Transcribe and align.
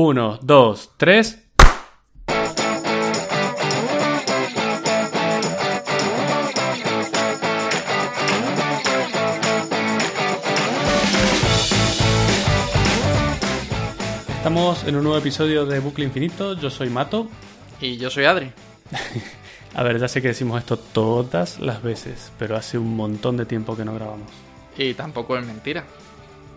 Uno, 0.00 0.38
dos, 0.40 0.92
tres. 0.96 1.42
Estamos 14.36 14.84
en 14.84 14.94
un 14.94 15.02
nuevo 15.02 15.18
episodio 15.18 15.66
de 15.66 15.80
Bucle 15.80 16.04
Infinito. 16.04 16.54
Yo 16.54 16.70
soy 16.70 16.90
Mato. 16.90 17.26
Y 17.80 17.96
yo 17.96 18.08
soy 18.08 18.26
Adri. 18.26 18.52
A 19.74 19.82
ver, 19.82 19.98
ya 19.98 20.06
sé 20.06 20.22
que 20.22 20.28
decimos 20.28 20.60
esto 20.60 20.76
todas 20.76 21.58
las 21.58 21.82
veces, 21.82 22.30
pero 22.38 22.54
hace 22.54 22.78
un 22.78 22.94
montón 22.94 23.36
de 23.36 23.46
tiempo 23.46 23.76
que 23.76 23.84
no 23.84 23.94
grabamos. 23.94 24.30
Y 24.76 24.94
tampoco 24.94 25.36
es 25.36 25.44
mentira. 25.44 25.84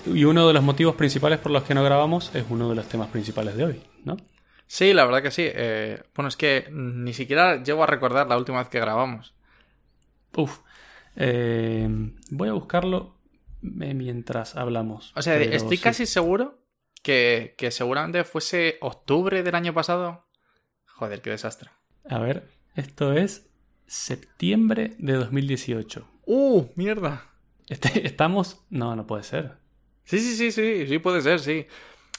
Y 0.05 0.23
uno 0.25 0.47
de 0.47 0.53
los 0.53 0.63
motivos 0.63 0.95
principales 0.95 1.39
por 1.39 1.51
los 1.51 1.63
que 1.63 1.73
no 1.73 1.83
grabamos 1.83 2.33
es 2.35 2.45
uno 2.49 2.69
de 2.69 2.75
los 2.75 2.87
temas 2.87 3.09
principales 3.09 3.55
de 3.55 3.65
hoy, 3.65 3.83
¿no? 4.03 4.17
Sí, 4.67 4.93
la 4.93 5.05
verdad 5.05 5.21
que 5.21 5.31
sí. 5.31 5.43
Eh, 5.45 6.01
bueno, 6.15 6.29
es 6.29 6.37
que 6.37 6.67
ni 6.71 7.13
siquiera 7.13 7.61
llego 7.61 7.83
a 7.83 7.87
recordar 7.87 8.27
la 8.27 8.37
última 8.37 8.59
vez 8.59 8.69
que 8.69 8.79
grabamos. 8.79 9.33
Uf. 10.35 10.59
Eh, 11.17 11.89
voy 12.29 12.49
a 12.49 12.53
buscarlo 12.53 13.17
mientras 13.61 14.55
hablamos. 14.55 15.11
O 15.15 15.21
sea, 15.21 15.37
estoy 15.39 15.77
sí. 15.77 15.83
casi 15.83 16.05
seguro 16.05 16.63
que, 17.03 17.55
que 17.57 17.71
seguramente 17.71 18.23
fuese 18.23 18.77
octubre 18.81 19.43
del 19.43 19.55
año 19.55 19.73
pasado. 19.73 20.25
Joder, 20.85 21.21
qué 21.21 21.31
desastre. 21.31 21.69
A 22.09 22.19
ver, 22.19 22.49
esto 22.75 23.13
es 23.13 23.49
septiembre 23.87 24.95
de 24.99 25.13
2018. 25.13 26.07
¡Uh! 26.25 26.67
¡Mierda! 26.75 27.25
Este- 27.67 28.05
¿Estamos? 28.07 28.63
No, 28.69 28.95
no 28.95 29.05
puede 29.05 29.23
ser. 29.23 29.60
Sí, 30.05 30.19
sí, 30.19 30.35
sí, 30.35 30.51
sí, 30.51 30.87
sí 30.87 30.99
puede 30.99 31.21
ser, 31.21 31.39
sí. 31.39 31.67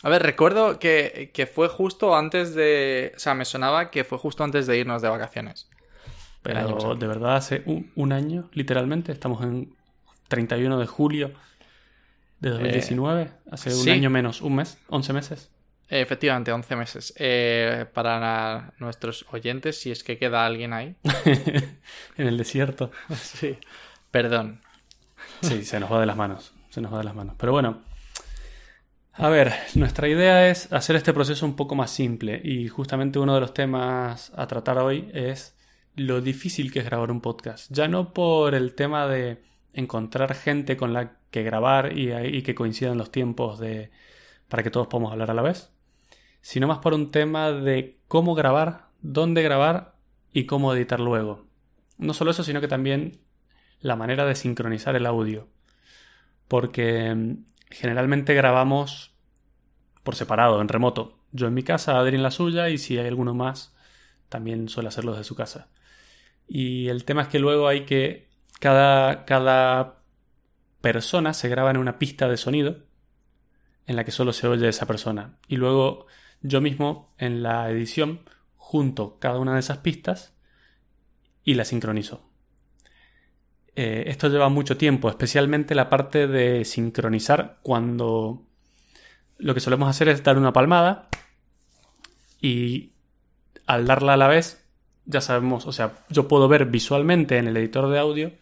A 0.02 0.08
ver, 0.08 0.22
recuerdo 0.22 0.78
que, 0.78 1.30
que 1.32 1.46
fue 1.46 1.68
justo 1.68 2.16
antes 2.16 2.54
de... 2.54 3.12
O 3.16 3.18
sea, 3.18 3.34
me 3.34 3.44
sonaba 3.44 3.90
que 3.90 4.04
fue 4.04 4.18
justo 4.18 4.42
antes 4.42 4.66
de 4.66 4.78
irnos 4.78 5.02
de 5.02 5.08
vacaciones. 5.08 5.68
Pero 6.42 6.96
de 6.96 7.06
verdad 7.06 7.36
hace 7.36 7.62
un, 7.66 7.92
un 7.94 8.12
año, 8.12 8.50
literalmente. 8.52 9.12
Estamos 9.12 9.42
en 9.44 9.74
31 10.28 10.78
de 10.78 10.86
julio 10.86 11.32
de 12.40 12.50
2019. 12.50 13.30
hace 13.50 13.70
un 13.70 13.76
sí. 13.76 13.90
año 13.90 14.10
menos, 14.10 14.42
un 14.42 14.56
mes, 14.56 14.78
11 14.88 15.12
meses. 15.12 15.50
Efectivamente, 15.88 16.50
11 16.50 16.76
meses. 16.76 17.14
Eh, 17.16 17.86
para 17.92 18.72
nuestros 18.78 19.24
oyentes, 19.30 19.78
si 19.78 19.92
es 19.92 20.02
que 20.02 20.18
queda 20.18 20.44
alguien 20.44 20.72
ahí. 20.72 20.96
en 22.16 22.26
el 22.26 22.38
desierto. 22.38 22.90
sí. 23.14 23.58
Perdón. 24.10 24.60
Sí, 25.42 25.64
se 25.64 25.78
nos 25.78 25.92
va 25.92 26.00
de 26.00 26.06
las 26.06 26.16
manos. 26.16 26.52
Se 26.72 26.80
nos 26.80 26.90
va 26.90 26.98
de 26.98 27.04
las 27.04 27.14
manos. 27.14 27.34
Pero 27.36 27.52
bueno. 27.52 27.82
A 29.12 29.28
ver, 29.28 29.52
nuestra 29.74 30.08
idea 30.08 30.48
es 30.48 30.72
hacer 30.72 30.96
este 30.96 31.12
proceso 31.12 31.44
un 31.44 31.54
poco 31.54 31.74
más 31.74 31.90
simple. 31.90 32.40
Y 32.42 32.68
justamente 32.68 33.18
uno 33.18 33.34
de 33.34 33.42
los 33.42 33.52
temas 33.52 34.32
a 34.34 34.46
tratar 34.46 34.78
hoy 34.78 35.10
es 35.12 35.54
lo 35.96 36.22
difícil 36.22 36.72
que 36.72 36.78
es 36.78 36.86
grabar 36.86 37.10
un 37.10 37.20
podcast. 37.20 37.70
Ya 37.70 37.88
no 37.88 38.14
por 38.14 38.54
el 38.54 38.74
tema 38.74 39.06
de 39.06 39.42
encontrar 39.74 40.32
gente 40.32 40.78
con 40.78 40.94
la 40.94 41.18
que 41.30 41.42
grabar 41.42 41.98
y, 41.98 42.10
y 42.10 42.40
que 42.40 42.54
coincidan 42.54 42.96
los 42.96 43.12
tiempos 43.12 43.58
de, 43.58 43.90
para 44.48 44.62
que 44.62 44.70
todos 44.70 44.86
podamos 44.86 45.12
hablar 45.12 45.30
a 45.30 45.34
la 45.34 45.42
vez, 45.42 45.74
sino 46.40 46.66
más 46.66 46.78
por 46.78 46.94
un 46.94 47.10
tema 47.10 47.52
de 47.52 47.98
cómo 48.08 48.34
grabar, 48.34 48.86
dónde 49.02 49.42
grabar 49.42 49.94
y 50.32 50.46
cómo 50.46 50.74
editar 50.74 51.00
luego. 51.00 51.44
No 51.98 52.14
solo 52.14 52.30
eso, 52.30 52.44
sino 52.44 52.62
que 52.62 52.68
también 52.68 53.20
la 53.80 53.94
manera 53.94 54.24
de 54.24 54.34
sincronizar 54.34 54.96
el 54.96 55.04
audio. 55.04 55.48
Porque 56.52 57.14
mm, 57.14 57.46
generalmente 57.70 58.34
grabamos 58.34 59.14
por 60.02 60.16
separado, 60.16 60.60
en 60.60 60.68
remoto. 60.68 61.18
Yo 61.30 61.46
en 61.46 61.54
mi 61.54 61.62
casa, 61.62 61.98
Adri 61.98 62.16
en 62.16 62.22
la 62.22 62.30
suya, 62.30 62.68
y 62.68 62.76
si 62.76 62.98
hay 62.98 63.06
alguno 63.06 63.32
más, 63.32 63.74
también 64.28 64.68
suele 64.68 64.88
hacerlo 64.90 65.12
desde 65.12 65.24
su 65.24 65.34
casa. 65.34 65.70
Y 66.46 66.88
el 66.88 67.06
tema 67.06 67.22
es 67.22 67.28
que 67.28 67.38
luego 67.38 67.68
hay 67.68 67.86
que. 67.86 68.28
Cada, 68.60 69.24
cada 69.24 70.02
persona 70.82 71.32
se 71.32 71.48
graba 71.48 71.70
en 71.70 71.78
una 71.78 71.98
pista 71.98 72.28
de 72.28 72.36
sonido 72.36 72.84
en 73.86 73.96
la 73.96 74.04
que 74.04 74.10
solo 74.10 74.34
se 74.34 74.46
oye 74.46 74.68
esa 74.68 74.84
persona. 74.84 75.38
Y 75.48 75.56
luego 75.56 76.04
yo 76.42 76.60
mismo 76.60 77.14
en 77.16 77.42
la 77.42 77.70
edición 77.70 78.28
junto 78.56 79.18
cada 79.18 79.38
una 79.38 79.54
de 79.54 79.60
esas 79.60 79.78
pistas 79.78 80.36
y 81.44 81.54
la 81.54 81.64
sincronizo. 81.64 82.30
Eh, 83.74 84.04
esto 84.06 84.28
lleva 84.28 84.48
mucho 84.48 84.76
tiempo, 84.76 85.08
especialmente 85.08 85.74
la 85.74 85.88
parte 85.88 86.26
de 86.26 86.64
sincronizar 86.64 87.58
cuando 87.62 88.42
lo 89.38 89.54
que 89.54 89.60
solemos 89.60 89.88
hacer 89.88 90.08
es 90.08 90.22
dar 90.22 90.36
una 90.36 90.52
palmada 90.52 91.08
y 92.40 92.92
al 93.66 93.86
darla 93.86 94.14
a 94.14 94.16
la 94.16 94.28
vez 94.28 94.62
ya 95.04 95.20
sabemos, 95.20 95.66
o 95.66 95.72
sea, 95.72 95.92
yo 96.10 96.28
puedo 96.28 96.48
ver 96.48 96.66
visualmente 96.66 97.38
en 97.38 97.48
el 97.48 97.56
editor 97.56 97.88
de 97.88 97.98
audio 97.98 98.32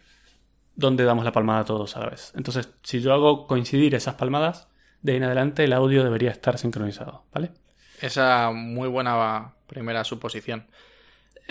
dónde 0.75 1.03
damos 1.03 1.25
la 1.25 1.31
palmada 1.31 1.65
todos 1.65 1.95
a 1.95 2.01
la 2.01 2.09
vez. 2.09 2.33
Entonces, 2.35 2.69
si 2.83 3.01
yo 3.01 3.13
hago 3.13 3.47
coincidir 3.47 3.95
esas 3.95 4.15
palmadas, 4.15 4.67
de 5.01 5.13
ahí 5.13 5.17
en 5.17 5.23
adelante 5.23 5.63
el 5.63 5.73
audio 5.73 6.03
debería 6.03 6.31
estar 6.31 6.57
sincronizado, 6.57 7.25
¿vale? 7.33 7.51
Esa 8.01 8.51
muy 8.51 8.87
buena 8.87 9.53
primera 9.67 10.03
suposición. 10.03 10.67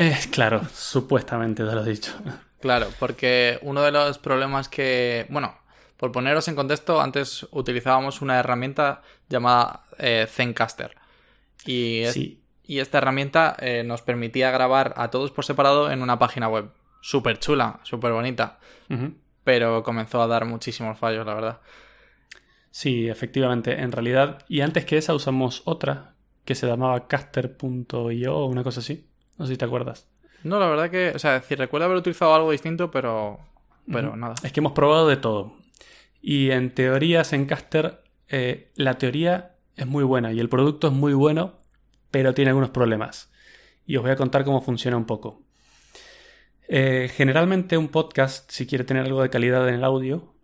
Eh, 0.03 0.17
claro, 0.31 0.63
supuestamente 0.73 1.65
te 1.65 1.75
lo 1.75 1.85
he 1.85 1.91
dicho. 1.91 2.13
Claro, 2.61 2.89
porque 2.99 3.59
uno 3.63 3.83
de 3.83 3.93
los 3.93 4.19
problemas 4.19 4.69
que. 4.69 5.27
Bueno, 5.29 5.55
por 5.97 6.11
poneros 6.13 6.49
en 6.49 6.57
contexto, 6.57 7.01
antes 7.01 7.47
utilizábamos 7.51 8.23
una 8.23 8.39
herramienta 8.39 9.03
llamada 9.29 9.85
eh, 9.99 10.27
Zencaster. 10.29 10.97
Y, 11.67 12.01
es- 12.01 12.15
Sí, 12.15 12.43
y 12.65 12.79
esta 12.79 12.99
herramienta 12.99 13.57
eh, 13.61 13.83
nos 13.85 14.01
permitía 14.03 14.51
grabar 14.51 14.95
a 14.97 15.11
todos 15.11 15.31
por 15.33 15.45
separado 15.45 15.91
en 15.91 16.01
una 16.03 16.19
página 16.19 16.49
web. 16.49 16.71
Súper 17.03 17.39
chula, 17.39 17.81
súper 17.83 18.13
bonita. 18.13 18.59
Pero 19.45 19.83
comenzó 19.83 20.21
a 20.23 20.27
dar 20.27 20.45
muchísimos 20.45 20.99
fallos, 20.99 21.27
la 21.27 21.35
verdad. 21.35 21.61
Sí, 22.71 23.09
efectivamente, 23.09 23.81
en 23.81 23.93
realidad. 23.93 24.45
Y 24.49 24.61
antes 24.63 24.85
que 24.85 24.97
esa 24.99 25.15
usamos 25.15 25.63
otra 25.65 26.15
que 26.45 26.55
se 26.55 26.67
llamaba 26.67 27.07
caster.io 27.09 28.37
o 28.37 28.47
una 28.47 28.63
cosa 28.63 28.81
así. 28.81 29.07
No 29.41 29.47
sé 29.47 29.55
si 29.55 29.57
te 29.57 29.65
acuerdas. 29.65 30.07
No, 30.45 30.61
la 30.61 30.69
verdad 30.69 30.91
que. 30.91 31.13
O 31.15 31.19
sea, 31.19 31.43
recuerdo 31.49 31.87
haber 31.87 31.97
utilizado 31.97 32.35
algo 32.35 32.51
distinto, 32.51 32.91
pero. 32.91 33.39
Pero 33.91 34.15
nada. 34.15 34.35
Es 34.43 34.53
que 34.53 34.61
hemos 34.61 34.73
probado 34.73 35.09
de 35.09 35.17
todo. 35.17 35.55
Y 36.21 36.51
en 36.51 36.75
teorías 36.75 37.33
en 37.33 37.47
Caster, 37.47 38.05
eh, 38.29 38.71
la 38.75 38.99
teoría 38.99 39.57
es 39.77 39.87
muy 39.87 40.05
buena 40.05 40.31
y 40.35 40.41
el 40.41 40.51
producto 40.51 40.89
es 40.89 40.93
muy 40.93 41.15
bueno, 41.15 41.55
pero 42.11 42.35
tiene 42.35 42.51
algunos 42.51 42.69
problemas. 42.69 43.33
Y 43.87 43.97
os 43.97 44.03
voy 44.03 44.11
a 44.11 44.17
contar 44.17 44.45
cómo 44.45 44.61
funciona 44.61 44.99
un 44.99 45.07
poco. 45.07 45.41
Eh, 46.69 47.11
generalmente 47.11 47.79
un 47.79 47.89
podcast, 47.89 48.51
si 48.51 48.67
quiere 48.67 48.85
tener 48.85 49.07
algo 49.07 49.23
de 49.23 49.31
calidad 49.31 49.67
en 49.71 49.77
el 49.77 49.85
audio, 49.85 50.35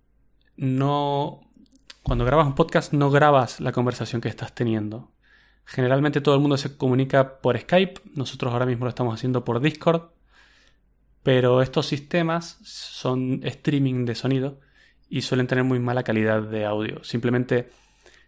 no... 0.57 1.43
Cuando 2.03 2.25
grabas 2.25 2.47
un 2.47 2.55
podcast 2.55 2.95
no 2.95 3.11
grabas 3.11 3.61
la 3.61 3.73
conversación 3.73 4.23
que 4.23 4.31
estás 4.31 4.55
teniendo. 4.55 5.13
Generalmente 5.67 6.21
todo 6.21 6.37
el 6.37 6.41
mundo 6.41 6.57
se 6.57 6.77
comunica 6.77 7.41
por 7.41 7.59
Skype, 7.59 8.01
nosotros 8.15 8.53
ahora 8.53 8.67
mismo 8.67 8.85
lo 8.85 8.89
estamos 8.89 9.13
haciendo 9.13 9.45
por 9.45 9.61
Discord, 9.61 10.11
pero 11.25 11.61
estos 11.61 11.87
sistemas 11.87 12.59
son 12.63 13.41
streaming 13.43 14.05
de 14.05 14.15
sonido 14.15 14.61
y 15.09 15.23
suelen 15.23 15.49
tener 15.49 15.65
muy 15.65 15.81
mala 15.81 16.05
calidad 16.05 16.41
de 16.41 16.65
audio. 16.65 17.03
Simplemente 17.03 17.69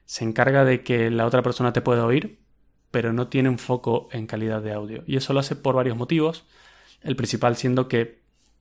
se 0.05 0.25
encarga 0.25 0.65
de 0.65 0.83
que 0.83 1.11
la 1.11 1.27
otra 1.27 1.43
persona 1.43 1.73
te 1.73 1.81
pueda 1.81 2.05
oír, 2.05 2.41
pero 2.91 3.13
no 3.13 3.29
tiene 3.29 3.49
un 3.49 3.59
foco 3.59 4.09
en 4.11 4.27
calidad 4.27 4.61
de 4.61 4.73
audio. 4.73 5.05
Y 5.07 5.17
eso 5.17 5.33
lo 5.33 5.39
hace 5.39 5.55
por 5.55 5.77
varios 5.77 5.97
motivos. 5.97 6.45
El 7.03 7.15
principal 7.15 7.55
siendo 7.55 7.87
que 7.87 8.21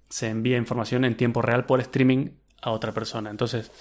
se 0.09 0.29
envía 0.29 0.57
información 0.57 1.03
en 1.03 1.17
tiempo 1.17 1.41
real 1.41 1.65
por 1.65 1.81
streaming 1.81 2.29
a 2.61 2.69
otra 2.71 2.91
persona. 2.91 3.31
Entonces, 3.31 3.71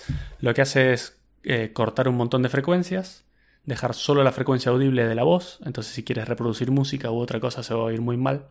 lo 0.41 0.55
que 0.55 0.63
hace 0.63 0.95
es 0.95 1.21
eh, 1.43 1.73
cortar 1.75 2.09
un 2.09 2.17
montón 2.17 2.43
de 2.43 2.49
frecuencias, 2.49 3.26
dejar 3.67 3.95
solo 3.95 4.25
la 4.25 4.33
frecuencia 4.33 4.73
audible 4.73 5.07
de 5.07 5.15
la 5.15 5.25
voz. 5.25 5.59
Entonces, 5.67 5.93
si 5.93 6.05
quieres 6.05 6.29
reproducir 6.29 6.71
música 6.71 7.11
u 7.11 7.19
otra 7.19 7.41
cosa, 7.41 7.63
se 7.63 7.75
va 7.75 7.81
a 7.81 7.85
oír 7.85 8.01
muy 8.01 8.17
mal. 8.17 8.47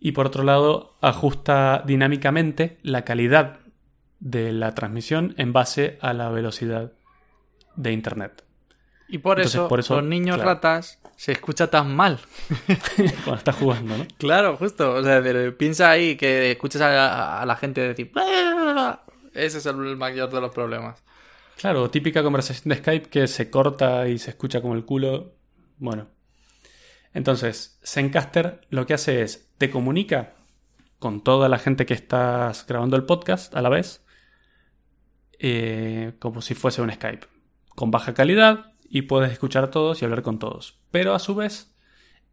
Y 0.00 0.12
por 0.12 0.26
otro 0.26 0.44
lado, 0.44 0.96
ajusta 1.00 1.82
dinámicamente 1.86 2.78
la 2.82 3.04
calidad 3.04 3.60
de 4.20 4.52
la 4.52 4.74
transmisión 4.74 5.34
en 5.38 5.52
base 5.52 5.98
a 6.00 6.12
la 6.12 6.28
velocidad 6.30 6.92
de 7.76 7.92
Internet. 7.92 8.44
Y 9.08 9.18
por, 9.18 9.38
Entonces, 9.38 9.54
eso, 9.54 9.68
por 9.68 9.80
eso, 9.80 9.96
los 9.96 10.04
niños 10.04 10.36
claro. 10.36 10.50
ratas 10.50 11.00
se 11.16 11.32
escucha 11.32 11.68
tan 11.68 11.96
mal. 11.96 12.18
Cuando 13.24 13.36
estás 13.36 13.56
jugando, 13.56 13.96
¿no? 13.96 14.06
Claro, 14.18 14.56
justo. 14.56 14.94
O 14.94 15.02
sea, 15.02 15.22
piensa 15.56 15.90
ahí 15.90 16.16
que 16.16 16.50
escuchas 16.52 16.82
a, 16.82 17.40
a 17.40 17.46
la 17.46 17.56
gente 17.56 17.80
decir. 17.80 18.12
Ese 19.32 19.58
es 19.58 19.66
el 19.66 19.96
mayor 19.96 20.30
de 20.30 20.40
los 20.40 20.52
problemas. 20.52 21.02
Claro, 21.58 21.90
típica 21.90 22.22
conversación 22.22 22.68
de 22.68 22.76
Skype 22.76 23.08
que 23.08 23.26
se 23.26 23.50
corta 23.50 24.06
y 24.06 24.18
se 24.18 24.30
escucha 24.30 24.62
como 24.62 24.74
el 24.74 24.84
culo. 24.84 25.34
Bueno. 25.78 26.06
Entonces, 27.12 27.80
Zencaster 27.84 28.60
lo 28.70 28.86
que 28.86 28.94
hace 28.94 29.22
es 29.22 29.50
te 29.58 29.68
comunica 29.68 30.36
con 31.00 31.24
toda 31.24 31.48
la 31.48 31.58
gente 31.58 31.84
que 31.84 31.94
estás 31.94 32.64
grabando 32.64 32.96
el 32.96 33.06
podcast 33.06 33.56
a 33.56 33.62
la 33.62 33.70
vez, 33.70 34.06
eh, 35.40 36.12
como 36.20 36.42
si 36.42 36.54
fuese 36.54 36.80
un 36.80 36.92
Skype, 36.92 37.26
con 37.74 37.90
baja 37.90 38.14
calidad 38.14 38.74
y 38.88 39.02
puedes 39.02 39.32
escuchar 39.32 39.68
todos 39.68 40.00
y 40.00 40.04
hablar 40.04 40.22
con 40.22 40.38
todos. 40.38 40.78
Pero 40.92 41.12
a 41.12 41.18
su 41.18 41.34
vez, 41.34 41.74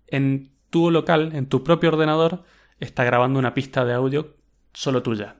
en 0.05 0.51
tu 0.69 0.91
local, 0.91 1.31
en 1.33 1.49
tu 1.49 1.63
propio 1.63 1.89
ordenador, 1.89 2.43
está 2.79 3.03
grabando 3.03 3.39
una 3.39 3.55
pista 3.55 3.85
de 3.85 3.93
audio 3.93 4.35
solo 4.71 5.01
tuya. 5.01 5.37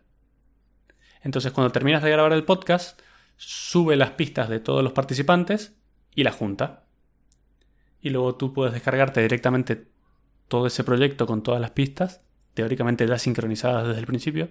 Entonces, 1.22 1.52
cuando 1.52 1.72
terminas 1.72 2.02
de 2.02 2.10
grabar 2.10 2.34
el 2.34 2.46
podcast, 2.46 3.00
sube 3.38 3.96
las 3.96 4.12
pistas 4.12 4.50
de 4.50 4.60
todos 4.60 4.84
los 4.84 4.94
participantes 4.94 5.76
y 6.14 6.24
las 6.24 6.36
junta. 6.36 6.84
Y 8.02 8.10
luego 8.10 8.36
tú 8.36 8.54
puedes 8.54 8.74
descargarte 8.74 9.22
directamente 9.22 9.88
todo 10.48 10.68
ese 10.68 10.84
proyecto 10.84 11.26
con 11.26 11.44
todas 11.44 11.60
las 11.60 11.72
pistas, 11.72 12.22
teóricamente 12.54 13.08
ya 13.08 13.18
sincronizadas 13.18 13.88
desde 13.88 14.00
el 14.00 14.06
principio, 14.06 14.50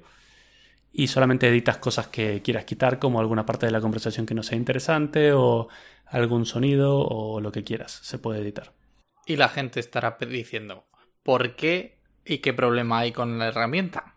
y 0.93 1.09
solamente 1.09 1.49
editas 1.49 1.79
cosas 1.79 2.09
que 2.09 2.43
quieras 2.43 2.65
quitar, 2.65 2.99
como 2.99 3.21
alguna 3.21 3.47
parte 3.47 3.67
de 3.67 3.73
la 3.73 3.81
conversación 3.81 4.27
que 4.27 4.35
no 4.35 4.43
sea 4.43 4.59
interesante, 4.59 5.33
o 5.33 5.69
algún 6.07 6.47
sonido, 6.47 6.99
o 6.99 7.41
lo 7.41 7.51
que 7.53 7.65
quieras, 7.65 7.93
se 8.03 8.19
puede 8.19 8.41
editar. 8.41 8.73
Y 9.27 9.37
la 9.37 9.49
gente 9.49 9.81
estará 9.81 10.19
diciendo, 10.29 10.87
¿por 11.23 11.57
qué 11.57 11.99
y 12.25 12.39
qué 12.39 12.53
problema 12.53 13.01
hay 13.01 13.13
con 13.13 13.39
la 13.39 13.49
herramienta? 13.49 14.15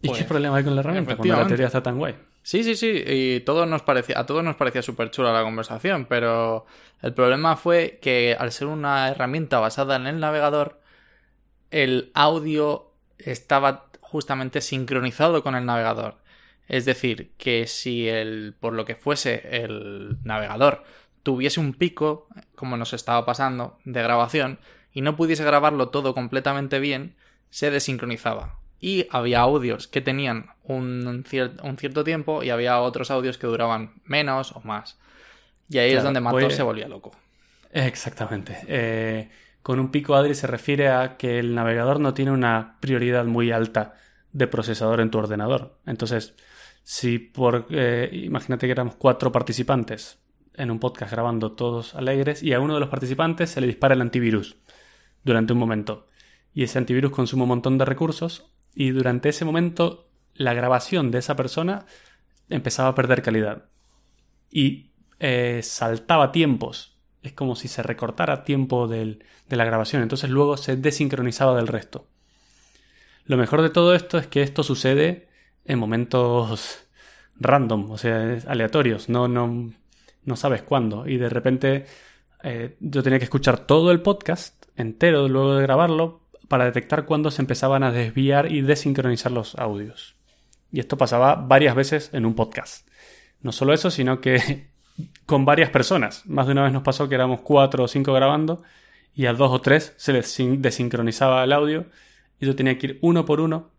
¿Y 0.00 0.08
qué 0.08 0.14
pues, 0.14 0.24
problema 0.24 0.56
hay 0.56 0.64
con 0.64 0.74
la 0.74 0.80
herramienta 0.80 1.16
cuando 1.16 1.36
la 1.36 1.46
teoría 1.46 1.66
está 1.66 1.82
tan 1.82 1.98
guay? 1.98 2.14
Sí, 2.44 2.62
sí, 2.62 2.76
sí, 2.76 2.88
y 3.06 3.42
nos 3.46 3.82
parecía, 3.82 4.20
a 4.20 4.26
todos 4.26 4.44
nos 4.44 4.56
parecía 4.56 4.82
súper 4.82 5.10
chula 5.10 5.32
la 5.32 5.42
conversación, 5.42 6.04
pero 6.04 6.66
el 7.00 7.14
problema 7.14 7.56
fue 7.56 7.98
que 8.02 8.36
al 8.38 8.52
ser 8.52 8.66
una 8.68 9.08
herramienta 9.08 9.60
basada 9.60 9.96
en 9.96 10.06
el 10.06 10.20
navegador, 10.20 10.78
el 11.70 12.10
audio 12.12 12.92
estaba 13.16 13.86
justamente 14.00 14.60
sincronizado 14.60 15.42
con 15.42 15.54
el 15.54 15.64
navegador. 15.64 16.18
Es 16.68 16.84
decir, 16.84 17.32
que 17.38 17.66
si 17.66 18.08
el, 18.10 18.54
por 18.60 18.74
lo 18.74 18.84
que 18.84 18.94
fuese 18.94 19.64
el 19.64 20.18
navegador 20.22 20.84
tuviese 21.22 21.60
un 21.60 21.72
pico, 21.72 22.28
como 22.56 22.76
nos 22.76 22.92
estaba 22.92 23.24
pasando, 23.24 23.78
de 23.84 24.02
grabación, 24.02 24.58
y 24.92 25.00
no 25.00 25.16
pudiese 25.16 25.44
grabarlo 25.44 25.88
todo 25.88 26.14
completamente 26.14 26.78
bien, 26.78 27.16
se 27.48 27.70
desincronizaba. 27.70 28.58
Y 28.84 29.06
había 29.10 29.40
audios 29.40 29.88
que 29.88 30.02
tenían 30.02 30.50
un, 30.62 31.24
cierto 31.26 32.04
tiempo 32.04 32.42
y 32.42 32.50
había 32.50 32.82
otros 32.82 33.10
audios 33.10 33.38
que 33.38 33.46
duraban 33.46 33.94
menos 34.04 34.52
o 34.52 34.60
más. 34.60 34.98
Y 35.70 35.78
ahí 35.78 35.92
es 35.92 36.02
donde 36.02 36.20
Matos 36.20 36.42
pues 36.42 36.54
se 36.54 36.62
volvía 36.62 36.86
loco. 36.86 37.10
Exactamente. 37.72 38.58
Eh, 38.68 39.30
con 39.62 39.80
un 39.80 39.90
pico 39.90 40.14
Adri 40.14 40.34
se 40.34 40.46
refiere 40.46 40.90
a 40.90 41.16
que 41.16 41.38
el 41.38 41.54
navegador 41.54 41.98
no 41.98 42.12
tiene 42.12 42.30
una 42.30 42.76
prioridad 42.80 43.24
muy 43.24 43.52
alta 43.52 43.94
de 44.32 44.48
procesador 44.48 45.00
en 45.00 45.10
tu 45.10 45.16
ordenador. 45.16 45.78
Entonces, 45.86 46.34
si 46.82 47.18
por... 47.18 47.68
Eh, 47.70 48.10
imagínate 48.12 48.66
que 48.66 48.72
éramos 48.72 48.96
cuatro 48.96 49.32
participantes 49.32 50.18
en 50.52 50.70
un 50.70 50.78
podcast 50.78 51.10
grabando 51.10 51.52
todos 51.52 51.94
alegres 51.94 52.42
y 52.42 52.52
a 52.52 52.60
uno 52.60 52.74
de 52.74 52.80
los 52.80 52.90
participantes 52.90 53.48
se 53.48 53.62
le 53.62 53.66
dispara 53.66 53.94
el 53.94 54.02
antivirus 54.02 54.58
durante 55.22 55.54
un 55.54 55.58
momento. 55.58 56.06
Y 56.52 56.64
ese 56.64 56.76
antivirus 56.76 57.12
consume 57.12 57.44
un 57.44 57.48
montón 57.48 57.78
de 57.78 57.86
recursos 57.86 58.50
y 58.74 58.90
durante 58.90 59.28
ese 59.28 59.44
momento 59.44 60.08
la 60.34 60.54
grabación 60.54 61.10
de 61.10 61.18
esa 61.18 61.36
persona 61.36 61.86
empezaba 62.48 62.90
a 62.90 62.94
perder 62.94 63.22
calidad. 63.22 63.66
Y 64.50 64.92
eh, 65.20 65.60
saltaba 65.62 66.32
tiempos. 66.32 66.98
Es 67.22 67.32
como 67.32 67.56
si 67.56 67.68
se 67.68 67.82
recortara 67.82 68.44
tiempo 68.44 68.86
de 68.88 69.18
la 69.48 69.64
grabación. 69.64 70.02
Entonces 70.02 70.30
luego 70.30 70.56
se 70.56 70.76
desincronizaba 70.76 71.56
del 71.56 71.68
resto. 71.68 72.08
Lo 73.24 73.36
mejor 73.36 73.62
de 73.62 73.70
todo 73.70 73.94
esto 73.94 74.18
es 74.18 74.26
que 74.26 74.42
esto 74.42 74.62
sucede 74.62 75.28
en 75.64 75.78
momentos 75.78 76.86
random, 77.36 77.90
o 77.90 77.98
sea, 77.98 78.38
aleatorios. 78.46 79.08
No, 79.08 79.28
no, 79.28 79.72
no 80.24 80.36
sabes 80.36 80.62
cuándo. 80.62 81.06
Y 81.06 81.16
de 81.16 81.30
repente 81.30 81.86
eh, 82.42 82.76
yo 82.80 83.02
tenía 83.02 83.18
que 83.18 83.24
escuchar 83.24 83.66
todo 83.66 83.90
el 83.90 84.02
podcast 84.02 84.66
entero 84.76 85.28
luego 85.28 85.54
de 85.54 85.62
grabarlo 85.62 86.23
para 86.48 86.64
detectar 86.64 87.04
cuándo 87.04 87.30
se 87.30 87.42
empezaban 87.42 87.82
a 87.82 87.92
desviar 87.92 88.52
y 88.52 88.62
desincronizar 88.62 89.32
los 89.32 89.54
audios. 89.56 90.16
Y 90.72 90.80
esto 90.80 90.96
pasaba 90.96 91.36
varias 91.36 91.74
veces 91.74 92.10
en 92.12 92.26
un 92.26 92.34
podcast. 92.34 92.88
No 93.40 93.52
solo 93.52 93.72
eso, 93.72 93.90
sino 93.90 94.20
que 94.20 94.68
con 95.26 95.44
varias 95.44 95.70
personas. 95.70 96.26
Más 96.26 96.46
de 96.46 96.52
una 96.52 96.64
vez 96.64 96.72
nos 96.72 96.82
pasó 96.82 97.08
que 97.08 97.14
éramos 97.14 97.40
cuatro 97.40 97.84
o 97.84 97.88
cinco 97.88 98.12
grabando 98.12 98.62
y 99.14 99.26
a 99.26 99.32
dos 99.32 99.52
o 99.52 99.60
tres 99.60 99.94
se 99.96 100.12
les 100.12 100.36
desincronizaba 100.58 101.44
el 101.44 101.52
audio 101.52 101.86
y 102.40 102.46
yo 102.46 102.56
tenía 102.56 102.78
que 102.78 102.86
ir 102.86 102.98
uno 103.02 103.24
por 103.24 103.40
uno 103.40 103.70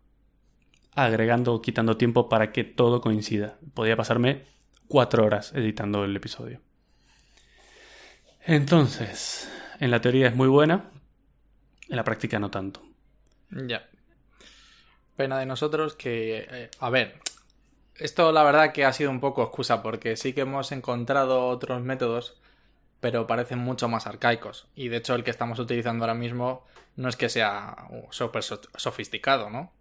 agregando 0.94 1.52
o 1.52 1.60
quitando 1.60 1.96
tiempo 1.96 2.28
para 2.28 2.52
que 2.52 2.64
todo 2.64 3.00
coincida. 3.00 3.58
Podía 3.74 3.96
pasarme 3.96 4.44
cuatro 4.88 5.24
horas 5.24 5.52
editando 5.54 6.04
el 6.04 6.16
episodio. 6.16 6.60
Entonces, 8.46 9.50
en 9.80 9.90
la 9.90 10.00
teoría 10.00 10.28
es 10.28 10.34
muy 10.34 10.48
buena, 10.48 10.90
en 11.88 11.96
la 11.96 12.04
práctica 12.04 12.38
no 12.38 12.50
tanto. 12.50 12.82
Ya. 13.50 13.88
Pena 15.16 15.38
de 15.38 15.46
nosotros 15.46 15.94
que... 15.94 16.46
Eh, 16.50 16.70
a 16.80 16.90
ver, 16.90 17.20
esto 17.98 18.32
la 18.32 18.42
verdad 18.42 18.72
que 18.72 18.84
ha 18.84 18.92
sido 18.92 19.10
un 19.10 19.20
poco 19.20 19.42
excusa 19.42 19.82
porque 19.82 20.16
sí 20.16 20.32
que 20.32 20.42
hemos 20.42 20.72
encontrado 20.72 21.46
otros 21.46 21.82
métodos, 21.82 22.40
pero 23.00 23.26
parecen 23.26 23.58
mucho 23.58 23.88
más 23.88 24.06
arcaicos. 24.06 24.66
Y 24.74 24.88
de 24.88 24.98
hecho 24.98 25.14
el 25.14 25.24
que 25.24 25.30
estamos 25.30 25.58
utilizando 25.58 26.04
ahora 26.04 26.14
mismo 26.14 26.64
no 26.96 27.08
es 27.08 27.16
que 27.16 27.28
sea 27.28 27.88
súper 28.10 28.42
sofisticado, 28.42 29.50
¿no? 29.50 29.72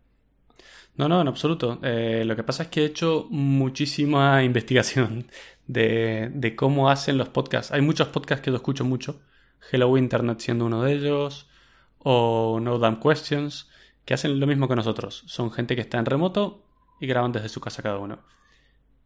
No, 0.98 1.10
no, 1.10 1.20
en 1.20 1.28
absoluto. 1.28 1.80
Eh, 1.84 2.24
lo 2.26 2.38
que 2.38 2.44
pasa 2.44 2.64
es 2.64 2.70
que 2.70 2.84
he 2.84 2.86
hecho 2.86 3.28
muchísima 3.30 4.44
investigación 4.46 5.30
de, 5.68 6.30
de, 6.34 6.56
cómo 6.56 6.90
hacen 6.90 7.18
los 7.18 7.30
podcasts. 7.30 7.74
Hay 7.74 7.82
muchos 7.82 8.08
podcasts 8.10 8.44
que 8.44 8.52
yo 8.52 8.56
escucho 8.56 8.86
mucho. 8.86 9.22
Hello 9.72 9.98
Internet 9.98 10.40
siendo 10.40 10.66
uno 10.66 10.84
de 10.84 10.94
ellos. 10.94 11.50
O 12.08 12.60
No 12.62 12.78
Damn 12.78 13.00
Questions. 13.00 13.70
Que 14.06 14.14
hacen 14.14 14.40
lo 14.40 14.46
mismo 14.46 14.68
que 14.68 14.76
nosotros. 14.76 15.24
Son 15.26 15.52
gente 15.52 15.76
que 15.76 15.82
está 15.82 15.98
en 15.98 16.06
remoto 16.06 16.64
y 17.00 17.08
graban 17.08 17.32
desde 17.32 17.50
su 17.50 17.60
casa 17.60 17.82
cada 17.82 17.98
uno. 17.98 18.20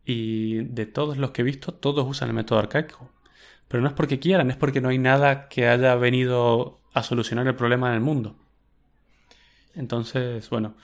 Y 0.03 0.63
de 0.65 0.85
todos 0.85 1.17
los 1.17 1.31
que 1.31 1.41
he 1.41 1.45
visto, 1.45 1.73
todos 1.73 2.05
usan 2.05 2.27
el 2.27 2.35
método 2.35 2.59
arcaico. 2.59 3.09
Pero 3.69 3.81
no 3.81 3.87
es 3.87 3.93
porque 3.93 4.19
quieran, 4.19 4.49
es 4.51 4.57
porque 4.57 4.81
no 4.81 4.89
hay 4.89 4.97
nada 4.97 5.47
que 5.47 5.67
haya 5.67 5.95
venido 5.95 6.81
a 6.93 7.03
solucionar 7.03 7.47
el 7.47 7.55
problema 7.55 7.89
en 7.89 7.93
el 7.93 8.01
mundo. 8.01 8.35
Entonces, 9.75 10.49
bueno, 10.49 10.75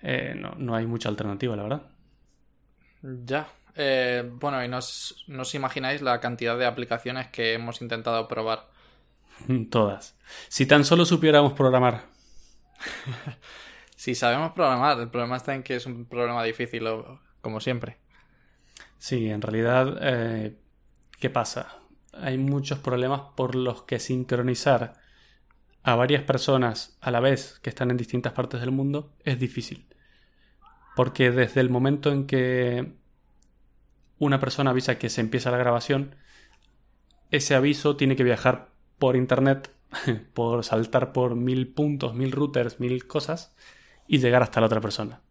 eh, 0.00 0.34
no, 0.34 0.74
hay 0.74 0.86
mucha 0.86 1.08
alternativa, 1.08 1.54
la 1.54 1.62
verdad. 1.62 1.82
Ya. 3.02 3.46
Eh, 3.76 4.28
bueno, 4.34 4.64
y 4.64 4.68
nos, 4.68 5.24
os 5.38 5.54
imagináis 5.54 6.02
la 6.02 6.18
cantidad 6.18 6.58
de 6.58 6.66
aplicaciones 6.66 7.28
que 7.28 7.52
hemos 7.52 7.82
intentado 7.82 8.26
probar. 8.26 8.69
Todas. 9.70 10.16
Si 10.48 10.66
tan 10.66 10.84
solo 10.84 11.04
supiéramos 11.04 11.52
programar. 11.52 12.06
si 13.96 14.14
sabemos 14.14 14.52
programar, 14.52 14.98
el 14.98 15.10
problema 15.10 15.36
está 15.36 15.54
en 15.54 15.62
que 15.62 15.76
es 15.76 15.86
un 15.86 16.06
problema 16.06 16.42
difícil, 16.44 16.84
como 17.40 17.60
siempre. 17.60 17.98
Sí, 18.98 19.30
en 19.30 19.40
realidad, 19.40 19.98
eh, 20.02 20.56
¿qué 21.18 21.30
pasa? 21.30 21.78
Hay 22.12 22.38
muchos 22.38 22.78
problemas 22.78 23.22
por 23.34 23.54
los 23.54 23.82
que 23.82 23.98
sincronizar 23.98 24.94
a 25.82 25.94
varias 25.94 26.22
personas 26.22 26.98
a 27.00 27.10
la 27.10 27.20
vez 27.20 27.58
que 27.62 27.70
están 27.70 27.90
en 27.90 27.96
distintas 27.96 28.32
partes 28.32 28.60
del 28.60 28.70
mundo 28.70 29.14
es 29.24 29.38
difícil. 29.38 29.86
Porque 30.96 31.30
desde 31.30 31.60
el 31.60 31.70
momento 31.70 32.12
en 32.12 32.26
que 32.26 32.92
una 34.18 34.38
persona 34.38 34.70
avisa 34.70 34.98
que 34.98 35.08
se 35.08 35.22
empieza 35.22 35.50
la 35.50 35.56
grabación, 35.56 36.14
ese 37.30 37.54
aviso 37.54 37.96
tiene 37.96 38.16
que 38.16 38.24
viajar 38.24 38.68
por 39.00 39.16
internet, 39.16 39.72
por 40.34 40.62
saltar 40.62 41.12
por 41.12 41.34
mil 41.34 41.66
puntos, 41.66 42.14
mil 42.14 42.30
routers, 42.30 42.78
mil 42.78 43.08
cosas 43.08 43.52
y 44.06 44.18
llegar 44.18 44.44
hasta 44.44 44.60
la 44.60 44.66
otra 44.66 44.80
persona. 44.80 45.22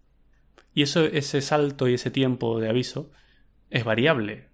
Y 0.74 0.82
eso, 0.82 1.06
ese 1.06 1.40
salto 1.40 1.88
y 1.88 1.94
ese 1.94 2.12
tiempo 2.12 2.60
de 2.60 2.68
aviso 2.68 3.12
es 3.70 3.86
variable. 3.86 4.50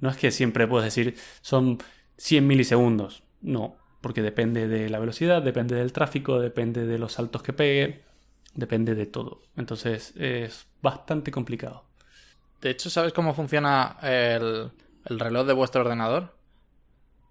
No 0.00 0.08
es 0.08 0.16
que 0.16 0.30
siempre 0.30 0.66
puedes 0.66 0.86
decir 0.86 1.16
son 1.42 1.78
100 2.16 2.46
milisegundos. 2.46 3.24
No, 3.42 3.76
porque 4.00 4.22
depende 4.22 4.68
de 4.68 4.88
la 4.88 4.98
velocidad, 4.98 5.42
depende 5.42 5.74
del 5.74 5.92
tráfico, 5.92 6.40
depende 6.40 6.86
de 6.86 6.98
los 6.98 7.12
saltos 7.12 7.42
que 7.42 7.52
pegue, 7.52 8.04
depende 8.54 8.94
de 8.94 9.06
todo. 9.06 9.42
Entonces 9.56 10.14
es 10.16 10.66
bastante 10.80 11.30
complicado. 11.30 11.84
De 12.60 12.70
hecho, 12.70 12.88
¿sabes 12.88 13.12
cómo 13.12 13.34
funciona 13.34 13.98
el, 14.00 14.70
reloj 15.04 15.46
de 15.46 15.52
vuestro 15.52 15.82
ordenador? 15.82 16.34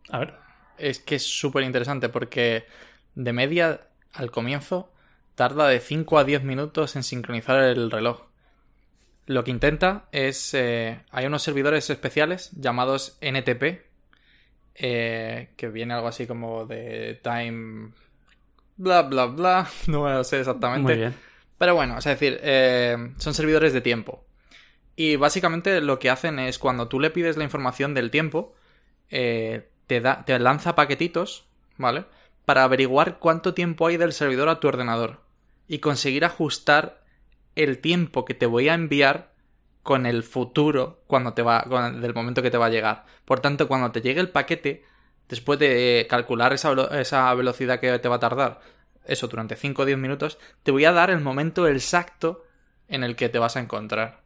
A 0.10 0.20
ver. 0.20 0.43
Es 0.84 1.00
que 1.00 1.16
es 1.16 1.24
súper 1.24 1.64
interesante 1.64 2.10
porque 2.10 2.66
de 3.16 3.34
media 3.34 3.88
al 4.14 4.32
comienzo 4.32 4.92
tarda 5.36 5.68
de 5.68 5.80
5 5.80 6.18
a 6.20 6.24
10 6.24 6.44
minutos 6.44 6.96
en 6.96 7.04
sincronizar 7.04 7.64
el 7.64 7.90
reloj. 7.90 8.24
Lo 9.26 9.44
que 9.44 9.52
intenta 9.52 10.06
es... 10.12 10.54
Eh, 10.54 11.00
hay 11.12 11.26
unos 11.26 11.42
servidores 11.42 11.90
especiales 11.90 12.52
llamados 12.52 13.18
NTP, 13.22 13.82
eh, 14.76 15.50
que 15.56 15.70
viene 15.70 15.94
algo 15.94 16.08
así 16.08 16.28
como 16.28 16.66
de 16.66 17.20
time 17.24 17.92
bla 18.76 19.04
bla 19.04 19.26
bla, 19.26 19.70
no 19.88 20.10
lo 20.10 20.24
sé 20.24 20.40
exactamente. 20.40 20.96
bien. 20.96 21.14
Pero 21.58 21.76
bueno, 21.76 21.98
es 21.98 22.04
decir, 22.04 22.40
eh, 22.44 22.98
son 23.18 23.34
servidores 23.34 23.74
de 23.74 23.82
tiempo. 23.82 24.26
Y 24.96 25.16
básicamente 25.16 25.82
lo 25.82 25.98
que 26.00 26.10
hacen 26.10 26.40
es 26.40 26.60
cuando 26.60 26.88
tú 26.88 27.00
le 27.00 27.10
pides 27.10 27.38
la 27.38 27.44
información 27.44 27.94
del 27.94 28.12
tiempo, 28.12 28.54
eh, 29.10 29.70
te, 29.88 30.02
da, 30.02 30.24
te 30.26 30.38
lanza 30.40 30.76
paquetitos, 30.76 31.46
¿vale? 31.78 32.06
Para 32.46 32.64
averiguar 32.64 33.20
cuánto 33.20 33.54
tiempo 33.54 33.88
hay 33.88 33.98
del 33.98 34.14
servidor 34.14 34.50
a 34.50 34.60
tu 34.60 34.68
ordenador 34.68 35.22
y 35.68 35.80
conseguir 35.80 36.26
ajustar 36.26 37.04
el 37.56 37.80
tiempo 37.80 38.26
que 38.26 38.34
te 38.34 38.46
voy 38.46 38.70
a 38.70 38.74
enviar 38.74 39.34
con 39.84 40.06
el 40.06 40.24
futuro 40.24 41.04
cuando 41.08 41.34
te 41.34 41.42
va 41.42 41.64
con 41.64 42.02
del 42.02 42.14
momento 42.14 42.42
que 42.42 42.52
te 42.52 42.58
va 42.58 42.68
a 42.68 42.70
llegar. 42.70 43.06
Por 43.26 43.42
tanto, 43.42 43.68
cuando 43.68 43.92
te 43.92 44.02
llegue 44.02 44.22
el 44.22 44.30
paquete, 44.30 44.84
después 45.30 45.60
de 45.60 46.08
calcular 46.10 46.54
esa, 46.54 46.74
esa 47.00 47.34
velocidad 47.34 47.80
que 47.80 48.00
te 48.00 48.10
va 48.10 48.16
a 48.16 48.20
tardar, 48.20 48.62
eso 49.06 49.28
durante 49.28 49.56
5 49.56 49.82
o 49.82 49.86
10 49.86 49.98
minutos, 49.98 50.40
te 50.64 50.72
voy 50.72 50.86
a 50.86 50.94
dar 50.94 51.10
el 51.10 51.20
momento 51.20 51.68
exacto 51.68 52.46
en 52.88 53.04
el 53.04 53.16
que 53.16 53.30
te 53.30 53.40
vas 53.40 53.58
a 53.58 53.60
encontrar. 53.60 54.22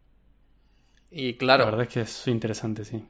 Y 1.10 1.36
claro. 1.36 1.66
La 1.66 1.72
verdad 1.72 1.88
es 1.88 1.94
que 1.94 2.02
es 2.02 2.28
interesante, 2.28 2.86
sí. 2.86 3.04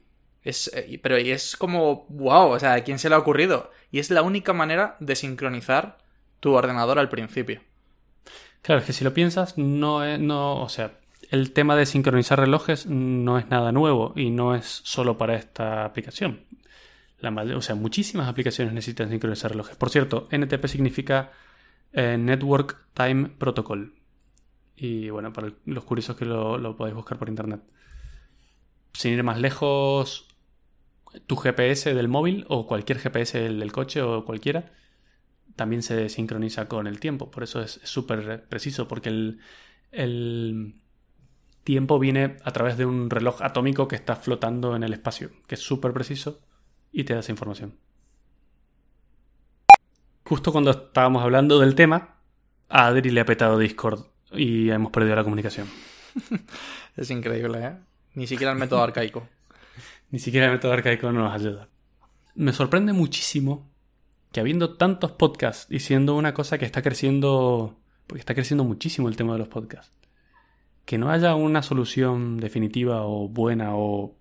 Es, 0.44 0.72
eh, 0.74 1.00
pero 1.02 1.18
es 1.18 1.56
como, 1.56 2.06
wow, 2.10 2.52
o 2.52 2.60
sea, 2.60 2.74
¿a 2.74 2.84
quién 2.84 3.00
se 3.00 3.10
le 3.10 3.16
ha 3.16 3.20
ocurrido? 3.20 3.72
Y 3.92 4.00
es 4.00 4.10
la 4.10 4.22
única 4.22 4.54
manera 4.54 4.96
de 5.00 5.16
sincronizar 5.16 5.98
tu 6.40 6.54
ordenador 6.54 7.00
al 7.00 7.10
principio. 7.10 7.62
Claro, 8.62 8.82
es 8.82 8.88
que 8.88 8.94
si 8.94 9.04
lo 9.04 9.14
piensas, 9.14 9.58
no 9.58 10.04
es, 10.04 10.20
no, 10.20 10.62
o 10.62 10.70
sea, 10.70 11.00
el 11.30 11.52
tema 11.52 11.76
de 11.76 11.86
sincronizar 11.86 12.40
relojes 12.40 12.86
no 12.86 13.38
es 13.38 13.48
nada 13.50 13.72
nuevo 13.72 14.14
y 14.16 14.30
no 14.30 14.56
es 14.56 14.82
solo 14.84 15.18
para 15.18 15.36
esta 15.36 15.86
aplicación. 15.86 16.42
La, 17.20 17.32
o 17.32 17.62
sea, 17.62 17.76
muchísimas 17.76 18.28
aplicaciones 18.28 18.74
necesitan 18.74 19.10
sincronizar 19.10 19.52
relojes. 19.52 19.76
Por 19.76 19.90
cierto, 19.90 20.28
NTP 20.32 20.68
significa 20.68 21.32
eh, 21.92 22.18
Network 22.18 22.78
Time 22.94 23.30
Protocol. 23.30 23.94
Y 24.76 25.10
bueno, 25.10 25.34
para 25.34 25.52
los 25.66 25.84
curiosos 25.84 26.16
que 26.16 26.26
lo, 26.26 26.58
lo 26.58 26.76
podéis 26.76 26.96
buscar 26.96 27.18
por 27.18 27.30
internet. 27.30 27.62
Sin 28.98 29.14
ir 29.14 29.22
más 29.22 29.40
lejos, 29.40 30.26
tu 31.28 31.36
GPS 31.36 31.94
del 31.94 32.08
móvil 32.08 32.46
o 32.50 32.66
cualquier 32.66 32.98
GPS 32.98 33.40
del, 33.40 33.72
coche 33.72 34.02
o 34.02 34.26
cualquiera 34.26 34.72
también 35.56 35.84
se 35.84 36.10
sincroniza 36.10 36.68
con 36.68 36.88
el 36.88 37.00
tiempo. 37.00 37.30
Por 37.30 37.44
eso 37.44 37.62
es 37.62 37.80
súper 37.84 38.48
preciso, 38.48 38.88
porque 38.88 39.38
el, 39.92 40.76
tiempo 41.64 42.00
viene 42.00 42.38
a 42.44 42.52
través 42.52 42.76
de 42.76 42.88
un 42.88 43.12
reloj 43.12 43.44
atómico 43.44 43.88
que 43.88 43.96
está 43.96 44.16
flotando 44.16 44.76
en 44.76 44.82
el 44.82 44.94
espacio, 44.94 45.30
que 45.46 45.54
es 45.54 45.62
súper 45.62 45.94
preciso 45.94 46.42
y 46.92 47.04
te 47.04 47.14
da 47.14 47.20
esa 47.20 47.32
información. 47.32 47.78
Justo 50.24 50.52
cuando 50.52 50.72
estábamos 50.72 51.22
hablando 51.22 51.60
del 51.60 51.76
tema, 51.76 52.16
a 52.68 52.88
Adri 52.88 53.12
le 53.12 53.22
ha 53.22 53.26
petado 53.26 53.60
Discord 53.60 54.08
y 54.32 54.72
hemos 54.72 54.92
perdido 54.92 55.16
la 55.16 55.24
comunicación. 55.24 55.68
es 56.98 57.12
increíble, 57.12 57.64
¿eh? 57.64 57.87
Ni 58.18 58.26
siquiera 58.26 58.52
el 58.52 58.58
método 58.58 58.82
arcaico. 58.82 59.28
Ni 60.10 60.18
siquiera 60.18 60.48
el 60.48 60.54
método 60.54 60.74
arcaico 60.74 61.12
no 61.12 61.22
nos 61.22 61.36
ayuda. 61.36 61.70
Me 62.34 62.52
sorprende 62.52 62.92
muchísimo 62.92 63.70
que 64.32 64.40
habiendo 64.40 64.76
tantos 64.76 65.12
podcasts 65.12 65.72
y 65.72 65.82
siendo 65.82 66.16
una 66.16 66.34
cosa 66.34 66.58
que 66.58 66.66
está 66.66 66.82
creciendo, 66.82 67.78
porque 68.08 68.22
está 68.22 68.34
creciendo 68.34 68.64
muchísimo 68.64 69.08
el 69.08 69.16
tema 69.16 69.34
de 69.34 69.40
los 69.40 69.50
podcasts, 69.50 69.96
que 70.86 70.98
no 70.98 71.12
haya 71.12 71.36
una 71.36 71.62
solución 71.62 72.40
definitiva 72.40 73.04
o 73.04 73.28
buena 73.28 73.76
o, 73.76 74.16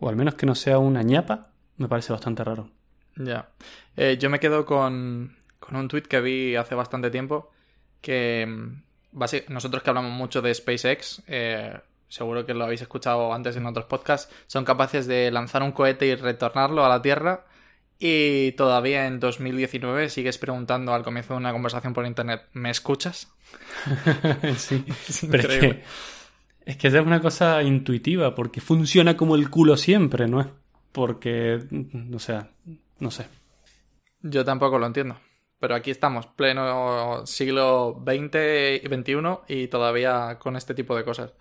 o 0.00 0.08
al 0.08 0.16
menos 0.16 0.34
que 0.34 0.44
no 0.44 0.56
sea 0.56 0.78
una 0.78 1.04
ñapa, 1.04 1.52
me 1.76 1.86
parece 1.86 2.12
bastante 2.12 2.42
raro. 2.42 2.72
Ya. 3.14 3.50
Eh, 3.96 4.16
yo 4.18 4.30
me 4.30 4.40
quedo 4.40 4.66
con, 4.66 5.36
con 5.60 5.76
un 5.76 5.86
tweet 5.86 6.02
que 6.02 6.20
vi 6.20 6.56
hace 6.56 6.74
bastante 6.74 7.08
tiempo 7.08 7.52
que 8.00 8.46
mm, 8.48 9.22
nosotros 9.48 9.84
que 9.84 9.90
hablamos 9.90 10.10
mucho 10.10 10.42
de 10.42 10.52
SpaceX, 10.52 11.22
eh, 11.28 11.78
seguro 12.08 12.46
que 12.46 12.54
lo 12.54 12.64
habéis 12.64 12.82
escuchado 12.82 13.32
antes 13.32 13.56
en 13.56 13.66
otros 13.66 13.86
podcasts, 13.86 14.32
son 14.46 14.64
capaces 14.64 15.06
de 15.06 15.30
lanzar 15.30 15.62
un 15.62 15.72
cohete 15.72 16.06
y 16.06 16.14
retornarlo 16.14 16.84
a 16.84 16.88
la 16.88 17.02
Tierra 17.02 17.46
y 17.98 18.52
todavía 18.52 19.06
en 19.06 19.18
2019 19.18 20.08
sigues 20.08 20.38
preguntando 20.38 20.94
al 20.94 21.02
comienzo 21.02 21.34
de 21.34 21.38
una 21.38 21.52
conversación 21.52 21.94
por 21.94 22.06
internet, 22.06 22.42
¿me 22.52 22.70
escuchas? 22.70 23.32
sí, 24.56 24.84
es 25.08 25.26
pero 25.28 25.52
es 25.52 25.58
que, 25.58 25.82
es 26.64 26.76
que 26.76 26.88
es 26.88 26.94
una 26.94 27.20
cosa 27.20 27.62
intuitiva, 27.62 28.34
porque 28.34 28.60
funciona 28.60 29.16
como 29.16 29.34
el 29.34 29.50
culo 29.50 29.76
siempre, 29.76 30.28
¿no 30.28 30.40
es? 30.40 30.46
Porque, 30.92 31.60
o 32.14 32.18
sea, 32.18 32.50
no 33.00 33.10
sé. 33.10 33.26
Yo 34.22 34.44
tampoco 34.44 34.78
lo 34.78 34.86
entiendo. 34.86 35.16
Pero 35.60 35.74
aquí 35.74 35.90
estamos, 35.90 36.26
pleno 36.26 37.26
siglo 37.26 38.00
XX 38.06 38.82
y 38.82 38.86
XXI 38.86 39.38
y 39.48 39.66
todavía 39.66 40.38
con 40.38 40.56
este 40.56 40.74
tipo 40.74 40.96
de 40.96 41.04
cosas. 41.04 41.32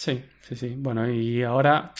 Sí, 0.00 0.24
sí, 0.40 0.56
sí. 0.56 0.76
Bueno, 0.78 1.10
y 1.10 1.42
ahora 1.42 1.92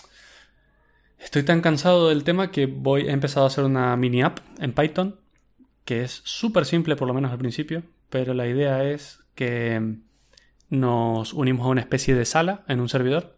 estoy 1.19 1.43
tan 1.43 1.61
cansado 1.61 2.09
del 2.09 2.25
tema 2.25 2.51
que 2.51 2.65
voy, 2.65 3.03
he 3.03 3.11
empezado 3.11 3.45
a 3.45 3.49
hacer 3.49 3.63
una 3.63 3.95
mini 3.99 4.23
app 4.23 4.39
en 4.59 4.73
Python, 4.73 5.21
que 5.85 6.03
es 6.03 6.23
súper 6.25 6.65
simple, 6.65 6.97
por 6.97 7.07
lo 7.09 7.13
menos 7.13 7.31
al 7.31 7.37
principio, 7.37 7.83
pero 8.09 8.33
la 8.33 8.47
idea 8.47 8.85
es 8.85 9.21
que 9.35 9.99
nos 10.71 11.35
unimos 11.35 11.67
a 11.67 11.69
una 11.69 11.83
especie 11.83 12.15
de 12.15 12.25
sala 12.25 12.65
en 12.69 12.81
un 12.81 12.89
servidor. 12.89 13.37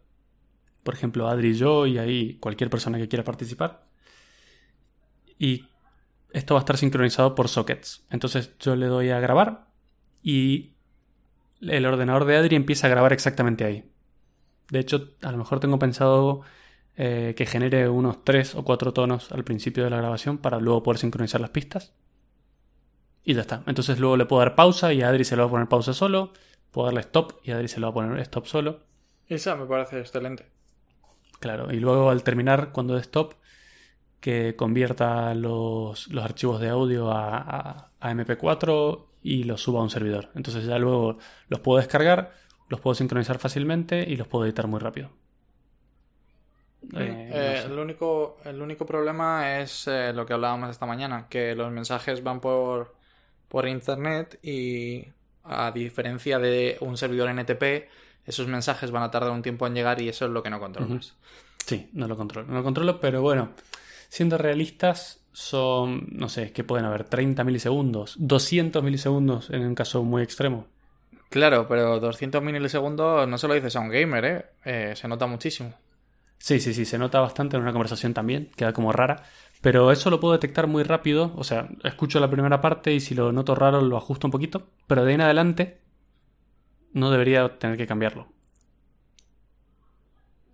Por 0.85 0.95
ejemplo, 0.95 1.26
Adri 1.26 1.49
y 1.49 1.54
yo 1.54 1.88
y 1.88 1.99
ahí 1.99 2.35
cualquier 2.35 2.71
persona 2.71 2.99
que 2.99 3.09
quiera 3.09 3.25
participar. 3.25 3.85
Y 5.40 5.66
esto 6.33 6.54
va 6.54 6.61
a 6.61 6.62
estar 6.62 6.76
sincronizado 6.76 7.35
por 7.35 7.49
sockets. 7.49 8.07
Entonces 8.11 8.57
yo 8.61 8.76
le 8.76 8.87
doy 8.87 9.11
a 9.11 9.19
grabar 9.19 9.66
y 10.23 10.75
el 11.61 11.85
ordenador 11.85 12.26
de 12.26 12.37
Adri 12.37 12.54
empieza 12.54 12.87
a 12.87 12.90
grabar 12.90 13.12
exactamente 13.12 13.64
ahí. 13.64 13.92
De 14.73 14.81
hecho, 14.81 15.11
a 15.21 15.31
lo 15.31 15.37
mejor 15.37 15.61
tengo 15.61 15.79
pensado 15.79 16.41
eh, 16.97 17.35
que 17.37 17.45
genere 17.45 17.91
unos 17.91 18.25
3 18.25 18.55
o 18.55 18.64
4 18.64 18.95
tonos 18.95 19.31
al 19.31 19.45
principio 19.45 19.85
de 19.85 19.91
la 19.91 19.99
grabación 19.99 20.38
para 20.38 20.61
luego 20.61 20.83
poder 20.83 20.99
sincronizar 20.99 21.43
las 21.43 21.50
pistas. 21.50 21.93
Y 23.23 23.35
ya 23.35 23.43
está. 23.43 23.62
Entonces 23.67 23.99
luego 24.00 24.17
le 24.17 24.25
puedo 24.25 24.41
dar 24.41 24.55
pausa 24.55 24.95
y 24.95 25.02
a 25.02 25.11
Adri 25.11 25.25
se 25.25 25.37
lo 25.37 25.43
va 25.43 25.49
a 25.49 25.50
poner 25.50 25.69
pausa 25.69 25.93
solo. 25.93 26.33
Puedo 26.71 26.87
darle 26.87 27.00
stop 27.02 27.35
y 27.45 27.50
a 27.50 27.57
Adri 27.57 27.69
se 27.69 27.81
lo 27.81 27.88
va 27.88 27.91
a 27.91 27.95
poner 27.95 28.19
stop 28.21 28.47
solo. 28.47 28.81
Esa 29.29 29.57
me 29.57 29.67
parece 29.67 30.00
excelente. 30.00 30.47
Claro, 31.38 31.71
y 31.71 31.79
luego 31.79 32.09
al 32.09 32.23
terminar, 32.23 32.73
cuando 32.73 32.95
de 32.95 33.02
stop, 33.02 33.35
que 34.21 34.57
convierta 34.57 35.35
los, 35.35 36.09
archivos 36.19 36.62
de 36.62 36.71
audio 36.71 37.11
a, 37.12 37.91
MP4 38.00 39.05
y 39.23 39.45
los 39.45 39.61
suba 39.61 39.81
a 39.81 39.83
un 39.83 39.91
servidor. 39.91 40.31
Entonces 40.35 40.64
ya 40.64 40.79
luego 40.79 41.19
los 41.49 41.61
puedo 41.61 41.76
descargar, 41.76 42.33
los 42.73 42.81
puedo 42.81 42.95
sincronizar 42.95 43.38
fácilmente 43.38 44.02
y 44.09 44.17
los 44.17 44.26
puedo 44.26 44.47
editar 44.47 44.67
muy 44.67 44.81
rápido. 44.81 45.11
Eh, 46.95 47.31
eh, 47.31 47.62
el, 47.67 47.79
único, 47.79 48.38
el 48.47 48.62
único 48.62 48.87
problema 48.87 49.61
es 49.61 49.87
eh, 49.88 50.14
lo 50.14 50.25
que 50.25 50.33
hablábamos 50.33 50.71
esta 50.71 50.87
mañana, 50.87 51.26
que 51.29 51.55
los 51.55 51.71
mensajes 51.71 52.23
van 52.23 52.41
por, 52.41 52.95
por 53.49 53.69
internet 53.69 54.38
y 54.43 55.05
a 55.45 55.71
diferencia 55.71 56.38
de 56.38 56.79
un 56.81 56.97
servidor 56.97 57.29
NTP, 57.29 57.91
esos 58.25 58.47
mensajes 58.47 58.91
van 58.91 59.02
a 59.02 59.11
tardar 59.11 59.33
un 59.33 59.43
tiempo 59.43 59.67
en 59.67 59.75
llegar 59.75 60.00
y 60.00 60.09
eso 60.09 60.25
es 60.25 60.31
lo 60.31 60.43
que 60.43 60.49
no 60.49 60.59
controlas. 60.59 61.14
Sí, 61.67 61.91
no 61.93 62.09
lo 62.09 62.17
controlo. 62.17 62.49
No 62.49 62.55
lo 62.55 62.64
controlo, 62.64 63.00
pero 63.00 63.21
bueno, 63.21 63.50
siendo 64.09 64.38
realistas, 64.38 65.21
son, 65.33 66.09
no 66.11 66.31
sé, 66.31 66.52
que 66.52 66.64
pueden 66.64 66.87
haber 66.87 67.05
30 67.05 67.45
milisegundos, 67.45 68.17
200 68.19 68.83
milisegundos 68.83 69.50
en 69.50 69.67
un 69.67 69.75
caso 69.75 70.02
muy 70.05 70.23
extremo. 70.23 70.69
Claro, 71.33 71.67
pero 71.67 71.99
200 71.99 72.43
milisegundos 72.43 73.27
no 73.27 73.39
se 73.39 73.49
lo 73.49 73.55
dices 73.55 73.75
a 73.75 73.81
un 73.81 73.89
gamer, 73.89 74.25
¿eh? 74.27 74.45
¿eh? 74.67 74.93
Se 74.95 75.09
nota 75.09 75.27
muchísimo. 75.27 75.73
Sí, 76.37 76.61
sí, 76.61 76.75
sí, 76.75 76.85
se 76.85 76.99
nota 76.99 77.21
bastante 77.21 77.57
en 77.57 77.62
una 77.62 77.73
conversación 77.73 78.12
también, 78.12 78.51
queda 78.55 78.75
como 78.75 78.93
rara. 78.93 79.25
Pero 79.62 79.91
eso 79.91 80.11
lo 80.11 80.21
puedo 80.21 80.35
detectar 80.35 80.67
muy 80.67 80.83
rápido, 80.83 81.33
o 81.35 81.43
sea, 81.43 81.71
escucho 81.85 82.21
la 82.21 82.29
primera 82.29 82.61
parte 82.61 82.93
y 82.93 83.01
si 83.01 83.15
lo 83.15 83.33
noto 83.33 83.55
raro 83.55 83.81
lo 83.81 83.97
ajusto 83.97 84.27
un 84.27 84.31
poquito, 84.31 84.69
pero 84.87 85.05
de 85.05 85.09
ahí 85.09 85.15
en 85.15 85.21
adelante 85.23 85.81
no 86.93 87.11
debería 87.11 87.59
tener 87.59 87.79
que 87.79 87.87
cambiarlo. 87.87 88.29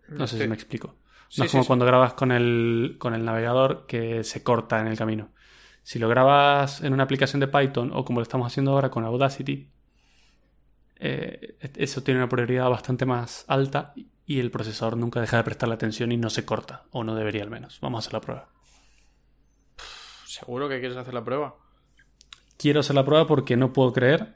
No 0.06 0.28
sé 0.28 0.38
si 0.38 0.46
me 0.46 0.54
explico. 0.54 0.94
No 1.36 1.44
es 1.44 1.50
como 1.50 1.64
cuando 1.64 1.86
grabas 1.86 2.14
con 2.14 2.30
el, 2.30 2.98
con 3.00 3.14
el 3.14 3.24
navegador 3.24 3.86
que 3.86 4.22
se 4.22 4.44
corta 4.44 4.78
en 4.78 4.86
el 4.86 4.96
camino. 4.96 5.30
Si 5.82 5.98
lo 5.98 6.08
grabas 6.08 6.82
en 6.82 6.92
una 6.92 7.02
aplicación 7.02 7.40
de 7.40 7.48
Python 7.48 7.90
o 7.92 8.04
como 8.04 8.20
lo 8.20 8.22
estamos 8.22 8.46
haciendo 8.46 8.70
ahora 8.70 8.90
con 8.90 9.04
Audacity, 9.04 9.72
eh, 10.98 11.56
eso 11.76 12.02
tiene 12.02 12.20
una 12.20 12.28
prioridad 12.28 12.68
bastante 12.68 13.06
más 13.06 13.44
alta 13.48 13.94
y 14.26 14.40
el 14.40 14.50
procesador 14.50 14.96
nunca 14.96 15.20
deja 15.20 15.38
de 15.38 15.44
prestarle 15.44 15.74
atención 15.74 16.12
y 16.12 16.16
no 16.16 16.30
se 16.30 16.44
corta, 16.44 16.84
o 16.90 17.04
no 17.04 17.14
debería 17.14 17.42
al 17.42 17.50
menos. 17.50 17.80
Vamos 17.80 17.98
a 17.98 18.00
hacer 18.00 18.12
la 18.14 18.20
prueba. 18.20 18.48
¿Seguro 20.26 20.68
que 20.68 20.80
quieres 20.80 20.98
hacer 20.98 21.14
la 21.14 21.24
prueba? 21.24 21.56
Quiero 22.56 22.80
hacer 22.80 22.94
la 22.94 23.04
prueba 23.04 23.26
porque 23.26 23.56
no 23.56 23.72
puedo 23.72 23.92
creer 23.92 24.34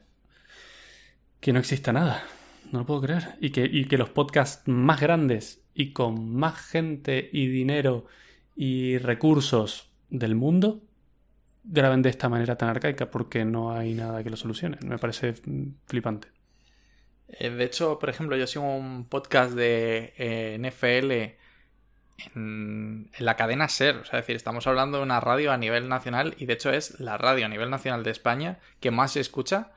que 1.40 1.52
no 1.52 1.59
exista 1.59 1.92
nada. 1.92 2.23
No 2.71 2.81
lo 2.81 2.87
puedo 2.87 3.02
creer. 3.02 3.37
Y 3.40 3.50
que, 3.50 3.64
y 3.64 3.85
que 3.87 3.99
los 3.99 4.09
podcasts 4.09 4.66
más 4.66 5.00
grandes 5.00 5.62
y 5.75 5.92
con 5.92 6.35
más 6.35 6.59
gente 6.59 7.28
y 7.33 7.49
dinero 7.49 8.07
y 8.54 8.99
recursos 8.99 9.90
del 10.09 10.35
mundo 10.35 10.83
graben 11.64 12.02
de 12.02 12.11
esta 12.11 12.28
manera 12.28 12.57
tan 12.57 12.69
arcaica 12.69 13.11
porque 13.11 13.45
no 13.45 13.73
hay 13.73 13.95
nada 13.95 14.23
que 14.23 14.31
lo 14.31 14.37
solucione. 14.37 14.78
Me 14.87 14.99
parece 14.99 15.35
flipante. 15.87 16.28
Eh, 17.32 17.50
de 17.50 17.64
hecho, 17.64 17.98
por 17.98 18.10
ejemplo, 18.10 18.36
yo 18.36 18.46
sigo 18.46 18.64
un 18.76 19.08
podcast 19.08 19.52
de 19.52 20.12
eh, 20.16 20.58
NFL 20.58 21.38
en, 22.34 23.10
la 23.18 23.36
cadena 23.36 23.68
SER. 23.68 23.96
O 23.96 24.04
sea, 24.04 24.18
es 24.18 24.24
decir, 24.24 24.36
estamos 24.36 24.66
hablando 24.66 24.98
de 24.98 25.04
una 25.04 25.20
radio 25.20 25.52
a 25.52 25.56
nivel 25.56 25.88
nacional 25.88 26.34
y 26.38 26.46
de 26.46 26.54
hecho 26.54 26.70
es 26.70 27.00
la 27.00 27.18
radio 27.18 27.46
a 27.46 27.48
nivel 27.48 27.70
nacional 27.70 28.02
de 28.04 28.10
España 28.10 28.58
que 28.80 28.90
más 28.90 29.12
se 29.12 29.20
escucha 29.20 29.72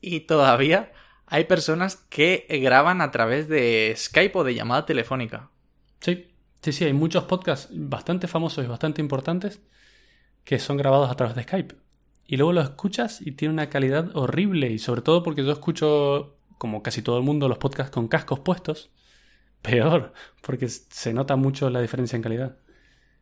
y 0.00 0.20
todavía 0.20 0.92
hay 1.26 1.44
personas 1.44 1.96
que 1.96 2.46
graban 2.62 3.00
a 3.00 3.10
través 3.10 3.48
de 3.48 3.94
Skype 3.96 4.38
o 4.38 4.44
de 4.44 4.54
llamada 4.54 4.86
telefónica. 4.86 5.50
Sí, 6.00 6.34
sí, 6.62 6.72
sí, 6.72 6.84
hay 6.84 6.92
muchos 6.92 7.24
podcasts 7.24 7.68
bastante 7.70 8.26
famosos 8.26 8.64
y 8.64 8.68
bastante 8.68 9.00
importantes 9.00 9.60
que 10.44 10.58
son 10.58 10.76
grabados 10.76 11.10
a 11.10 11.14
través 11.14 11.36
de 11.36 11.42
Skype. 11.42 11.76
Y 12.26 12.36
luego 12.36 12.52
lo 12.52 12.60
escuchas 12.60 13.20
y 13.20 13.32
tiene 13.32 13.54
una 13.54 13.68
calidad 13.68 14.16
horrible. 14.16 14.70
Y 14.70 14.78
sobre 14.78 15.02
todo 15.02 15.22
porque 15.22 15.44
yo 15.44 15.52
escucho, 15.52 16.38
como 16.60 16.82
casi 16.82 17.00
todo 17.00 17.16
el 17.16 17.24
mundo, 17.24 17.48
los 17.48 17.56
podcasts 17.56 17.90
con 17.90 18.06
cascos 18.06 18.40
puestos. 18.40 18.90
Peor, 19.62 20.12
porque 20.42 20.68
se 20.68 21.14
nota 21.14 21.36
mucho 21.36 21.70
la 21.70 21.80
diferencia 21.80 22.16
en 22.16 22.22
calidad. 22.22 22.58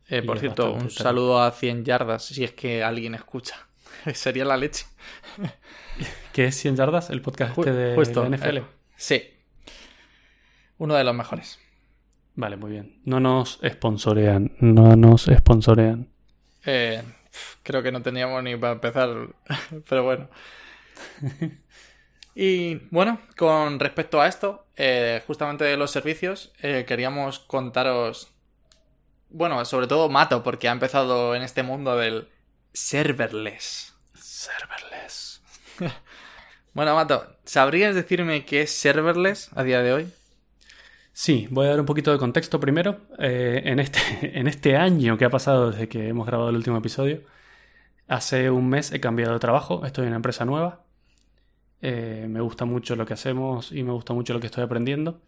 Eh, 0.09 0.21
por 0.23 0.39
cierto, 0.39 0.73
un 0.73 0.89
saludo 0.89 1.41
a 1.41 1.51
100 1.51 1.85
yardas 1.85 2.25
si 2.25 2.43
es 2.43 2.51
que 2.51 2.83
alguien 2.83 3.15
escucha. 3.15 3.55
Sería 4.13 4.43
la 4.45 4.57
leche. 4.57 4.85
Que 6.33 6.45
es 6.47 6.55
100 6.55 6.75
yardas, 6.77 7.09
el 7.09 7.21
podcast 7.21 7.55
Ju- 7.55 7.61
este 7.61 7.73
de 7.73 7.95
justo, 7.95 8.25
NFL. 8.29 8.57
eh, 8.57 8.63
sí. 8.95 9.21
Uno 10.77 10.95
de 10.95 11.03
los 11.03 11.13
mejores. 11.15 11.59
Vale, 12.35 12.55
muy 12.57 12.71
bien. 12.71 13.01
No 13.05 13.19
nos 13.19 13.59
sponsorean, 13.67 14.55
no 14.59 14.95
nos 14.95 15.23
sponsorean. 15.25 16.07
Eh, 16.65 17.01
creo 17.63 17.81
que 17.83 17.91
no 17.91 18.01
teníamos 18.01 18.41
ni 18.43 18.55
para 18.55 18.73
empezar, 18.73 19.09
pero 19.89 20.03
bueno. 20.03 20.29
Y 22.41 22.87
bueno, 22.89 23.19
con 23.35 23.81
respecto 23.81 24.21
a 24.21 24.27
esto, 24.29 24.65
eh, 24.77 25.21
justamente 25.27 25.65
de 25.65 25.75
los 25.75 25.91
servicios, 25.91 26.53
eh, 26.61 26.85
queríamos 26.87 27.39
contaros, 27.39 28.31
bueno, 29.29 29.65
sobre 29.65 29.87
todo 29.87 30.07
Mato, 30.07 30.41
porque 30.41 30.69
ha 30.69 30.71
empezado 30.71 31.35
en 31.35 31.41
este 31.41 31.63
mundo 31.63 31.97
del 31.97 32.29
serverless. 32.71 33.93
Serverless. 34.13 35.41
Bueno, 36.71 36.95
Mato, 36.95 37.27
¿sabrías 37.43 37.93
decirme 37.93 38.45
qué 38.45 38.61
es 38.61 38.71
serverless 38.71 39.49
a 39.55 39.63
día 39.63 39.81
de 39.81 39.91
hoy? 39.91 40.13
Sí, 41.11 41.47
voy 41.49 41.65
a 41.65 41.71
dar 41.71 41.79
un 41.81 41.85
poquito 41.85 42.13
de 42.13 42.19
contexto 42.19 42.57
primero. 42.57 43.01
Eh, 43.17 43.63
en, 43.65 43.79
este, 43.79 43.99
en 44.39 44.47
este 44.47 44.77
año 44.77 45.17
que 45.17 45.25
ha 45.25 45.29
pasado 45.29 45.71
desde 45.71 45.89
que 45.89 46.07
hemos 46.07 46.25
grabado 46.25 46.51
el 46.51 46.55
último 46.55 46.77
episodio, 46.77 47.21
hace 48.07 48.49
un 48.49 48.69
mes 48.69 48.93
he 48.93 49.01
cambiado 49.01 49.33
de 49.33 49.39
trabajo, 49.39 49.85
estoy 49.85 50.03
en 50.03 50.09
una 50.09 50.17
empresa 50.17 50.45
nueva. 50.45 50.85
Eh, 51.81 52.27
me 52.29 52.41
gusta 52.41 52.65
mucho 52.65 52.95
lo 52.95 53.05
que 53.05 53.13
hacemos 53.13 53.71
y 53.71 53.83
me 53.83 53.91
gusta 53.91 54.13
mucho 54.13 54.33
lo 54.33 54.39
que 54.39 54.47
estoy 54.47 54.63
aprendiendo. 54.63 55.21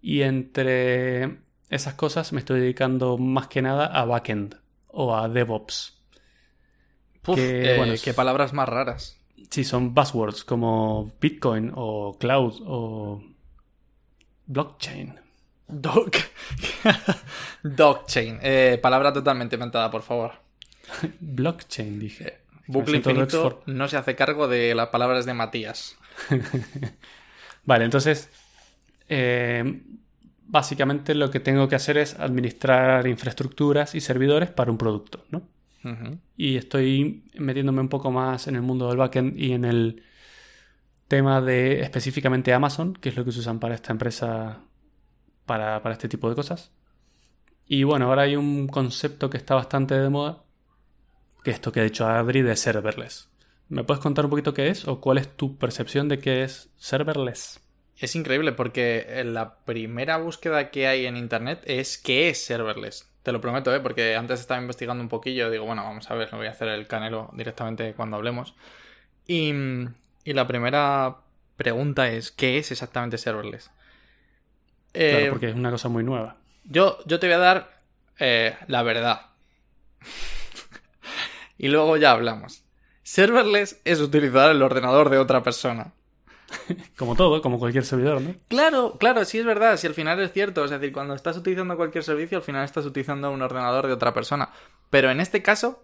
Y 0.00 0.22
entre 0.22 1.38
esas 1.70 1.94
cosas 1.94 2.32
me 2.32 2.40
estoy 2.40 2.60
dedicando 2.60 3.18
más 3.18 3.48
que 3.48 3.62
nada 3.62 3.86
a 3.86 4.04
backend 4.04 4.56
o 4.88 5.16
a 5.16 5.28
DevOps. 5.28 5.98
Puf, 7.22 7.36
Que, 7.36 7.74
eh, 7.74 7.76
bueno, 7.76 7.94
qué 8.02 8.14
palabras 8.14 8.52
más 8.52 8.68
raras. 8.68 9.18
Sí, 9.50 9.64
son 9.64 9.94
buzzwords 9.94 10.44
como 10.44 11.12
Bitcoin 11.20 11.72
o 11.74 12.16
Cloud 12.18 12.62
o 12.64 13.22
Blockchain. 14.46 15.14
Doc. 15.68 16.16
Blockchain. 17.62 18.38
Eh, 18.42 18.78
palabra 18.80 19.12
totalmente 19.12 19.56
inventada, 19.56 19.90
por 19.90 20.02
favor. 20.02 20.32
Blockchain, 21.20 21.98
dije. 21.98 22.45
Bucle 22.66 22.98
Infinito 22.98 23.62
no 23.66 23.88
se 23.88 23.96
hace 23.96 24.16
cargo 24.16 24.48
de 24.48 24.74
las 24.74 24.88
palabras 24.88 25.26
de 25.26 25.34
Matías. 25.34 25.96
Vale, 27.64 27.84
entonces, 27.84 28.30
eh, 29.08 29.82
básicamente 30.46 31.14
lo 31.14 31.30
que 31.30 31.40
tengo 31.40 31.68
que 31.68 31.76
hacer 31.76 31.98
es 31.98 32.18
administrar 32.18 33.06
infraestructuras 33.06 33.94
y 33.94 34.00
servidores 34.00 34.50
para 34.50 34.70
un 34.70 34.78
producto, 34.78 35.24
¿no? 35.30 35.42
Y 36.36 36.56
estoy 36.56 37.22
metiéndome 37.38 37.80
un 37.80 37.88
poco 37.88 38.10
más 38.10 38.48
en 38.48 38.56
el 38.56 38.62
mundo 38.62 38.88
del 38.88 38.96
backend 38.96 39.38
y 39.38 39.52
en 39.52 39.64
el 39.64 40.02
tema 41.06 41.40
de 41.40 41.80
específicamente 41.80 42.52
Amazon, 42.52 42.94
que 42.94 43.10
es 43.10 43.16
lo 43.16 43.24
que 43.24 43.30
se 43.30 43.38
usan 43.38 43.60
para 43.60 43.76
esta 43.76 43.92
empresa, 43.92 44.62
para, 45.44 45.80
para 45.84 45.92
este 45.92 46.08
tipo 46.08 46.28
de 46.28 46.34
cosas. 46.34 46.72
Y 47.68 47.84
bueno, 47.84 48.06
ahora 48.06 48.22
hay 48.22 48.34
un 48.34 48.66
concepto 48.66 49.30
que 49.30 49.36
está 49.36 49.54
bastante 49.54 49.94
de 49.94 50.08
moda, 50.08 50.42
que 51.46 51.52
es 51.52 51.58
esto 51.58 51.70
que 51.70 51.78
ha 51.78 51.84
dicho 51.84 52.08
Adri 52.08 52.42
de 52.42 52.56
serverless. 52.56 53.28
¿Me 53.68 53.84
puedes 53.84 54.02
contar 54.02 54.24
un 54.24 54.32
poquito 54.32 54.52
qué 54.52 54.66
es 54.66 54.88
o 54.88 55.00
cuál 55.00 55.18
es 55.18 55.28
tu 55.36 55.56
percepción 55.56 56.08
de 56.08 56.18
qué 56.18 56.42
es 56.42 56.70
serverless? 56.76 57.60
Es 57.96 58.16
increíble 58.16 58.50
porque 58.50 59.06
eh, 59.08 59.22
la 59.22 59.58
primera 59.58 60.16
búsqueda 60.16 60.72
que 60.72 60.88
hay 60.88 61.06
en 61.06 61.16
internet 61.16 61.62
es 61.64 61.98
qué 61.98 62.30
es 62.30 62.44
serverless. 62.44 63.08
Te 63.22 63.30
lo 63.30 63.40
prometo, 63.40 63.72
¿eh? 63.72 63.78
porque 63.78 64.16
antes 64.16 64.40
estaba 64.40 64.60
investigando 64.60 65.04
un 65.04 65.08
poquillo. 65.08 65.48
Digo, 65.48 65.66
bueno, 65.66 65.84
vamos 65.84 66.10
a 66.10 66.16
ver, 66.16 66.32
lo 66.32 66.38
voy 66.38 66.48
a 66.48 66.50
hacer 66.50 66.66
el 66.66 66.88
canelo 66.88 67.30
directamente 67.32 67.94
cuando 67.94 68.16
hablemos. 68.16 68.56
Y, 69.28 69.52
y 70.24 70.32
la 70.32 70.48
primera 70.48 71.18
pregunta 71.56 72.10
es: 72.10 72.32
¿qué 72.32 72.58
es 72.58 72.72
exactamente 72.72 73.18
serverless? 73.18 73.70
Eh, 74.94 75.10
Claro, 75.12 75.30
porque 75.30 75.50
es 75.50 75.54
una 75.54 75.70
cosa 75.70 75.88
muy 75.88 76.02
nueva. 76.02 76.38
Yo, 76.64 76.98
yo 77.06 77.20
te 77.20 77.28
voy 77.28 77.34
a 77.34 77.38
dar 77.38 77.82
eh, 78.18 78.56
la 78.66 78.82
verdad. 78.82 79.26
Y 81.58 81.68
luego 81.68 81.96
ya 81.96 82.12
hablamos. 82.12 82.62
Serverless 83.02 83.80
es 83.84 84.00
utilizar 84.00 84.50
el 84.50 84.62
ordenador 84.62 85.10
de 85.10 85.18
otra 85.18 85.42
persona. 85.42 85.92
Como 86.96 87.16
todo, 87.16 87.42
como 87.42 87.58
cualquier 87.58 87.84
servidor, 87.84 88.20
¿no? 88.20 88.34
Claro, 88.48 88.96
claro, 88.98 89.24
sí 89.24 89.38
es 89.38 89.44
verdad, 89.44 89.76
si 89.76 89.86
al 89.88 89.94
final 89.94 90.20
es 90.20 90.32
cierto, 90.32 90.64
es 90.64 90.70
decir, 90.70 90.92
cuando 90.92 91.14
estás 91.14 91.36
utilizando 91.36 91.76
cualquier 91.76 92.04
servicio, 92.04 92.38
al 92.38 92.44
final 92.44 92.64
estás 92.64 92.86
utilizando 92.86 93.30
un 93.32 93.42
ordenador 93.42 93.86
de 93.86 93.92
otra 93.92 94.14
persona. 94.14 94.50
Pero 94.90 95.10
en 95.10 95.20
este 95.20 95.42
caso 95.42 95.82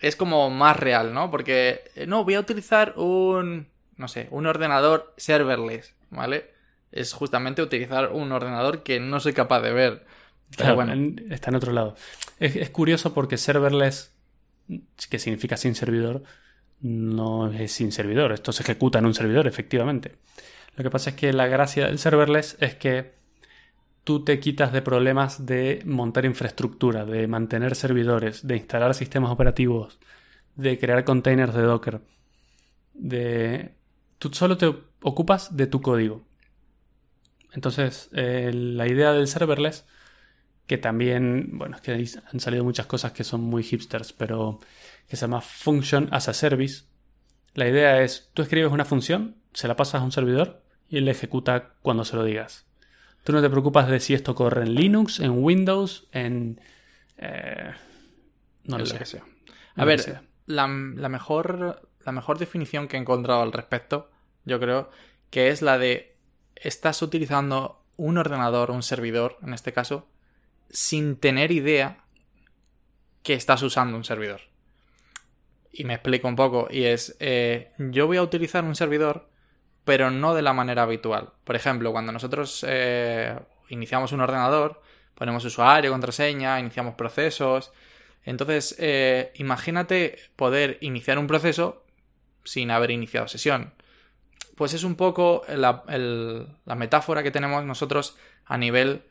es 0.00 0.16
como 0.16 0.48
más 0.50 0.78
real, 0.78 1.12
¿no? 1.12 1.30
Porque 1.30 1.82
eh, 1.96 2.06
no, 2.06 2.24
voy 2.24 2.34
a 2.34 2.40
utilizar 2.40 2.94
un, 2.96 3.68
no 3.96 4.08
sé, 4.08 4.28
un 4.30 4.46
ordenador 4.46 5.12
serverless, 5.18 5.94
¿vale? 6.10 6.50
Es 6.90 7.12
justamente 7.12 7.60
utilizar 7.60 8.10
un 8.12 8.32
ordenador 8.32 8.82
que 8.82 9.00
no 9.00 9.20
soy 9.20 9.34
capaz 9.34 9.60
de 9.60 9.72
ver. 9.72 10.06
Pero 10.50 10.56
Claro, 10.56 10.74
bueno, 10.76 10.92
en- 10.94 11.26
está 11.30 11.50
en 11.50 11.56
otro 11.56 11.72
lado. 11.72 11.94
Es, 12.38 12.56
es 12.56 12.70
curioso 12.70 13.12
porque 13.12 13.36
serverless, 13.36 14.13
que 15.10 15.18
significa 15.18 15.56
sin 15.56 15.74
servidor, 15.74 16.22
no 16.80 17.50
es 17.50 17.72
sin 17.72 17.92
servidor. 17.92 18.32
Esto 18.32 18.52
se 18.52 18.62
ejecuta 18.62 18.98
en 18.98 19.06
un 19.06 19.14
servidor, 19.14 19.46
efectivamente. 19.46 20.16
Lo 20.76 20.84
que 20.84 20.90
pasa 20.90 21.10
es 21.10 21.16
que 21.16 21.32
la 21.32 21.46
gracia 21.46 21.86
del 21.86 21.98
serverless 21.98 22.56
es 22.60 22.74
que 22.74 23.14
tú 24.02 24.24
te 24.24 24.38
quitas 24.40 24.72
de 24.72 24.82
problemas 24.82 25.46
de 25.46 25.82
montar 25.86 26.24
infraestructura, 26.24 27.06
de 27.06 27.26
mantener 27.26 27.74
servidores, 27.74 28.46
de 28.46 28.56
instalar 28.56 28.94
sistemas 28.94 29.30
operativos, 29.30 29.98
de 30.56 30.78
crear 30.78 31.04
containers 31.04 31.54
de 31.54 31.62
Docker. 31.62 32.00
De... 32.92 33.72
Tú 34.18 34.30
solo 34.32 34.56
te 34.56 34.74
ocupas 35.02 35.56
de 35.56 35.66
tu 35.66 35.80
código. 35.80 36.22
Entonces, 37.52 38.10
eh, 38.12 38.50
la 38.52 38.86
idea 38.86 39.12
del 39.12 39.28
serverless 39.28 39.86
que 40.66 40.78
también, 40.78 41.50
bueno, 41.52 41.76
es 41.76 41.82
que 41.82 41.92
han 42.32 42.40
salido 42.40 42.64
muchas 42.64 42.86
cosas 42.86 43.12
que 43.12 43.24
son 43.24 43.42
muy 43.42 43.62
hipsters, 43.62 44.12
pero 44.12 44.60
que 45.08 45.16
se 45.16 45.22
llama 45.22 45.40
Function 45.40 46.08
as 46.10 46.28
a 46.28 46.34
Service. 46.34 46.84
La 47.54 47.68
idea 47.68 48.00
es, 48.02 48.30
tú 48.34 48.42
escribes 48.42 48.72
una 48.72 48.84
función, 48.84 49.36
se 49.52 49.68
la 49.68 49.76
pasas 49.76 50.00
a 50.00 50.04
un 50.04 50.12
servidor 50.12 50.62
y 50.88 50.98
él 50.98 51.04
la 51.04 51.10
ejecuta 51.10 51.74
cuando 51.82 52.04
se 52.04 52.16
lo 52.16 52.24
digas. 52.24 52.66
Tú 53.24 53.32
no 53.32 53.40
te 53.40 53.50
preocupas 53.50 53.88
de 53.88 54.00
si 54.00 54.14
esto 54.14 54.34
corre 54.34 54.62
en 54.62 54.74
Linux, 54.74 55.20
en 55.20 55.30
Windows, 55.30 56.08
en... 56.12 56.60
eh, 57.16 57.72
no 58.64 58.78
lo 58.78 58.86
sé. 58.86 58.98
que 58.98 59.06
sea. 59.06 59.24
A 59.76 59.84
ver, 59.84 60.00
sea. 60.00 60.22
la, 60.46 60.66
la 60.66 61.08
mejor, 61.08 61.88
la 62.04 62.12
mejor 62.12 62.38
definición 62.38 62.88
que 62.88 62.96
he 62.96 63.00
encontrado 63.00 63.42
al 63.42 63.52
respecto, 63.52 64.10
yo 64.44 64.60
creo, 64.60 64.90
que 65.30 65.48
es 65.48 65.62
la 65.62 65.78
de 65.78 66.16
estás 66.56 67.02
utilizando 67.02 67.82
un 67.96 68.18
ordenador, 68.18 68.70
un 68.70 68.82
servidor, 68.82 69.38
en 69.42 69.54
este 69.54 69.72
caso, 69.72 70.06
sin 70.70 71.16
tener 71.16 71.52
idea 71.52 72.04
que 73.22 73.34
estás 73.34 73.62
usando 73.62 73.96
un 73.96 74.04
servidor. 74.04 74.42
Y 75.72 75.84
me 75.84 75.94
explico 75.94 76.28
un 76.28 76.36
poco, 76.36 76.68
y 76.70 76.84
es, 76.84 77.16
eh, 77.20 77.72
yo 77.78 78.06
voy 78.06 78.18
a 78.18 78.22
utilizar 78.22 78.64
un 78.64 78.76
servidor, 78.76 79.28
pero 79.84 80.10
no 80.10 80.34
de 80.34 80.42
la 80.42 80.52
manera 80.52 80.82
habitual. 80.82 81.32
Por 81.44 81.56
ejemplo, 81.56 81.90
cuando 81.92 82.12
nosotros 82.12 82.64
eh, 82.68 83.36
iniciamos 83.68 84.12
un 84.12 84.20
ordenador, 84.20 84.80
ponemos 85.14 85.44
usuario, 85.44 85.90
contraseña, 85.90 86.60
iniciamos 86.60 86.94
procesos, 86.94 87.72
entonces, 88.24 88.74
eh, 88.78 89.32
imagínate 89.34 90.18
poder 90.36 90.78
iniciar 90.80 91.18
un 91.18 91.26
proceso 91.26 91.84
sin 92.44 92.70
haber 92.70 92.90
iniciado 92.90 93.28
sesión. 93.28 93.74
Pues 94.56 94.72
es 94.72 94.84
un 94.84 94.94
poco 94.94 95.42
la, 95.48 95.82
la 96.64 96.74
metáfora 96.74 97.22
que 97.22 97.30
tenemos 97.30 97.64
nosotros 97.64 98.16
a 98.46 98.56
nivel, 98.56 99.02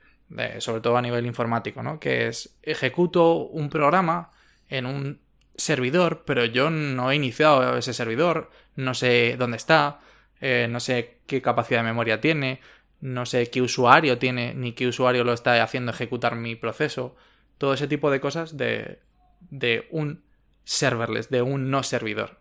sobre 0.59 0.81
todo 0.81 0.97
a 0.97 1.01
nivel 1.01 1.25
informático, 1.25 1.83
¿no? 1.83 1.99
Que 1.99 2.27
es 2.27 2.57
ejecuto 2.63 3.37
un 3.37 3.69
programa 3.69 4.31
en 4.69 4.85
un 4.85 5.19
servidor, 5.55 6.23
pero 6.25 6.45
yo 6.45 6.69
no 6.69 7.11
he 7.11 7.15
iniciado 7.15 7.77
ese 7.77 7.93
servidor, 7.93 8.49
no 8.75 8.93
sé 8.93 9.35
dónde 9.37 9.57
está, 9.57 9.99
eh, 10.41 10.67
no 10.69 10.79
sé 10.79 11.19
qué 11.27 11.41
capacidad 11.41 11.79
de 11.79 11.85
memoria 11.85 12.19
tiene, 12.19 12.59
no 13.01 13.25
sé 13.25 13.49
qué 13.49 13.61
usuario 13.61 14.17
tiene 14.17 14.53
ni 14.53 14.73
qué 14.73 14.87
usuario 14.87 15.23
lo 15.23 15.33
está 15.33 15.61
haciendo 15.61 15.91
ejecutar 15.91 16.35
mi 16.35 16.55
proceso. 16.55 17.15
Todo 17.57 17.73
ese 17.73 17.87
tipo 17.87 18.09
de 18.09 18.19
cosas 18.19 18.57
de, 18.57 18.99
de 19.49 19.87
un 19.91 20.23
serverless, 20.63 21.29
de 21.29 21.41
un 21.41 21.69
no 21.69 21.83
servidor. 21.83 22.39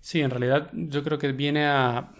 Sí, 0.00 0.20
en 0.20 0.30
realidad 0.30 0.70
yo 0.72 1.02
creo 1.02 1.18
que 1.18 1.32
viene 1.32 1.66
a... 1.66 2.12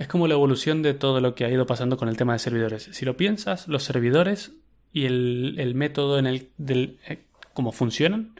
Es 0.00 0.08
como 0.08 0.26
la 0.26 0.32
evolución 0.32 0.80
de 0.80 0.94
todo 0.94 1.20
lo 1.20 1.34
que 1.34 1.44
ha 1.44 1.50
ido 1.50 1.66
pasando 1.66 1.98
con 1.98 2.08
el 2.08 2.16
tema 2.16 2.32
de 2.32 2.38
servidores. 2.38 2.88
Si 2.90 3.04
lo 3.04 3.18
piensas, 3.18 3.68
los 3.68 3.84
servidores 3.84 4.52
y 4.94 5.04
el, 5.04 5.72
método 5.74 6.18
en 6.18 6.26
el 6.26 6.48
del, 6.56 6.98
eh, 7.06 7.26
cómo 7.52 7.70
funcionan, 7.70 8.34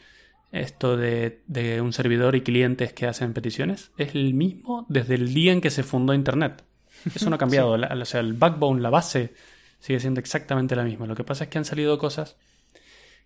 esto 0.53 0.97
de, 0.97 1.43
de, 1.49 1.83
un 1.83 1.93
servidor 1.93 2.35
y 2.35 2.41
clientes 2.41 2.95
que 2.95 3.07
hacen 3.07 3.35
peticiones, 3.35 3.91
es 3.99 4.15
el 4.15 4.33
mismo 4.33 4.87
desde 4.89 5.17
el 5.17 5.35
día 5.35 5.53
en 5.53 5.61
que 5.61 5.69
se 5.69 5.83
fundó 5.83 6.15
Internet. 6.15 6.65
Eso 7.15 7.29
no 7.29 7.37
ha 7.37 7.39
cambiado. 7.45 7.73
o 7.73 8.05
sea, 8.07 8.21
el 8.21 8.33
backbone, 8.33 8.81
la 8.81 8.89
base, 8.89 9.35
sigue 9.81 10.01
siendo 10.01 10.19
exactamente 10.19 10.75
la 10.75 10.85
misma. 10.85 11.07
Lo 11.07 11.15
que 11.15 11.25
pasa 11.25 11.45
es 11.45 11.51
que 11.51 11.59
han 11.59 11.67
salido 11.67 11.99
cosas 11.99 12.39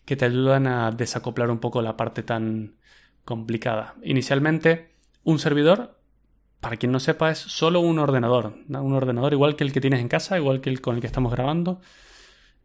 que 0.05 0.17
te 0.17 0.25
ayudan 0.25 0.67
a 0.67 0.91
desacoplar 0.91 1.53
un 1.53 1.61
poco 1.61 1.83
la 1.83 1.97
parte 1.97 2.25
tan 2.25 2.75
complicada. 3.25 3.95
Inicialmente, 4.03 4.91
un 5.23 5.39
servidor, 5.39 6.01
para 6.65 6.79
quien 6.79 6.93
no 6.93 6.99
sepa, 6.99 7.31
es 7.31 7.37
solo 7.37 7.81
un 7.81 7.99
ordenador. 7.99 8.55
Un 8.71 8.95
ordenador 8.95 9.35
igual 9.35 9.55
que 9.55 9.65
el 9.65 9.73
que 9.73 9.83
tienes 9.83 10.01
en 10.01 10.09
casa, 10.09 10.39
igual 10.39 10.63
que 10.63 10.71
el 10.71 10.81
con 10.81 10.95
el 10.95 11.03
que 11.03 11.07
estamos 11.07 11.31
grabando, 11.31 11.83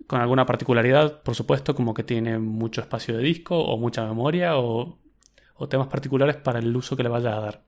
con 0.07 0.21
alguna 0.21 0.45
particularidad, 0.45 1.21
por 1.21 1.35
supuesto, 1.35 1.75
como 1.75 1.93
que 1.93 2.05
tiene 2.05 2.39
mucho 2.39 2.79
espacio 2.79 3.17
de 3.17 3.23
disco 3.23 3.59
o 3.59 3.77
mucha 3.77 4.07
memoria 4.07 4.57
o, 4.57 4.97
temas 5.69 5.87
particulares 5.87 6.37
para 6.37 6.59
el 6.59 6.73
uso 6.73 6.95
que 6.95 7.03
le 7.03 7.09
vayas 7.09 7.33
a 7.33 7.41
dar. 7.41 7.63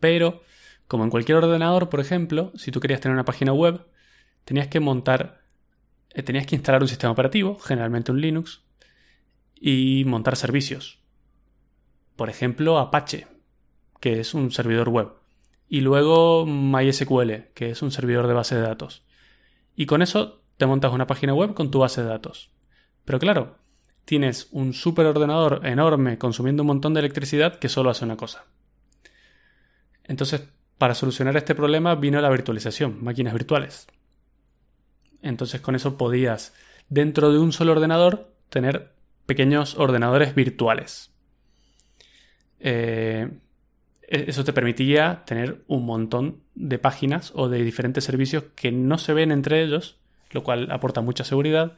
Pero, 0.00 0.42
como 0.86 1.04
en 1.04 1.10
cualquier 1.10 1.38
ordenador, 1.38 1.88
por 1.88 2.00
ejemplo, 2.00 2.52
si 2.54 2.70
tú 2.70 2.78
querías 2.80 3.00
tener 3.00 3.14
una 3.14 3.24
página 3.24 3.54
web, 3.54 3.86
tenías 4.44 4.68
que 4.68 4.80
montar, 4.80 5.40
eh, 6.12 6.22
tenías 6.22 6.46
que 6.46 6.56
instalar 6.56 6.82
un 6.82 6.88
sistema 6.88 7.12
operativo, 7.12 7.58
generalmente 7.58 8.12
un 8.12 8.20
Linux, 8.20 8.60
y 9.58 10.04
montar 10.04 10.36
servicios. 10.36 11.00
Por 12.16 12.28
ejemplo, 12.28 12.78
Apache, 12.78 13.39
que 14.00 14.20
es 14.20 14.34
un 14.34 14.50
servidor 14.50 14.88
web. 14.88 15.08
Y 15.68 15.82
luego 15.82 16.46
MySQL, 16.46 17.52
que 17.54 17.70
es 17.70 17.82
un 17.82 17.92
servidor 17.92 18.26
de 18.26 18.34
base 18.34 18.56
de 18.56 18.62
datos. 18.62 19.04
Y 19.76 19.86
con 19.86 20.02
eso 20.02 20.40
te 20.56 20.66
montas 20.66 20.92
una 20.92 21.06
página 21.06 21.32
web 21.32 21.54
con 21.54 21.70
tu 21.70 21.78
base 21.78 22.02
de 22.02 22.08
datos. 22.08 22.50
Pero 23.04 23.18
claro, 23.18 23.56
tienes 24.04 24.48
un 24.50 24.72
superordenador 24.72 25.64
enorme 25.64 26.18
consumiendo 26.18 26.62
un 26.62 26.68
montón 26.68 26.94
de 26.94 27.00
electricidad 27.00 27.58
que 27.58 27.68
solo 27.68 27.90
hace 27.90 28.04
una 28.04 28.16
cosa. 28.16 28.46
Entonces, 30.04 30.42
para 30.80 30.94
solucionar 30.94 31.36
este 31.36 31.54
problema 31.54 31.94
vino 31.94 32.20
la 32.20 32.30
virtualización, 32.30 33.04
máquinas 33.04 33.34
virtuales. 33.34 33.86
Entonces 35.22 35.60
con 35.60 35.74
eso 35.74 35.98
podías, 35.98 36.54
dentro 36.88 37.30
de 37.30 37.38
un 37.38 37.52
solo 37.52 37.72
ordenador, 37.72 38.32
tener 38.48 38.92
pequeños 39.26 39.76
ordenadores 39.78 40.34
virtuales. 40.34 41.12
Eh, 42.58 43.30
eso 44.10 44.42
te 44.44 44.52
permitía 44.52 45.22
tener 45.24 45.62
un 45.68 45.86
montón 45.86 46.42
de 46.56 46.78
páginas 46.78 47.32
o 47.36 47.48
de 47.48 47.62
diferentes 47.62 48.02
servicios 48.02 48.44
que 48.56 48.72
no 48.72 48.98
se 48.98 49.14
ven 49.14 49.30
entre 49.30 49.62
ellos, 49.62 49.98
lo 50.32 50.42
cual 50.42 50.68
aporta 50.72 51.00
mucha 51.00 51.22
seguridad 51.22 51.76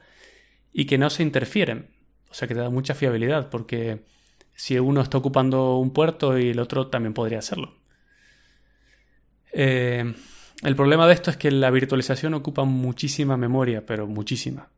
y 0.72 0.86
que 0.86 0.96
no 0.96 1.10
se 1.10 1.22
interfieren. 1.22 1.90
O 2.30 2.34
sea 2.34 2.48
que 2.48 2.54
te 2.54 2.60
da 2.60 2.70
mucha 2.70 2.94
fiabilidad 2.94 3.50
porque 3.50 4.06
si 4.54 4.78
uno 4.78 5.02
está 5.02 5.18
ocupando 5.18 5.76
un 5.76 5.92
puerto 5.92 6.38
y 6.38 6.48
el 6.48 6.58
otro 6.58 6.86
también 6.86 7.12
podría 7.12 7.40
hacerlo. 7.40 7.74
Eh, 9.52 10.14
el 10.62 10.76
problema 10.76 11.06
de 11.06 11.12
esto 11.12 11.30
es 11.30 11.36
que 11.36 11.50
la 11.50 11.70
virtualización 11.70 12.32
ocupa 12.32 12.64
muchísima 12.64 13.36
memoria, 13.36 13.84
pero 13.84 14.06
muchísima. 14.06 14.70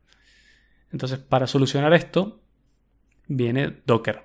Entonces, 0.91 1.21
para 1.21 1.47
solucionar 1.47 1.95
esto, 1.95 2.41
viene 3.29 3.77
Docker. 3.87 4.23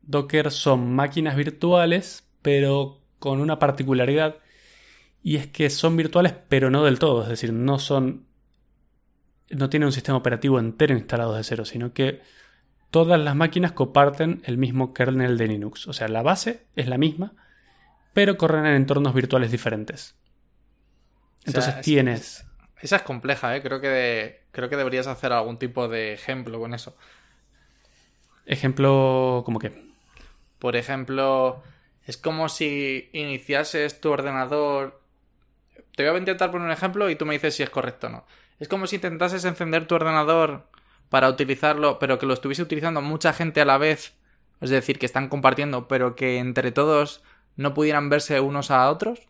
Docker 0.00 0.50
son 0.50 0.94
máquinas 0.94 1.36
virtuales 1.36 2.29
pero 2.42 3.00
con 3.18 3.40
una 3.40 3.58
particularidad 3.58 4.36
y 5.22 5.36
es 5.36 5.46
que 5.46 5.68
son 5.70 5.96
virtuales 5.96 6.34
pero 6.48 6.70
no 6.70 6.84
del 6.84 6.98
todo, 6.98 7.22
es 7.22 7.28
decir, 7.28 7.52
no 7.52 7.78
son 7.78 8.26
no 9.50 9.68
tienen 9.68 9.86
un 9.86 9.92
sistema 9.92 10.18
operativo 10.18 10.58
entero 10.58 10.94
instalado 10.94 11.34
de 11.34 11.42
cero, 11.42 11.64
sino 11.64 11.92
que 11.92 12.20
todas 12.90 13.18
las 13.18 13.34
máquinas 13.34 13.72
comparten 13.72 14.42
el 14.44 14.58
mismo 14.58 14.94
kernel 14.94 15.36
de 15.36 15.48
Linux, 15.48 15.88
o 15.88 15.92
sea, 15.92 16.08
la 16.08 16.22
base 16.22 16.66
es 16.76 16.86
la 16.86 16.98
misma, 16.98 17.34
pero 18.14 18.36
corren 18.36 18.66
en 18.66 18.74
entornos 18.74 19.14
virtuales 19.14 19.50
diferentes. 19.50 20.16
Entonces 21.44 21.80
tienes 21.80 22.46
esa 22.80 22.96
es 22.96 23.02
compleja, 23.02 23.54
¿eh? 23.56 23.62
creo 23.62 23.80
que 23.80 24.44
creo 24.52 24.68
que 24.68 24.76
deberías 24.76 25.06
hacer 25.06 25.32
algún 25.32 25.58
tipo 25.58 25.88
de 25.88 26.14
ejemplo 26.14 26.58
con 26.58 26.72
eso. 26.72 26.96
Ejemplo, 28.46 29.42
como 29.44 29.58
que 29.58 29.90
por 30.60 30.76
ejemplo, 30.76 31.62
es 32.10 32.16
como 32.16 32.48
si 32.48 33.08
iniciases 33.12 34.00
tu 34.00 34.10
ordenador. 34.10 35.00
Te 35.94 36.08
voy 36.08 36.16
a 36.16 36.18
intentar 36.18 36.50
poner 36.50 36.66
un 36.66 36.72
ejemplo 36.72 37.08
y 37.08 37.14
tú 37.14 37.24
me 37.24 37.34
dices 37.34 37.54
si 37.54 37.62
es 37.62 37.70
correcto 37.70 38.08
o 38.08 38.10
no. 38.10 38.26
Es 38.58 38.66
como 38.66 38.88
si 38.88 38.96
intentases 38.96 39.44
encender 39.44 39.86
tu 39.86 39.94
ordenador 39.94 40.68
para 41.08 41.28
utilizarlo, 41.28 42.00
pero 42.00 42.18
que 42.18 42.26
lo 42.26 42.34
estuviese 42.34 42.62
utilizando 42.62 43.00
mucha 43.00 43.32
gente 43.32 43.60
a 43.60 43.64
la 43.64 43.78
vez. 43.78 44.14
Es 44.60 44.70
decir, 44.70 44.98
que 44.98 45.06
están 45.06 45.28
compartiendo, 45.28 45.86
pero 45.86 46.16
que 46.16 46.38
entre 46.38 46.72
todos 46.72 47.22
no 47.54 47.74
pudieran 47.74 48.08
verse 48.08 48.40
unos 48.40 48.72
a 48.72 48.90
otros. 48.90 49.20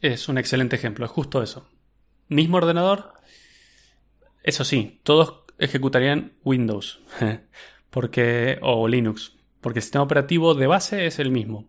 Es 0.00 0.28
un 0.28 0.38
excelente 0.38 0.74
ejemplo, 0.74 1.04
es 1.04 1.12
justo 1.12 1.40
eso. 1.40 1.68
Mismo 2.26 2.56
ordenador. 2.56 3.12
Eso 4.42 4.64
sí, 4.64 4.98
todos 5.04 5.44
ejecutarían 5.56 6.32
Windows. 6.42 7.00
porque. 7.90 8.58
o 8.60 8.88
Linux. 8.88 9.36
Porque 9.60 9.78
el 9.78 9.82
sistema 9.84 10.02
operativo 10.02 10.56
de 10.56 10.66
base 10.66 11.06
es 11.06 11.20
el 11.20 11.30
mismo. 11.30 11.68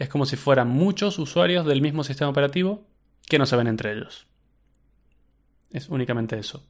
Es 0.00 0.08
como 0.08 0.24
si 0.24 0.36
fueran 0.36 0.68
muchos 0.68 1.18
usuarios 1.18 1.66
del 1.66 1.82
mismo 1.82 2.04
sistema 2.04 2.30
operativo 2.30 2.86
que 3.28 3.38
no 3.38 3.44
se 3.44 3.54
ven 3.54 3.66
entre 3.66 3.92
ellos. 3.92 4.26
Es 5.70 5.90
únicamente 5.90 6.38
eso. 6.38 6.66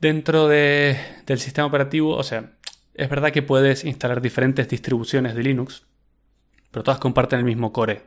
Dentro 0.00 0.48
del 0.48 0.96
sistema 1.38 1.66
operativo, 1.66 2.16
o 2.16 2.22
sea, 2.22 2.56
es 2.94 3.10
verdad 3.10 3.30
que 3.30 3.42
puedes 3.42 3.84
instalar 3.84 4.22
diferentes 4.22 4.70
distribuciones 4.70 5.34
de 5.34 5.42
Linux, 5.42 5.86
pero 6.70 6.82
todas 6.82 6.98
comparten 6.98 7.40
el 7.40 7.44
mismo 7.44 7.74
core. 7.74 8.04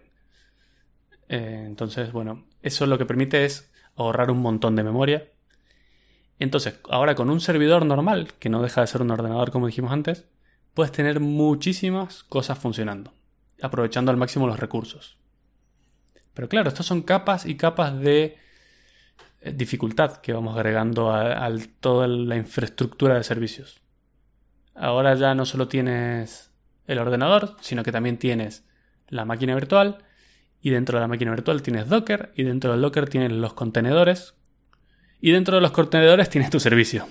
Eh, 1.30 1.64
entonces, 1.68 2.12
bueno, 2.12 2.48
eso 2.64 2.88
lo 2.88 2.98
que 2.98 3.06
permite 3.06 3.46
es 3.46 3.72
ahorrar 3.98 4.32
un 4.32 4.40
montón 4.40 4.76
de 4.76 4.84
memoria. 4.84 5.30
Entonces, 6.40 6.80
ahora 6.90 7.14
con 7.14 7.30
un 7.30 7.40
servidor 7.40 7.86
normal, 7.86 8.34
que 8.40 8.50
no 8.50 8.64
deja 8.64 8.82
de 8.82 8.88
ser 8.88 9.04
un 9.04 9.12
ordenador 9.12 9.52
como 9.52 9.68
dijimos 9.68 9.92
antes, 9.92 10.26
puedes 10.74 10.92
tener 10.92 11.20
muchísimas 11.20 12.24
cosas 12.24 12.58
funcionando, 12.58 13.14
aprovechando 13.62 14.12
al 14.12 14.18
máximo 14.18 14.48
los 14.48 14.60
recursos. 14.60 15.18
Pero 16.34 16.48
claro, 16.48 16.70
estas 16.70 16.86
son 16.86 17.02
capas 17.02 17.46
y 17.46 17.56
capas 17.56 18.00
de 18.00 18.38
eh, 19.42 19.54
dificultad 19.54 20.18
que 20.18 20.34
vamos 20.34 20.56
agregando 20.56 21.12
a, 21.12 21.50
toda 21.80 22.08
la 22.08 22.38
infraestructura 22.38 23.16
de 23.16 23.24
servicios. 23.24 23.82
Ahora 24.74 25.16
ya 25.16 25.36
no 25.36 25.46
solo 25.46 25.68
tienes 25.68 26.52
el 26.88 27.00
ordenador, 27.00 27.58
sino 27.60 27.84
que 27.84 27.92
también 27.92 28.18
tienes 28.18 28.66
la 29.10 29.26
máquina 29.26 29.56
virtual 29.56 30.06
y 30.62 30.70
dentro 30.70 30.98
de 30.98 31.02
la 31.02 31.08
máquina 31.08 31.32
virtual 31.32 31.62
tienes 31.62 31.90
Docker 31.90 32.32
y 32.36 32.44
dentro 32.44 32.72
del 32.72 32.82
Docker 32.82 33.10
tienes 33.10 33.32
los 33.32 33.54
contenedores 33.54 34.36
y 35.20 35.32
dentro 35.32 35.56
de 35.56 35.62
los 35.62 35.72
contenedores 35.72 36.30
tienes 36.30 36.50
tu 36.50 36.60
servicio. 36.60 37.08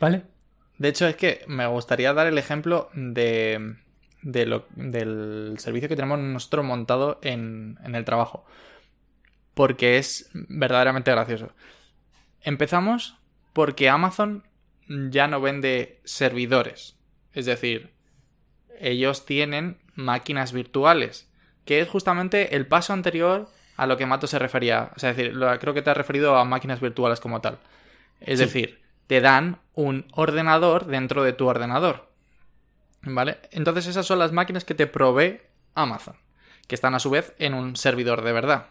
¿Vale? 0.00 0.31
De 0.82 0.88
hecho, 0.88 1.06
es 1.06 1.14
que 1.14 1.44
me 1.46 1.64
gustaría 1.68 2.12
dar 2.12 2.26
el 2.26 2.38
ejemplo 2.38 2.90
de, 2.92 3.76
del 4.22 5.54
servicio 5.58 5.88
que 5.88 5.94
tenemos 5.94 6.18
nosotros 6.18 6.64
montado 6.64 7.20
en, 7.22 7.78
en 7.84 7.94
el 7.94 8.04
trabajo. 8.04 8.44
Porque 9.54 9.98
es 9.98 10.28
verdaderamente 10.32 11.12
gracioso. 11.12 11.52
Empezamos 12.40 13.16
porque 13.52 13.88
Amazon 13.88 14.42
ya 14.88 15.28
no 15.28 15.40
vende 15.40 16.00
servidores. 16.02 16.96
Es 17.32 17.46
decir, 17.46 17.92
ellos 18.80 19.24
tienen 19.24 19.78
máquinas 19.94 20.52
virtuales. 20.52 21.30
Que 21.64 21.80
es 21.80 21.88
justamente 21.88 22.56
el 22.56 22.66
paso 22.66 22.92
anterior 22.92 23.48
a 23.76 23.86
lo 23.86 23.96
que 23.96 24.06
Mato 24.06 24.26
se 24.26 24.40
refería. 24.40 24.90
O 24.96 24.98
sea, 24.98 25.10
es 25.10 25.16
decir, 25.16 25.38
creo 25.60 25.74
que 25.74 25.82
te 25.82 25.90
has 25.90 25.96
referido 25.96 26.34
a 26.34 26.44
máquinas 26.44 26.80
virtuales 26.80 27.20
como 27.20 27.40
tal. 27.40 27.60
Es 28.18 28.40
decir, 28.40 28.81
te 29.12 29.20
dan 29.20 29.58
un 29.74 30.06
ordenador 30.12 30.86
dentro 30.86 31.22
de 31.22 31.34
tu 31.34 31.46
ordenador. 31.46 32.08
¿Vale? 33.02 33.40
Entonces 33.50 33.86
esas 33.86 34.06
son 34.06 34.18
las 34.18 34.32
máquinas 34.32 34.64
que 34.64 34.72
te 34.74 34.86
provee 34.86 35.42
Amazon, 35.74 36.16
que 36.66 36.74
están 36.74 36.94
a 36.94 36.98
su 36.98 37.10
vez 37.10 37.34
en 37.38 37.52
un 37.52 37.76
servidor 37.76 38.22
de 38.22 38.32
verdad. 38.32 38.68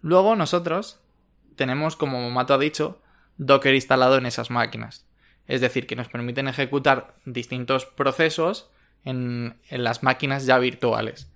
Luego 0.00 0.36
nosotros 0.36 1.00
tenemos, 1.56 1.96
como 1.96 2.30
Mato 2.30 2.54
ha 2.54 2.58
dicho, 2.58 3.02
Docker 3.36 3.74
instalado 3.74 4.16
en 4.16 4.26
esas 4.26 4.48
máquinas. 4.50 5.08
Es 5.48 5.60
decir, 5.60 5.88
que 5.88 5.96
nos 5.96 6.06
permiten 6.06 6.46
ejecutar 6.46 7.16
distintos 7.24 7.84
procesos 7.84 8.70
en, 9.04 9.56
en 9.70 9.82
las 9.82 10.04
máquinas 10.04 10.46
ya 10.46 10.58
virtuales. 10.58 11.32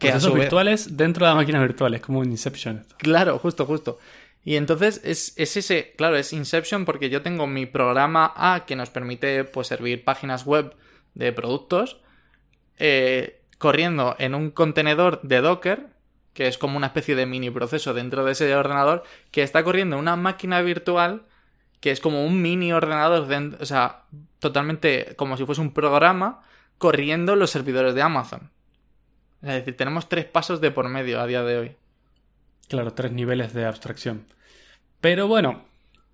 Que 0.00 0.08
Procesos 0.08 0.32
vez- 0.34 0.40
virtuales 0.40 0.96
dentro 0.96 1.24
de 1.24 1.30
la 1.30 1.36
máquina 1.36 1.60
virtual, 1.60 1.94
es 1.94 2.00
como 2.00 2.18
un 2.18 2.32
Inception. 2.32 2.84
Claro, 2.98 3.38
justo, 3.38 3.64
justo. 3.64 4.00
Y 4.44 4.56
entonces 4.56 5.00
es, 5.04 5.32
es 5.36 5.56
ese, 5.56 5.94
claro, 5.96 6.16
es 6.16 6.32
Inception 6.32 6.84
porque 6.84 7.08
yo 7.08 7.22
tengo 7.22 7.46
mi 7.46 7.64
programa 7.66 8.32
A 8.36 8.66
que 8.66 8.76
nos 8.76 8.90
permite 8.90 9.44
pues 9.44 9.68
servir 9.68 10.04
páginas 10.04 10.44
web 10.44 10.76
de 11.14 11.32
productos 11.32 12.00
eh, 12.78 13.40
corriendo 13.58 14.16
en 14.18 14.34
un 14.34 14.50
contenedor 14.50 15.22
de 15.22 15.40
Docker, 15.40 15.86
que 16.34 16.46
es 16.46 16.58
como 16.58 16.76
una 16.76 16.88
especie 16.88 17.14
de 17.14 17.24
mini 17.24 17.50
proceso 17.50 17.94
dentro 17.94 18.24
de 18.24 18.32
ese 18.32 18.54
ordenador, 18.54 19.04
que 19.30 19.42
está 19.42 19.64
corriendo 19.64 19.96
en 19.96 20.02
una 20.02 20.16
máquina 20.16 20.60
virtual 20.60 21.24
que 21.80 21.90
es 21.90 22.00
como 22.00 22.24
un 22.24 22.40
mini 22.40 22.72
ordenador, 22.72 23.28
o 23.60 23.66
sea, 23.66 24.04
totalmente 24.38 25.14
como 25.16 25.36
si 25.36 25.44
fuese 25.44 25.60
un 25.60 25.74
programa 25.74 26.40
corriendo 26.78 27.34
en 27.34 27.40
los 27.40 27.50
servidores 27.50 27.94
de 27.94 28.00
Amazon. 28.00 28.50
Es 29.42 29.50
decir, 29.50 29.76
tenemos 29.76 30.08
tres 30.08 30.24
pasos 30.24 30.62
de 30.62 30.70
por 30.70 30.88
medio 30.88 31.20
a 31.20 31.26
día 31.26 31.42
de 31.42 31.58
hoy. 31.58 31.76
Claro, 32.68 32.92
tres 32.94 33.12
niveles 33.12 33.52
de 33.52 33.66
abstracción. 33.66 34.26
Pero 35.00 35.28
bueno, 35.28 35.64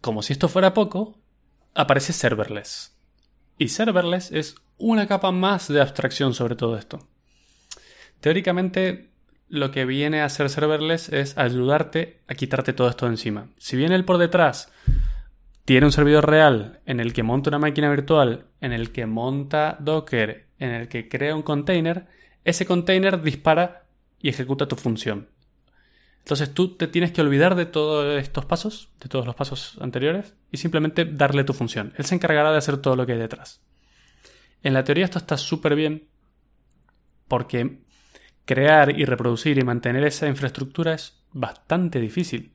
como 0.00 0.22
si 0.22 0.32
esto 0.32 0.48
fuera 0.48 0.74
poco, 0.74 1.18
aparece 1.74 2.12
serverless. 2.12 2.96
Y 3.58 3.68
serverless 3.68 4.32
es 4.32 4.56
una 4.78 5.06
capa 5.06 5.30
más 5.30 5.68
de 5.68 5.80
abstracción 5.80 6.34
sobre 6.34 6.56
todo 6.56 6.76
esto. 6.76 7.06
Teóricamente, 8.20 9.10
lo 9.48 9.70
que 9.70 9.84
viene 9.84 10.20
a 10.20 10.26
hacer 10.26 10.48
serverless 10.48 11.08
es 11.10 11.36
ayudarte 11.36 12.20
a 12.28 12.34
quitarte 12.34 12.72
todo 12.72 12.88
esto 12.88 13.06
de 13.06 13.12
encima. 13.12 13.48
Si 13.58 13.76
bien 13.76 13.92
él 13.92 14.04
por 14.04 14.18
detrás 14.18 14.72
tiene 15.64 15.86
un 15.86 15.92
servidor 15.92 16.28
real 16.28 16.80
en 16.86 17.00
el 17.00 17.12
que 17.12 17.22
monta 17.22 17.50
una 17.50 17.58
máquina 17.58 17.90
virtual, 17.90 18.46
en 18.60 18.72
el 18.72 18.92
que 18.92 19.06
monta 19.06 19.76
Docker, 19.80 20.46
en 20.58 20.70
el 20.70 20.88
que 20.88 21.08
crea 21.08 21.34
un 21.34 21.42
container, 21.42 22.06
ese 22.44 22.66
container 22.66 23.22
dispara 23.22 23.84
y 24.20 24.28
ejecuta 24.30 24.66
tu 24.66 24.76
función. 24.76 25.28
Entonces 26.20 26.54
tú 26.54 26.76
te 26.76 26.86
tienes 26.86 27.12
que 27.12 27.20
olvidar 27.20 27.54
de 27.56 27.66
todos 27.66 28.20
estos 28.22 28.44
pasos, 28.44 28.90
de 29.00 29.08
todos 29.08 29.26
los 29.26 29.34
pasos 29.34 29.76
anteriores, 29.80 30.34
y 30.52 30.58
simplemente 30.58 31.04
darle 31.04 31.44
tu 31.44 31.52
función. 31.52 31.92
Él 31.96 32.04
se 32.04 32.14
encargará 32.14 32.52
de 32.52 32.58
hacer 32.58 32.76
todo 32.78 32.94
lo 32.96 33.06
que 33.06 33.12
hay 33.12 33.18
detrás. 33.18 33.60
En 34.62 34.74
la 34.74 34.84
teoría 34.84 35.04
esto 35.04 35.18
está 35.18 35.36
súper 35.36 35.74
bien 35.74 36.08
porque 37.28 37.80
crear 38.44 38.98
y 38.98 39.04
reproducir 39.04 39.58
y 39.58 39.62
mantener 39.64 40.04
esa 40.04 40.26
infraestructura 40.28 40.94
es 40.94 41.22
bastante 41.32 42.00
difícil. 42.00 42.52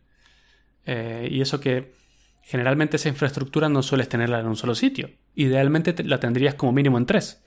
Eh, 0.86 1.28
y 1.32 1.42
eso 1.42 1.60
que 1.60 1.94
generalmente 2.44 2.98
esa 2.98 3.10
infraestructura 3.10 3.70
no 3.70 3.82
sueles 3.82 4.08
tenerla 4.10 4.40
en 4.40 4.48
un 4.48 4.56
solo 4.56 4.76
sitio. 4.76 5.10
Idealmente 5.34 5.94
te- 5.94 6.04
la 6.04 6.20
tendrías 6.20 6.56
como 6.56 6.74
mínimo 6.74 6.98
en 6.98 7.06
tres. 7.08 7.42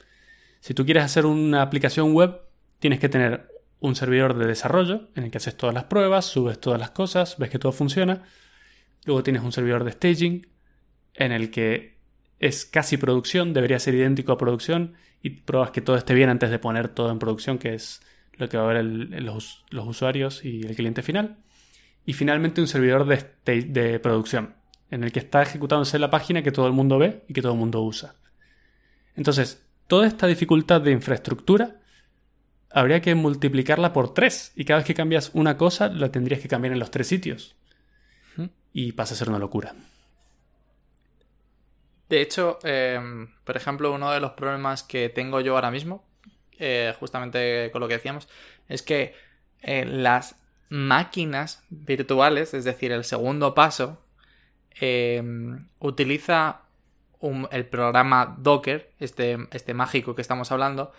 Si 0.60 0.74
tú 0.74 0.84
quieres 0.84 1.04
hacer 1.04 1.24
una 1.26 1.62
aplicación 1.62 2.12
web, 2.12 2.40
tienes 2.80 2.98
que 2.98 3.08
tener 3.08 3.48
un 3.80 3.94
servidor 3.94 4.36
de 4.36 4.46
desarrollo 4.46 5.08
en 5.14 5.24
el 5.24 5.30
que 5.30 5.38
haces 5.38 5.56
todas 5.56 5.74
las 5.74 5.84
pruebas, 5.84 6.24
subes 6.24 6.60
todas 6.60 6.80
las 6.80 6.90
cosas, 6.90 7.36
ves 7.38 7.50
que 7.50 7.58
todo 7.58 7.72
funciona. 7.72 8.22
Luego 9.04 9.22
tienes 9.22 9.42
un 9.42 9.52
servidor 9.52 9.84
de 9.84 9.92
staging 9.92 10.46
en 11.14 11.32
el 11.32 11.50
que 11.50 11.98
es 12.38 12.64
casi 12.64 12.96
producción, 12.96 13.52
debería 13.52 13.78
ser 13.78 13.94
idéntico 13.94 14.32
a 14.32 14.38
producción 14.38 14.94
y 15.22 15.30
pruebas 15.30 15.70
que 15.70 15.80
todo 15.80 15.96
esté 15.96 16.14
bien 16.14 16.28
antes 16.28 16.50
de 16.50 16.58
poner 16.58 16.88
todo 16.88 17.10
en 17.10 17.18
producción, 17.18 17.58
que 17.58 17.74
es 17.74 18.00
lo 18.34 18.48
que 18.48 18.56
va 18.56 18.70
a 18.70 18.72
ver 18.72 18.84
los, 18.84 19.64
usuarios 19.72 20.44
y 20.44 20.60
el 20.66 20.76
cliente 20.76 21.02
final. 21.02 21.38
Y 22.06 22.12
finalmente 22.12 22.60
un 22.60 22.68
servidor 22.68 23.06
de 23.06 24.00
producción, 24.00 24.54
en 24.90 25.04
el 25.04 25.12
que 25.12 25.18
está 25.18 25.42
ejecutándose 25.42 25.98
la 25.98 26.10
página 26.10 26.42
que 26.42 26.52
todo 26.52 26.66
el 26.66 26.72
mundo 26.72 26.98
ve 26.98 27.24
y 27.28 27.34
que 27.34 27.42
todo 27.42 27.52
el 27.52 27.58
mundo 27.58 27.82
usa. 27.82 28.14
Entonces, 29.16 29.66
toda 29.86 30.06
esta 30.06 30.26
dificultad 30.26 30.80
de 30.80 30.92
infraestructura 30.92 31.80
habría 32.70 33.00
que 33.00 33.14
multiplicarla 33.14 33.92
por 33.92 34.14
tres. 34.14 34.52
Y 34.56 34.64
cada 34.64 34.78
vez 34.78 34.86
que 34.86 34.94
cambias 34.94 35.30
una 35.34 35.56
cosa, 35.56 35.88
la 35.88 36.10
tendrías 36.10 36.40
que 36.40 36.48
cambiar 36.48 36.72
en 36.72 36.78
los 36.80 36.90
tres 36.90 37.06
sitios. 37.08 37.56
Y 38.72 38.92
pasa 38.92 39.14
a 39.14 39.16
ser 39.16 39.28
una 39.30 39.38
locura. 39.38 39.74
De 42.08 42.20
hecho, 42.22 42.58
eh, 42.62 43.00
por 43.44 43.56
ejemplo, 43.56 43.92
uno 43.92 44.10
de 44.10 44.20
los 44.20 44.32
problemas 44.32 44.82
que 44.82 45.08
tengo 45.08 45.40
yo 45.40 45.54
ahora 45.54 45.70
mismo, 45.70 46.04
eh, 46.58 46.94
justamente 46.98 47.70
con 47.72 47.80
lo 47.80 47.88
que 47.88 47.94
decíamos, 47.94 48.28
es 48.68 48.82
que 48.82 49.14
eh, 49.60 49.84
las 49.84 50.36
máquinas 50.70 51.64
virtuales, 51.70 52.54
es 52.54 52.64
decir, 52.64 52.92
el 52.92 53.04
segundo 53.04 53.54
paso, 53.54 54.02
eh, 54.80 55.22
utiliza 55.80 56.62
un- 57.20 57.48
el 57.50 57.66
programa 57.66 58.36
Docker, 58.38 58.92
este, 59.00 59.38
este 59.50 59.74
mágico 59.74 60.14
que 60.14 60.22
estamos 60.22 60.52
hablando, 60.52 60.92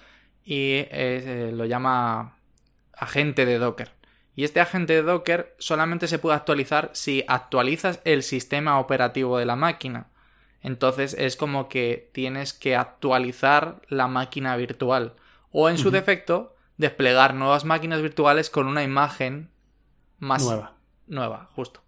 y 0.49 0.88
eh, 0.89 1.51
lo 1.53 1.65
llama 1.65 2.35
agente 2.91 3.45
de 3.45 3.59
Docker. 3.59 3.91
Y 4.35 4.45
este 4.45 4.59
agente 4.59 4.93
de 4.93 5.03
Docker 5.03 5.55
solamente 5.59 6.07
se 6.07 6.17
puede 6.17 6.38
actualizar 6.38 6.89
si 6.93 7.23
actualizas 7.27 8.01
el 8.03 8.23
sistema 8.23 8.79
operativo 8.79 9.38
de 9.38 9.45
la 9.45 9.55
máquina. 9.55 10.07
Entonces 10.63 11.13
es 11.13 11.35
como 11.35 11.69
que 11.69 12.09
tienes 12.13 12.53
que 12.53 12.75
actualizar 12.75 13.79
la 13.89 14.07
máquina 14.07 14.55
virtual. 14.55 15.13
O 15.51 15.69
en 15.69 15.77
su 15.77 15.91
defecto, 15.91 16.55
desplegar 16.77 17.35
nuevas 17.35 17.63
máquinas 17.63 18.01
virtuales 18.01 18.49
con 18.49 18.65
una 18.65 18.81
imagen 18.81 19.51
más 20.17 20.41
Nueva. 20.41 20.77
nueva, 21.05 21.49
justo. 21.53 21.83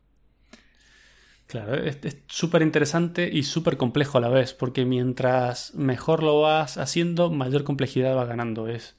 Claro, 1.52 1.76
es 1.76 2.18
súper 2.28 2.62
interesante 2.62 3.30
y 3.30 3.44
súper 3.44 3.76
complejo 3.76 4.18
a 4.18 4.22
la 4.22 4.30
vez, 4.30 4.54
porque 4.54 4.86
mientras 4.86 5.76
mejor 5.76 6.24
lo 6.24 6.40
vas 6.40 6.78
haciendo, 6.78 7.30
mayor 7.30 7.66
complejidad 7.66 8.16
va 8.16 8.24
ganando. 8.24 8.70
Es, 8.70 8.96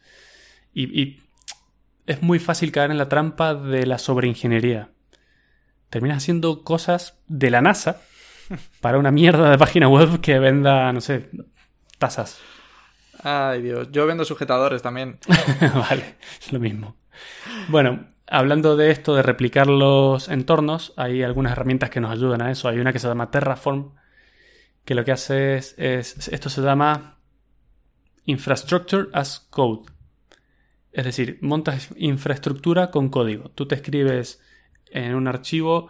y, 0.75 1.01
y 1.01 1.23
es 2.07 2.21
muy 2.21 2.39
fácil 2.39 2.71
caer 2.71 2.91
en 2.91 2.99
la 2.99 3.09
trampa 3.09 3.55
de 3.55 3.87
la 3.87 3.97
sobreingeniería. 3.97 4.91
Terminas 5.89 6.19
haciendo 6.19 6.63
cosas 6.63 7.19
de 7.27 7.49
la 7.49 7.63
NASA 7.63 8.03
para 8.83 8.99
una 8.99 9.11
mierda 9.11 9.51
de 9.51 9.57
página 9.57 9.89
web 9.89 10.21
que 10.21 10.39
venda, 10.39 10.93
no 10.93 11.01
sé, 11.01 11.31
tazas. 11.97 12.39
Ay, 13.23 13.63
Dios. 13.63 13.89
Yo 13.93 14.07
vendo 14.07 14.27
sujetadores 14.27 14.83
también. 14.83 15.19
vale, 15.89 16.17
es 16.39 16.53
lo 16.53 16.61
mismo. 16.61 16.97
Bueno, 17.69 18.12
hablando 18.33 18.77
de 18.77 18.91
esto 18.91 19.15
de 19.15 19.23
replicar 19.23 19.67
los 19.69 20.29
entornos, 20.29 20.93
hay 20.97 21.23
algunas 21.23 21.53
herramientas 21.53 21.91
que 21.91 22.01
nos 22.01 22.11
ayudan 22.11 22.43
a 22.43 22.51
eso. 22.51 22.69
Hay 22.69 22.79
una 22.79 22.93
que 22.93 22.99
se 22.99 23.07
llama 23.09 23.31
Terraform, 23.31 23.93
que 24.85 24.95
lo 24.95 25.05
que 25.05 25.13
hace 25.13 25.57
es, 25.57 25.75
es- 25.79 26.29
esto 26.29 26.49
se 26.49 26.63
llama 26.63 27.19
Infrastructure 28.25 29.09
as 29.13 29.41
Code. 29.51 29.83
Es 30.93 31.05
decir, 31.05 31.39
montas 31.41 31.89
infraestructura 31.97 32.91
con 32.91 33.09
código. 33.09 33.51
Tú 33.51 33.67
te 33.67 33.75
escribes 33.75 34.41
en 34.91 35.15
un 35.15 35.29
archivo 35.29 35.89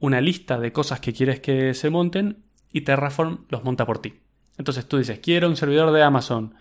una 0.00 0.20
lista 0.20 0.58
de 0.58 0.72
cosas 0.72 1.00
que 1.00 1.12
quieres 1.12 1.40
que 1.40 1.72
se 1.74 1.90
monten 1.90 2.44
y 2.72 2.82
Terraform 2.82 3.46
los 3.48 3.64
monta 3.64 3.86
por 3.86 3.98
ti. 3.98 4.20
Entonces 4.58 4.86
tú 4.86 4.98
dices, 4.98 5.20
quiero 5.20 5.48
un 5.48 5.56
servidor 5.56 5.92
de 5.92 6.02
Amazon 6.02 6.54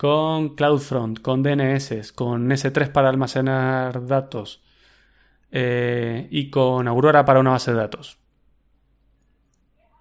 con 0.00 0.54
CloudFront, 0.54 1.20
con 1.20 1.42
DNS, 1.42 2.12
con 2.12 2.48
S3 2.48 2.90
para 2.90 3.10
almacenar 3.10 4.06
datos 4.06 4.62
eh, 5.50 6.26
y 6.30 6.48
con 6.48 6.88
Aurora 6.88 7.26
para 7.26 7.40
una 7.40 7.50
base 7.50 7.72
de 7.72 7.76
datos. 7.76 8.16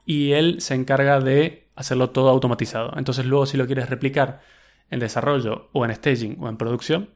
Y 0.05 0.31
él 0.31 0.61
se 0.61 0.75
encarga 0.75 1.19
de 1.19 1.67
hacerlo 1.75 2.11
todo 2.11 2.29
automatizado. 2.29 2.93
Entonces 2.95 3.25
luego 3.25 3.45
si 3.45 3.57
lo 3.57 3.65
quieres 3.65 3.89
replicar 3.89 4.39
en 4.89 5.01
desarrollo 5.01 5.67
o 5.73 5.83
en 5.83 5.93
staging 5.93 6.37
o 6.39 6.47
en 6.47 6.55
producción, 6.55 7.09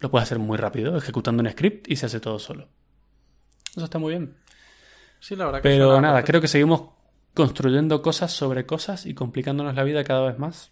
lo 0.00 0.10
puedes 0.10 0.26
hacer 0.26 0.38
muy 0.38 0.56
rápido, 0.56 0.96
ejecutando 0.96 1.42
un 1.42 1.50
script 1.50 1.90
y 1.90 1.96
se 1.96 2.06
hace 2.06 2.20
todo 2.20 2.38
solo. 2.38 2.68
Eso 3.76 3.84
está 3.84 3.98
muy 3.98 4.14
bien. 4.14 4.34
Sí, 5.20 5.36
la 5.36 5.44
verdad 5.44 5.60
que 5.60 5.68
Pero 5.68 6.00
nada, 6.00 6.24
creo 6.24 6.40
que 6.40 6.48
seguimos 6.48 6.84
construyendo 7.34 8.00
cosas 8.00 8.32
sobre 8.32 8.64
cosas 8.64 9.04
y 9.04 9.12
complicándonos 9.12 9.74
la 9.74 9.84
vida 9.84 10.04
cada 10.04 10.26
vez 10.26 10.38
más. 10.38 10.70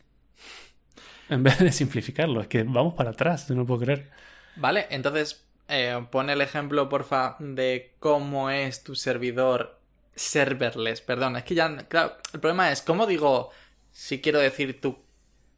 En 1.32 1.42
vez 1.42 1.58
de 1.58 1.72
simplificarlo, 1.72 2.42
es 2.42 2.48
que 2.48 2.62
vamos 2.62 2.94
para 2.94 3.10
atrás, 3.10 3.48
no 3.50 3.64
puedo 3.64 3.80
creer. 3.80 4.10
Vale, 4.56 4.86
entonces 4.90 5.46
eh, 5.68 6.06
pon 6.10 6.28
el 6.28 6.42
ejemplo, 6.42 6.88
porfa, 6.90 7.36
de 7.38 7.94
cómo 7.98 8.50
es 8.50 8.84
tu 8.84 8.94
servidor 8.94 9.80
serverless. 10.14 11.00
Perdón, 11.00 11.36
es 11.36 11.44
que 11.44 11.54
ya, 11.54 11.74
claro, 11.88 12.16
el 12.34 12.40
problema 12.40 12.70
es, 12.70 12.82
¿cómo 12.82 13.06
digo 13.06 13.50
si 13.92 14.20
quiero 14.20 14.40
decir 14.40 14.78
tu, 14.80 14.98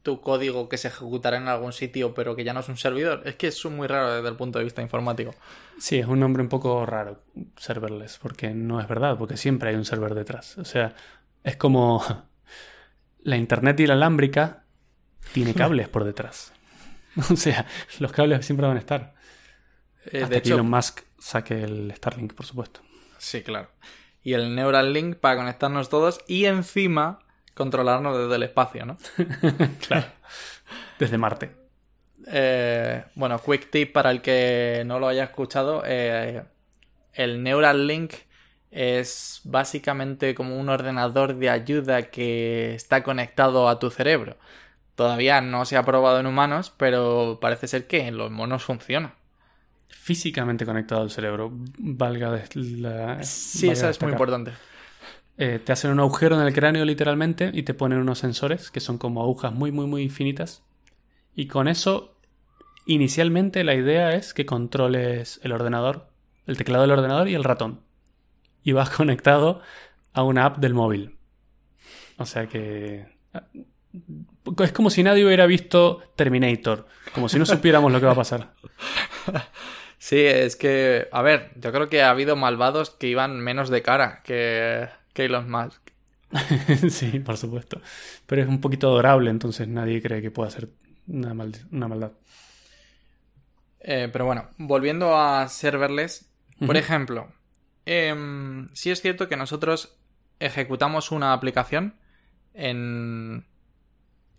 tu 0.05 0.21
código 0.21 0.69
que 0.69 0.79
se 0.79 0.89
ejecutará 0.89 1.39
en 1.39 1.49
algún 1.49 1.73
sitio, 1.73 2.15
pero 2.15 2.37
que 2.37 2.45
ya 2.45 2.53
no 2.53 2.61
es 2.61 2.69
un 2.69 2.77
servidor? 2.77 3.23
Es 3.25 3.35
que 3.35 3.49
es 3.49 3.65
muy 3.65 3.89
raro 3.89 4.15
desde 4.15 4.29
el 4.29 4.37
punto 4.37 4.61
de 4.61 4.65
vista 4.65 4.81
informático. 4.81 5.35
Sí, 5.79 5.99
es 5.99 6.07
un 6.07 6.21
nombre 6.21 6.41
un 6.43 6.49
poco 6.49 6.87
raro, 6.87 7.23
serverless, 7.57 8.19
porque 8.19 8.51
no 8.51 8.81
es 8.81 8.87
verdad, 8.87 9.19
porque 9.19 9.37
siempre 9.37 9.71
hay 9.71 9.75
un 9.75 9.85
server 9.85 10.15
detrás. 10.15 10.57
O 10.59 10.65
sea, 10.65 10.95
es 11.43 11.57
como 11.57 12.05
la 13.25 13.37
internet 13.37 13.81
inalámbrica 13.81 14.64
tiene 15.33 15.55
cables 15.55 15.89
por 15.89 16.05
detrás. 16.05 16.53
O 17.31 17.37
sea, 17.37 17.65
los 18.01 18.11
cables 18.11 18.45
siempre 18.45 18.67
van 18.67 18.77
a 18.77 18.81
estar. 18.81 19.15
Eh, 20.07 20.25
Hasta 20.25 20.37
de 20.37 20.43
que 20.43 20.49
hecho, 20.49 20.55
Elon 20.55 20.69
Musk 20.69 21.03
saque 21.19 21.63
el 21.63 21.93
Starlink, 21.97 22.35
por 22.35 22.45
supuesto. 22.47 22.81
sí, 23.19 23.43
claro. 23.43 23.71
Y 24.23 24.33
el 24.33 24.55
Neuralink 24.55 25.17
para 25.17 25.37
conectarnos 25.37 25.89
todos 25.91 26.21
y 26.27 26.47
encima 26.47 27.21
controlarnos 27.55 28.19
desde 28.19 28.35
el 28.37 28.43
espacio, 28.43 28.85
¿no? 28.87 28.99
Claro. 29.87 30.07
Desde 30.99 31.19
Marte. 31.19 31.55
Eh, 32.27 33.05
bueno, 33.15 33.39
quick 33.39 33.71
tip 33.71 33.93
para 33.93 34.11
el 34.11 34.23
que 34.23 34.83
no 34.87 34.99
lo 34.99 35.09
haya 35.09 35.25
escuchado. 35.25 35.83
eh, 35.87 36.43
el 37.13 37.43
Neuralink 37.43 38.15
es 38.71 39.41
básicamente 39.45 40.35
como 40.35 40.59
un 40.59 40.69
ordenador 40.69 41.37
de 41.37 41.51
ayuda 41.51 42.11
que 42.11 42.75
está 42.75 43.03
conectado 43.05 43.69
a 43.69 43.79
tu 43.79 43.91
cerebro. 43.91 44.37
Todavía 44.95 45.41
no 45.41 45.65
se 45.65 45.77
ha 45.77 45.85
probado 45.85 46.21
en 46.21 46.27
humanos, 46.27 46.73
pero 46.77 47.39
parece 47.41 47.67
ser 47.67 47.87
que 47.87 48.07
en 48.07 48.17
los 48.17 48.31
monos 48.31 48.63
funciona. 48.63 49.15
Físicamente 49.89 50.65
conectado 50.65 51.03
al 51.03 51.11
cerebro, 51.11 51.51
valga 51.79 52.31
de 52.31 52.45
la. 52.81 53.23
Sí, 53.23 53.67
valga 53.67 53.81
eso 53.81 53.89
es 53.89 54.03
muy 54.03 54.13
importante. 54.13 54.53
Eh, 55.37 55.61
te 55.65 55.73
hacen 55.73 55.91
un 55.91 55.99
agujero 55.99 56.41
en 56.41 56.47
el 56.47 56.55
cráneo 56.55 56.85
literalmente 56.85 57.51
y 57.53 57.65
te 57.65 57.75
ponen 57.75 57.99
unos 57.99 58.21
sensores 58.21 58.71
que 58.71 58.79
son 58.81 58.99
como 58.99 59.21
agujas 59.23 59.53
muy, 59.53 59.73
muy, 59.73 59.87
muy 59.87 60.09
finitas. 60.09 60.63
Y 61.35 61.49
con 61.49 61.67
eso, 61.67 62.17
inicialmente 62.87 63.65
la 63.65 63.75
idea 63.75 64.15
es 64.15 64.33
que 64.33 64.47
controles 64.47 65.41
el 65.43 65.53
ordenador, 65.53 66.09
el 66.47 66.57
teclado 66.57 66.83
del 66.83 66.93
ordenador 66.93 67.29
y 67.29 67.35
el 67.35 67.45
ratón. 67.45 67.81
Y 68.63 68.73
vas 68.73 68.91
conectado 68.97 69.61
a 70.13 70.23
una 70.23 70.45
app 70.47 70.59
del 70.59 70.75
móvil. 70.75 71.17
O 72.17 72.27
sea 72.27 72.47
que... 72.47 73.13
Es 74.63 74.73
como 74.73 74.91
si 74.91 75.03
nadie 75.03 75.25
hubiera 75.25 75.47
visto 75.47 76.03
Terminator. 76.17 76.87
Como 77.15 77.29
si 77.29 77.39
no 77.39 77.47
supiéramos 77.47 77.93
lo 77.93 78.01
que 78.01 78.07
va 78.07 78.13
a 78.13 78.17
pasar. 78.17 78.55
Sí, 79.97 80.19
es 80.21 80.55
que, 80.57 81.09
a 81.13 81.23
ver, 81.23 81.53
yo 81.57 81.73
creo 81.73 81.89
que 81.89 82.03
ha 82.03 82.11
habido 82.11 82.37
malvados 82.37 82.91
que 82.91 83.07
iban 83.09 83.41
menos 83.41 83.71
de 83.71 83.81
cara 83.81 84.21
que, 84.23 84.87
que 85.15 85.25
Elon 85.25 85.51
Musk. 85.51 85.81
sí, 86.91 87.21
por 87.21 87.39
supuesto. 87.39 87.81
Pero 88.27 88.43
es 88.43 88.49
un 88.49 88.61
poquito 88.61 88.89
adorable, 88.89 89.31
entonces 89.31 89.67
nadie 89.67 90.03
cree 90.03 90.21
que 90.21 90.31
pueda 90.31 90.51
ser 90.51 90.69
una, 91.07 91.33
mal- 91.33 91.57
una 91.73 91.89
maldad. 91.89 92.13
Eh, 93.81 94.11
pero 94.13 94.27
bueno, 94.27 94.51
volviendo 94.59 95.17
a 95.17 95.49
serverless, 95.49 96.31
por 96.67 96.77
ejemplo, 96.77 97.33
em, 97.87 98.69
sí 98.75 98.91
es 98.91 99.01
cierto 99.01 99.29
que 99.29 99.37
nosotros 99.39 99.97
ejecutamos 100.39 101.13
una 101.13 101.33
aplicación 101.33 101.95
en... 102.53 103.47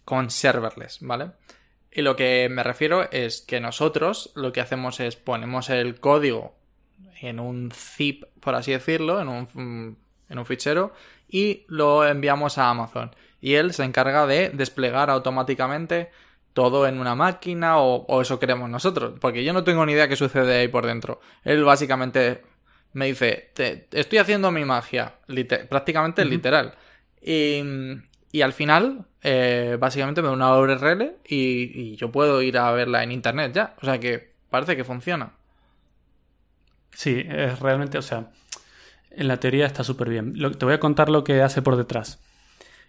con 0.06 0.30
serverless, 0.30 1.00
¿vale? 1.02 1.32
Y 1.92 2.02
lo 2.02 2.16
que 2.16 2.48
me 2.50 2.64
refiero 2.64 3.10
es 3.12 3.42
que 3.42 3.60
nosotros 3.60 4.32
lo 4.36 4.52
que 4.54 4.62
hacemos 4.62 5.00
es 5.00 5.16
ponemos 5.16 5.70
el 5.70 6.00
código 6.00 6.56
en 7.22 7.40
un 7.40 7.72
zip, 7.74 8.24
por 8.40 8.56
así 8.56 8.72
decirlo, 8.72 9.22
en 9.22 9.28
un, 9.30 9.98
en 10.30 10.38
un 10.40 10.46
fichero 10.46 10.94
y 11.28 11.66
lo 11.68 12.06
enviamos 12.06 12.58
a 12.58 12.70
Amazon. 12.70 13.16
Y 13.42 13.56
él 13.56 13.74
se 13.74 13.84
encarga 13.84 14.26
de 14.28 14.50
desplegar 14.50 15.10
automáticamente 15.10 16.10
todo 16.54 16.88
en 16.88 17.00
una 17.00 17.16
máquina 17.16 17.80
o, 17.80 18.06
o 18.08 18.22
eso 18.22 18.40
queremos 18.40 18.70
nosotros. 18.70 19.18
Porque 19.20 19.44
yo 19.44 19.54
no 19.54 19.64
tengo 19.64 19.86
ni 19.86 19.94
idea 19.94 20.08
qué 20.08 20.16
sucede 20.16 20.58
ahí 20.60 20.68
por 20.68 20.86
dentro. 20.86 21.20
Él 21.44 21.64
básicamente 21.64 22.42
me 22.94 23.08
dice, 23.08 23.52
"Te- 23.54 23.88
estoy 23.92 24.20
haciendo 24.20 24.52
mi 24.52 24.64
magia, 24.66 25.16
prácticamente 25.70 26.24
literal. 26.26 26.76
Y, 27.22 27.62
y 28.36 28.42
al 28.42 28.52
final, 28.52 29.06
eh, 29.22 29.78
básicamente 29.80 30.22
me 30.22 30.28
da 30.28 30.34
una 30.34 30.58
URL 30.58 31.16
y, 31.26 31.94
y 31.94 31.96
yo 31.96 32.12
puedo 32.12 32.42
ir 32.42 32.58
a 32.58 32.70
verla 32.74 33.02
en 33.02 33.14
internet 33.14 33.54
ya. 33.54 33.74
O 33.82 33.86
sea 33.86 33.98
que 33.98 34.34
parece 34.50 34.76
que 34.76 34.84
funciona. 34.84 35.32
Sí, 36.92 37.24
es 37.26 37.58
realmente, 37.62 37.98
o 37.98 38.02
sea, 38.02 38.32
en 39.12 39.30
la 39.30 39.40
teoría 39.40 39.66
está 39.66 39.86
súper 39.86 40.10
bien. 40.10 40.34
Te 40.58 40.66
voy 40.66 40.74
a 40.74 40.82
contar 40.82 41.08
lo 41.08 41.24
que 41.24 41.42
hace 41.42 41.62
por 41.62 41.78
detrás. 41.78 42.22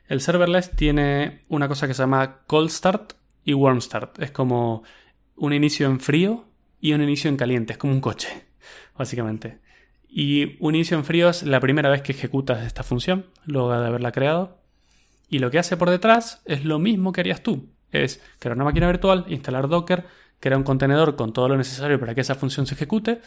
El 0.08 0.20
serverless 0.20 0.72
tiene 0.72 1.42
una 1.48 1.68
cosa 1.68 1.86
que 1.86 1.94
se 1.94 2.02
llama 2.02 2.38
cold 2.48 2.70
start 2.70 3.12
y 3.44 3.54
warm 3.54 3.80
start. 3.80 4.20
Es 4.20 4.32
como 4.32 4.82
un 5.36 5.52
inicio 5.52 5.86
en 5.86 6.00
frío 6.00 6.44
y 6.80 6.92
un 6.92 7.02
inicio 7.02 7.30
en 7.30 7.36
caliente. 7.36 7.74
Es 7.74 7.78
como 7.78 7.92
un 7.92 8.00
coche, 8.00 8.48
básicamente. 8.98 9.60
Y 10.08 10.56
un 10.58 10.74
inicio 10.74 10.98
en 10.98 11.04
frío 11.04 11.28
es 11.28 11.44
la 11.44 11.60
primera 11.60 11.88
vez 11.88 12.02
que 12.02 12.10
ejecutas 12.10 12.66
esta 12.66 12.82
función, 12.82 13.26
luego 13.44 13.70
de 13.70 13.86
haberla 13.86 14.10
creado. 14.10 14.65
Y 15.28 15.38
lo 15.38 15.50
que 15.50 15.58
hace 15.58 15.76
por 15.76 15.90
detrás 15.90 16.42
es 16.44 16.64
lo 16.64 16.78
mismo 16.78 17.12
que 17.12 17.20
harías 17.20 17.42
tú. 17.42 17.72
Es 17.90 18.22
crear 18.38 18.56
una 18.56 18.64
máquina 18.64 18.86
virtual, 18.86 19.24
instalar 19.28 19.68
Docker, 19.68 20.06
crear 20.40 20.56
un 20.56 20.64
contenedor 20.64 21.16
con 21.16 21.32
todo 21.32 21.48
lo 21.48 21.56
necesario 21.56 21.98
para 21.98 22.14
que 22.14 22.20
esa 22.20 22.34
función 22.34 22.66
se 22.66 22.74
ejecute 22.74 23.20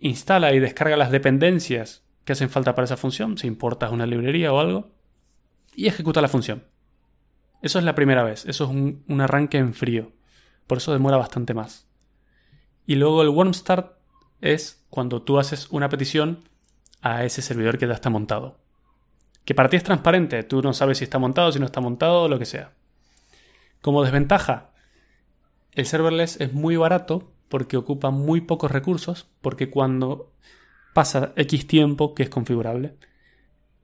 instala 0.00 0.52
y 0.52 0.58
descarga 0.58 0.96
las 0.96 1.10
dependencias 1.10 2.04
que 2.24 2.32
hacen 2.32 2.50
falta 2.50 2.74
para 2.74 2.84
esa 2.84 2.96
función, 2.96 3.38
si 3.38 3.46
importas 3.46 3.92
una 3.92 4.06
librería 4.06 4.52
o 4.52 4.60
algo, 4.60 4.90
y 5.74 5.86
ejecuta 5.86 6.20
la 6.20 6.28
función. 6.28 6.64
Eso 7.62 7.78
es 7.78 7.84
la 7.84 7.94
primera 7.94 8.24
vez, 8.24 8.46
eso 8.46 8.64
es 8.64 8.70
un, 8.70 9.20
arranque 9.20 9.58
en 9.58 9.74
frío, 9.74 10.12
por 10.66 10.78
eso 10.78 10.92
demora 10.92 11.16
bastante 11.16 11.54
más. 11.54 11.88
Y 12.86 12.96
luego 12.96 13.22
el 13.22 13.28
warm 13.28 13.54
start 13.54 13.98
es 14.40 14.86
cuando 14.88 15.22
tú 15.22 15.38
haces 15.38 15.68
una 15.70 15.88
petición 15.88 16.48
a 17.02 17.24
ese 17.24 17.42
servidor 17.42 17.78
que 17.78 17.86
ya 17.86 17.94
está 17.94 18.10
montado. 18.10 18.58
Que 19.50 19.54
para 19.56 19.68
ti 19.68 19.76
es 19.76 19.82
transparente, 19.82 20.44
tú 20.44 20.62
no 20.62 20.72
sabes 20.72 20.98
si 20.98 21.02
está 21.02 21.18
montado, 21.18 21.50
si 21.50 21.58
no 21.58 21.66
está 21.66 21.80
montado, 21.80 22.28
lo 22.28 22.38
que 22.38 22.44
sea. 22.44 22.70
Como 23.80 24.04
desventaja, 24.04 24.70
el 25.72 25.86
serverless 25.86 26.40
es 26.40 26.52
muy 26.52 26.76
barato 26.76 27.32
porque 27.48 27.76
ocupa 27.76 28.12
muy 28.12 28.42
pocos 28.42 28.70
recursos, 28.70 29.26
porque 29.40 29.68
cuando 29.68 30.30
pasa 30.94 31.32
X 31.34 31.66
tiempo, 31.66 32.14
que 32.14 32.22
es 32.22 32.30
configurable, 32.30 32.94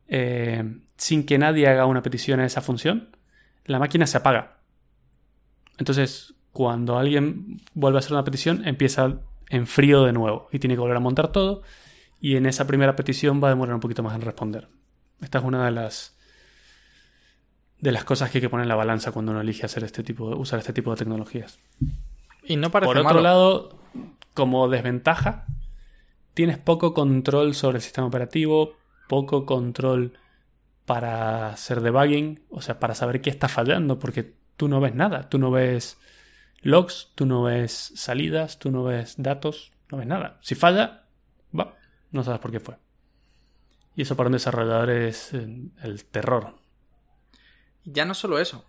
eh, 0.06 0.78
sin 0.96 1.26
que 1.26 1.36
nadie 1.36 1.66
haga 1.66 1.86
una 1.86 2.00
petición 2.00 2.38
a 2.38 2.46
esa 2.46 2.60
función, 2.60 3.08
la 3.64 3.80
máquina 3.80 4.06
se 4.06 4.18
apaga. 4.18 4.58
Entonces, 5.78 6.34
cuando 6.52 6.96
alguien 6.96 7.60
vuelve 7.74 7.98
a 7.98 8.02
hacer 8.02 8.12
una 8.12 8.22
petición, 8.22 8.68
empieza 8.68 9.18
en 9.48 9.66
frío 9.66 10.04
de 10.04 10.12
nuevo 10.12 10.46
y 10.52 10.60
tiene 10.60 10.76
que 10.76 10.80
volver 10.80 10.98
a 10.98 11.00
montar 11.00 11.32
todo. 11.32 11.62
Y 12.20 12.36
en 12.36 12.46
esa 12.46 12.68
primera 12.68 12.94
petición 12.94 13.42
va 13.42 13.48
a 13.48 13.50
demorar 13.50 13.74
un 13.74 13.80
poquito 13.80 14.04
más 14.04 14.14
en 14.14 14.20
responder. 14.20 14.68
Esta 15.20 15.38
es 15.38 15.44
una 15.44 15.64
de 15.64 15.70
las 15.70 16.16
de 17.78 17.92
las 17.92 18.04
cosas 18.04 18.30
que 18.30 18.38
hay 18.38 18.42
que 18.42 18.48
poner 18.48 18.64
en 18.64 18.68
la 18.68 18.74
balanza 18.74 19.12
cuando 19.12 19.32
uno 19.32 19.40
elige 19.40 19.66
hacer 19.66 19.84
este 19.84 20.02
tipo, 20.02 20.24
usar 20.36 20.58
este 20.58 20.72
tipo 20.72 20.90
de 20.90 20.96
tecnologías. 20.96 21.58
Y 22.42 22.56
no 22.56 22.70
parece 22.70 22.88
Por 22.88 22.98
otro 22.98 23.04
malo. 23.04 23.20
lado, 23.20 23.78
como 24.34 24.68
desventaja, 24.68 25.46
tienes 26.34 26.58
poco 26.58 26.94
control 26.94 27.54
sobre 27.54 27.76
el 27.76 27.82
sistema 27.82 28.06
operativo, 28.06 28.74
poco 29.08 29.46
control 29.46 30.18
para 30.84 31.48
hacer 31.48 31.80
debugging, 31.80 32.44
o 32.48 32.62
sea, 32.62 32.78
para 32.78 32.94
saber 32.94 33.20
qué 33.20 33.30
está 33.30 33.48
fallando, 33.48 33.98
porque 33.98 34.34
tú 34.56 34.68
no 34.68 34.80
ves 34.80 34.94
nada, 34.94 35.28
tú 35.28 35.38
no 35.38 35.50
ves 35.50 35.98
logs, 36.62 37.10
tú 37.14 37.26
no 37.26 37.42
ves 37.42 37.92
salidas, 37.94 38.58
tú 38.58 38.70
no 38.70 38.84
ves 38.84 39.14
datos, 39.18 39.72
no 39.90 39.98
ves 39.98 40.06
nada. 40.06 40.38
Si 40.42 40.54
falla, 40.54 41.04
va, 41.58 41.74
no 42.10 42.22
sabes 42.22 42.40
por 42.40 42.52
qué 42.52 42.60
fue. 42.60 42.76
Y 43.96 44.02
eso 44.02 44.14
para 44.14 44.28
un 44.28 44.34
desarrollador 44.34 44.90
es 44.90 45.32
eh, 45.32 45.48
el 45.82 46.04
terror. 46.04 46.54
Ya 47.84 48.04
no 48.04 48.14
solo 48.14 48.38
eso, 48.38 48.64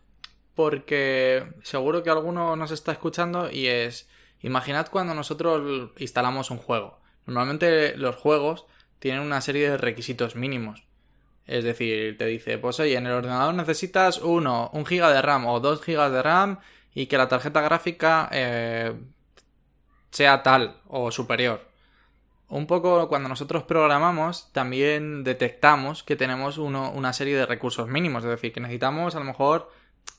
porque 0.55 1.53
seguro 1.63 2.01
que 2.01 2.09
alguno 2.09 2.55
nos 2.55 2.71
está 2.71 2.93
escuchando 2.93 3.51
y 3.51 3.67
es, 3.67 4.09
imaginad 4.41 4.87
cuando 4.89 5.13
nosotros 5.13 5.91
instalamos 5.97 6.49
un 6.49 6.57
juego. 6.57 6.99
Normalmente 7.25 7.97
los 7.97 8.15
juegos 8.15 8.65
tienen 8.99 9.21
una 9.21 9.41
serie 9.41 9.69
de 9.69 9.77
requisitos 9.77 10.35
mínimos. 10.35 10.87
Es 11.45 11.63
decir, 11.63 12.17
te 12.17 12.25
dice, 12.25 12.57
pues 12.57 12.79
oye, 12.79 12.95
en 12.95 13.07
el 13.07 13.13
ordenador 13.13 13.53
necesitas 13.53 14.19
uno, 14.19 14.69
un 14.73 14.85
giga 14.85 15.11
de 15.11 15.21
RAM 15.21 15.45
o 15.47 15.59
dos 15.59 15.81
gigas 15.81 16.11
de 16.11 16.21
RAM 16.21 16.59
y 16.93 17.07
que 17.07 17.17
la 17.17 17.27
tarjeta 17.27 17.61
gráfica 17.61 18.29
eh, 18.31 18.93
sea 20.11 20.41
tal 20.43 20.81
o 20.87 21.11
superior. 21.11 21.67
Un 22.49 22.65
poco 22.65 23.09
cuando 23.09 23.27
nosotros 23.27 23.63
programamos 23.63 24.51
también 24.53 25.23
detectamos 25.25 26.03
que 26.03 26.15
tenemos 26.15 26.57
uno- 26.57 26.91
una 26.91 27.11
serie 27.11 27.35
de 27.35 27.45
recursos 27.45 27.89
mínimos, 27.89 28.23
es 28.23 28.29
decir, 28.29 28.53
que 28.53 28.61
necesitamos 28.61 29.15
a 29.15 29.19
lo 29.19 29.25
mejor, 29.25 29.69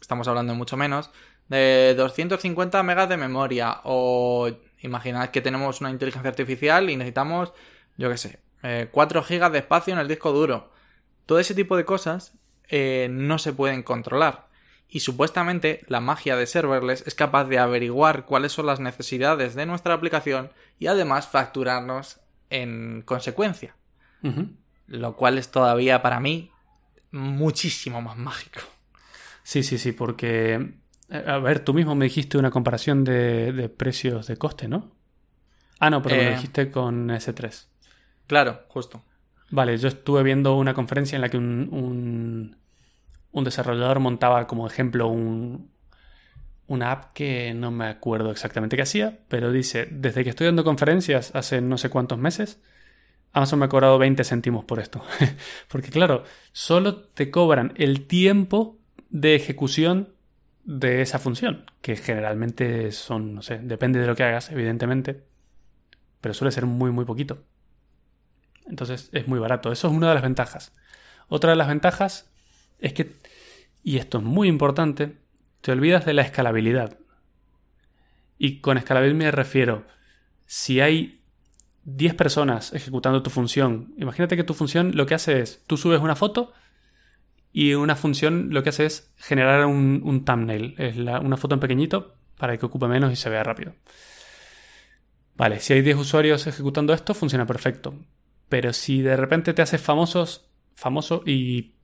estamos 0.00 0.28
hablando 0.28 0.54
mucho 0.54 0.76
menos, 0.76 1.10
de 1.48 1.94
250 1.96 2.82
megas 2.82 3.08
de 3.08 3.16
memoria 3.16 3.80
o 3.84 4.50
imaginad 4.82 5.30
que 5.30 5.40
tenemos 5.40 5.80
una 5.80 5.90
inteligencia 5.90 6.28
artificial 6.28 6.90
y 6.90 6.96
necesitamos, 6.96 7.54
yo 7.96 8.10
qué 8.10 8.18
sé, 8.18 8.40
eh, 8.62 8.88
4 8.92 9.22
gigas 9.22 9.50
de 9.52 9.58
espacio 9.58 9.94
en 9.94 9.98
el 10.00 10.08
disco 10.08 10.30
duro. 10.32 10.70
Todo 11.24 11.38
ese 11.38 11.54
tipo 11.54 11.76
de 11.78 11.86
cosas 11.86 12.34
eh, 12.68 13.08
no 13.10 13.38
se 13.38 13.54
pueden 13.54 13.82
controlar. 13.82 14.47
Y 14.90 15.00
supuestamente 15.00 15.84
la 15.88 16.00
magia 16.00 16.34
de 16.36 16.46
serverless 16.46 17.04
es 17.06 17.14
capaz 17.14 17.44
de 17.44 17.58
averiguar 17.58 18.24
cuáles 18.24 18.52
son 18.52 18.66
las 18.66 18.80
necesidades 18.80 19.54
de 19.54 19.66
nuestra 19.66 19.92
aplicación 19.94 20.50
y 20.78 20.86
además 20.86 21.28
facturarnos 21.28 22.20
en 22.50 23.02
consecuencia. 23.04 23.76
Lo 24.86 25.16
cual 25.16 25.36
es 25.38 25.50
todavía 25.50 26.00
para 26.00 26.20
mí 26.20 26.50
muchísimo 27.10 28.00
más 28.00 28.16
mágico. 28.16 28.60
Sí, 29.42 29.62
sí, 29.62 29.78
sí, 29.78 29.92
porque... 29.92 30.72
eh, 31.10 31.24
A 31.26 31.38
ver, 31.38 31.60
tú 31.60 31.74
mismo 31.74 31.94
me 31.94 32.06
dijiste 32.06 32.38
una 32.38 32.50
comparación 32.50 33.04
de, 33.04 33.52
de 33.52 33.68
precios 33.68 34.26
de 34.26 34.36
coste, 34.36 34.68
¿no? 34.68 34.90
Ah, 35.80 35.90
no, 35.90 36.02
pero 36.02 36.16
me 36.16 36.22
Eh. 36.22 36.24
lo 36.30 36.30
dijiste 36.36 36.70
con 36.70 37.08
S3. 37.10 37.66
Claro, 38.26 38.62
justo. 38.68 39.02
Vale, 39.50 39.76
yo 39.78 39.88
estuve 39.88 40.22
viendo 40.22 40.56
una 40.56 40.74
conferencia 40.74 41.16
en 41.16 41.22
la 41.22 41.28
que 41.30 41.36
un, 41.38 41.68
un, 41.72 42.56
un 43.32 43.44
desarrollador 43.44 44.00
montaba 44.00 44.46
como 44.46 44.66
ejemplo 44.66 45.08
un, 45.08 45.70
una 46.66 46.92
app 46.92 47.12
que 47.12 47.54
no 47.54 47.70
me 47.70 47.86
acuerdo 47.86 48.30
exactamente 48.30 48.76
qué 48.76 48.82
hacía, 48.82 49.18
pero 49.28 49.50
dice, 49.52 49.88
desde 49.90 50.24
que 50.24 50.30
estoy 50.30 50.46
dando 50.46 50.64
conferencias 50.64 51.34
hace 51.34 51.60
no 51.60 51.78
sé 51.78 51.90
cuántos 51.90 52.18
meses, 52.18 52.60
Amazon 53.32 53.58
me 53.58 53.66
ha 53.66 53.68
cobrado 53.68 53.98
20 53.98 54.22
céntimos 54.24 54.64
por 54.64 54.80
esto. 54.80 55.02
Porque 55.68 55.90
claro, 55.90 56.24
solo 56.52 56.96
te 56.96 57.30
cobran 57.30 57.72
el 57.76 58.06
tiempo 58.06 58.78
de 59.10 59.34
ejecución 59.34 60.14
de 60.64 61.00
esa 61.00 61.18
función, 61.18 61.64
que 61.80 61.96
generalmente 61.96 62.92
son, 62.92 63.34
no 63.34 63.42
sé, 63.42 63.58
depende 63.58 64.00
de 64.00 64.06
lo 64.06 64.14
que 64.14 64.24
hagas, 64.24 64.50
evidentemente, 64.50 65.24
pero 66.20 66.34
suele 66.34 66.52
ser 66.52 66.66
muy, 66.66 66.90
muy 66.90 67.06
poquito. 67.06 67.44
Entonces 68.66 69.08
es 69.12 69.26
muy 69.26 69.38
barato. 69.38 69.72
Eso 69.72 69.88
es 69.88 69.94
una 69.94 70.08
de 70.08 70.14
las 70.14 70.22
ventajas. 70.22 70.72
Otra 71.28 71.50
de 71.50 71.56
las 71.56 71.68
ventajas 71.68 72.27
es 72.80 72.92
que, 72.92 73.16
y 73.82 73.98
esto 73.98 74.18
es 74.18 74.24
muy 74.24 74.48
importante, 74.48 75.16
te 75.60 75.72
olvidas 75.72 76.04
de 76.04 76.14
la 76.14 76.22
escalabilidad. 76.22 76.98
Y 78.38 78.60
con 78.60 78.78
escalabilidad 78.78 79.18
me 79.18 79.30
refiero, 79.30 79.86
si 80.46 80.80
hay 80.80 81.20
10 81.84 82.14
personas 82.14 82.72
ejecutando 82.72 83.22
tu 83.22 83.30
función, 83.30 83.94
imagínate 83.98 84.36
que 84.36 84.44
tu 84.44 84.54
función 84.54 84.92
lo 84.94 85.06
que 85.06 85.14
hace 85.14 85.40
es, 85.40 85.64
tú 85.66 85.76
subes 85.76 86.00
una 86.00 86.16
foto 86.16 86.52
y 87.52 87.74
una 87.74 87.96
función 87.96 88.48
lo 88.50 88.62
que 88.62 88.68
hace 88.68 88.86
es 88.86 89.12
generar 89.16 89.66
un, 89.66 90.24
thumbnail, 90.24 90.74
es 90.78 90.96
una 90.96 91.36
foto 91.36 91.54
en 91.54 91.60
pequeñito 91.60 92.14
para 92.36 92.56
que 92.56 92.66
ocupe 92.66 92.86
menos 92.86 93.12
y 93.12 93.16
se 93.16 93.30
vea 93.30 93.42
rápido. 93.42 93.74
Vale, 95.34 95.60
si 95.60 95.72
hay 95.72 95.82
10 95.82 95.96
usuarios 95.96 96.46
ejecutando 96.46 96.92
esto, 96.92 97.14
funciona 97.14 97.46
perfecto. 97.46 97.94
Pero 98.48 98.72
si 98.72 99.02
de 99.02 99.16
repente 99.16 99.54
te 99.54 99.62
haces 99.62 99.80
famosos, 99.80 100.48
famoso 100.74 101.22
y 101.24 101.74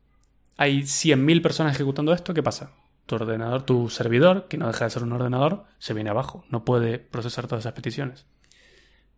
hay 0.57 0.83
100.000 0.83 1.43
personas 1.43 1.75
ejecutando 1.75 2.13
esto, 2.13 2.35
¿qué 2.35 2.43
pasa? 2.43 2.73
Tu 3.07 3.17
ordenador, 3.17 3.63
tu 3.63 3.91
servidor, 3.91 4.47
que 4.49 4.57
no 4.57 4.67
deja 4.67 4.85
de 4.85 4.91
ser 4.91 5.03
un 5.03 5.13
ordenador, 5.13 5.65
se 5.79 5.95
viene 5.95 6.11
abajo. 6.11 6.45
No 6.49 6.65
puede 6.65 6.99
procesar 6.99 7.47
todas 7.47 7.63
esas 7.63 7.75
peticiones. 7.75 8.27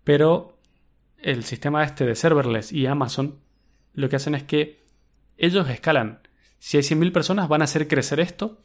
Pero 0.02 0.58
el 1.18 1.44
sistema 1.44 1.84
este 1.84 2.04
de 2.04 2.14
serverless 2.14 2.72
y 2.72 2.86
Amazon 2.86 3.40
lo 3.92 4.08
que 4.08 4.16
hacen 4.16 4.34
es 4.34 4.42
que 4.42 4.84
ellos 5.36 5.68
escalan. 5.68 6.20
Si 6.58 6.76
hay 6.76 6.82
100.000 6.82 7.12
personas, 7.12 7.48
van 7.48 7.62
a 7.62 7.64
hacer 7.64 7.88
crecer 7.88 8.20
esto, 8.20 8.62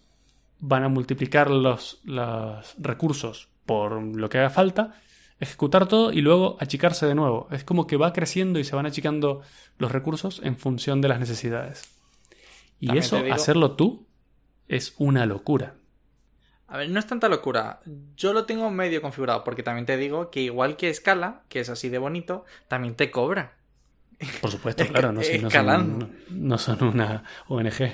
van 0.59 0.83
a 0.83 0.89
multiplicar 0.89 1.49
los, 1.49 2.01
los 2.03 2.75
recursos 2.77 3.49
por 3.65 4.01
lo 4.01 4.29
que 4.29 4.39
haga 4.39 4.49
falta 4.49 4.95
ejecutar 5.41 5.87
todo 5.87 6.13
y 6.13 6.21
luego 6.21 6.55
achicarse 6.59 7.07
de 7.07 7.15
nuevo. 7.15 7.47
Es 7.51 7.63
como 7.63 7.87
que 7.87 7.97
va 7.97 8.13
creciendo 8.13 8.59
y 8.59 8.63
se 8.63 8.75
van 8.75 8.85
achicando 8.85 9.41
los 9.77 9.91
recursos 9.91 10.39
en 10.43 10.55
función 10.55 11.01
de 11.01 11.09
las 11.09 11.19
necesidades. 11.19 12.00
Y 12.81 12.97
eso, 12.97 13.23
hacerlo 13.31 13.77
tú, 13.77 14.07
es 14.67 14.95
una 14.97 15.25
locura. 15.25 15.75
A 16.67 16.77
ver, 16.77 16.89
no 16.89 16.99
es 16.99 17.07
tanta 17.07 17.29
locura. 17.29 17.81
Yo 18.17 18.33
lo 18.33 18.45
tengo 18.45 18.69
medio 18.71 19.01
configurado, 19.01 19.43
porque 19.43 19.61
también 19.61 19.85
te 19.85 19.97
digo 19.97 20.31
que 20.31 20.41
igual 20.41 20.77
que 20.77 20.93
Scala, 20.93 21.43
que 21.47 21.59
es 21.59 21.69
así 21.69 21.89
de 21.89 21.99
bonito, 21.99 22.45
también 22.67 22.95
te 22.95 23.11
cobra. 23.11 23.57
Por 24.41 24.49
supuesto, 24.49 24.85
claro, 24.91 25.11
no, 25.11 25.21
son, 25.21 26.15
no, 26.29 26.57
son, 26.57 26.83
una 26.83 27.23
ONG. 27.47 27.93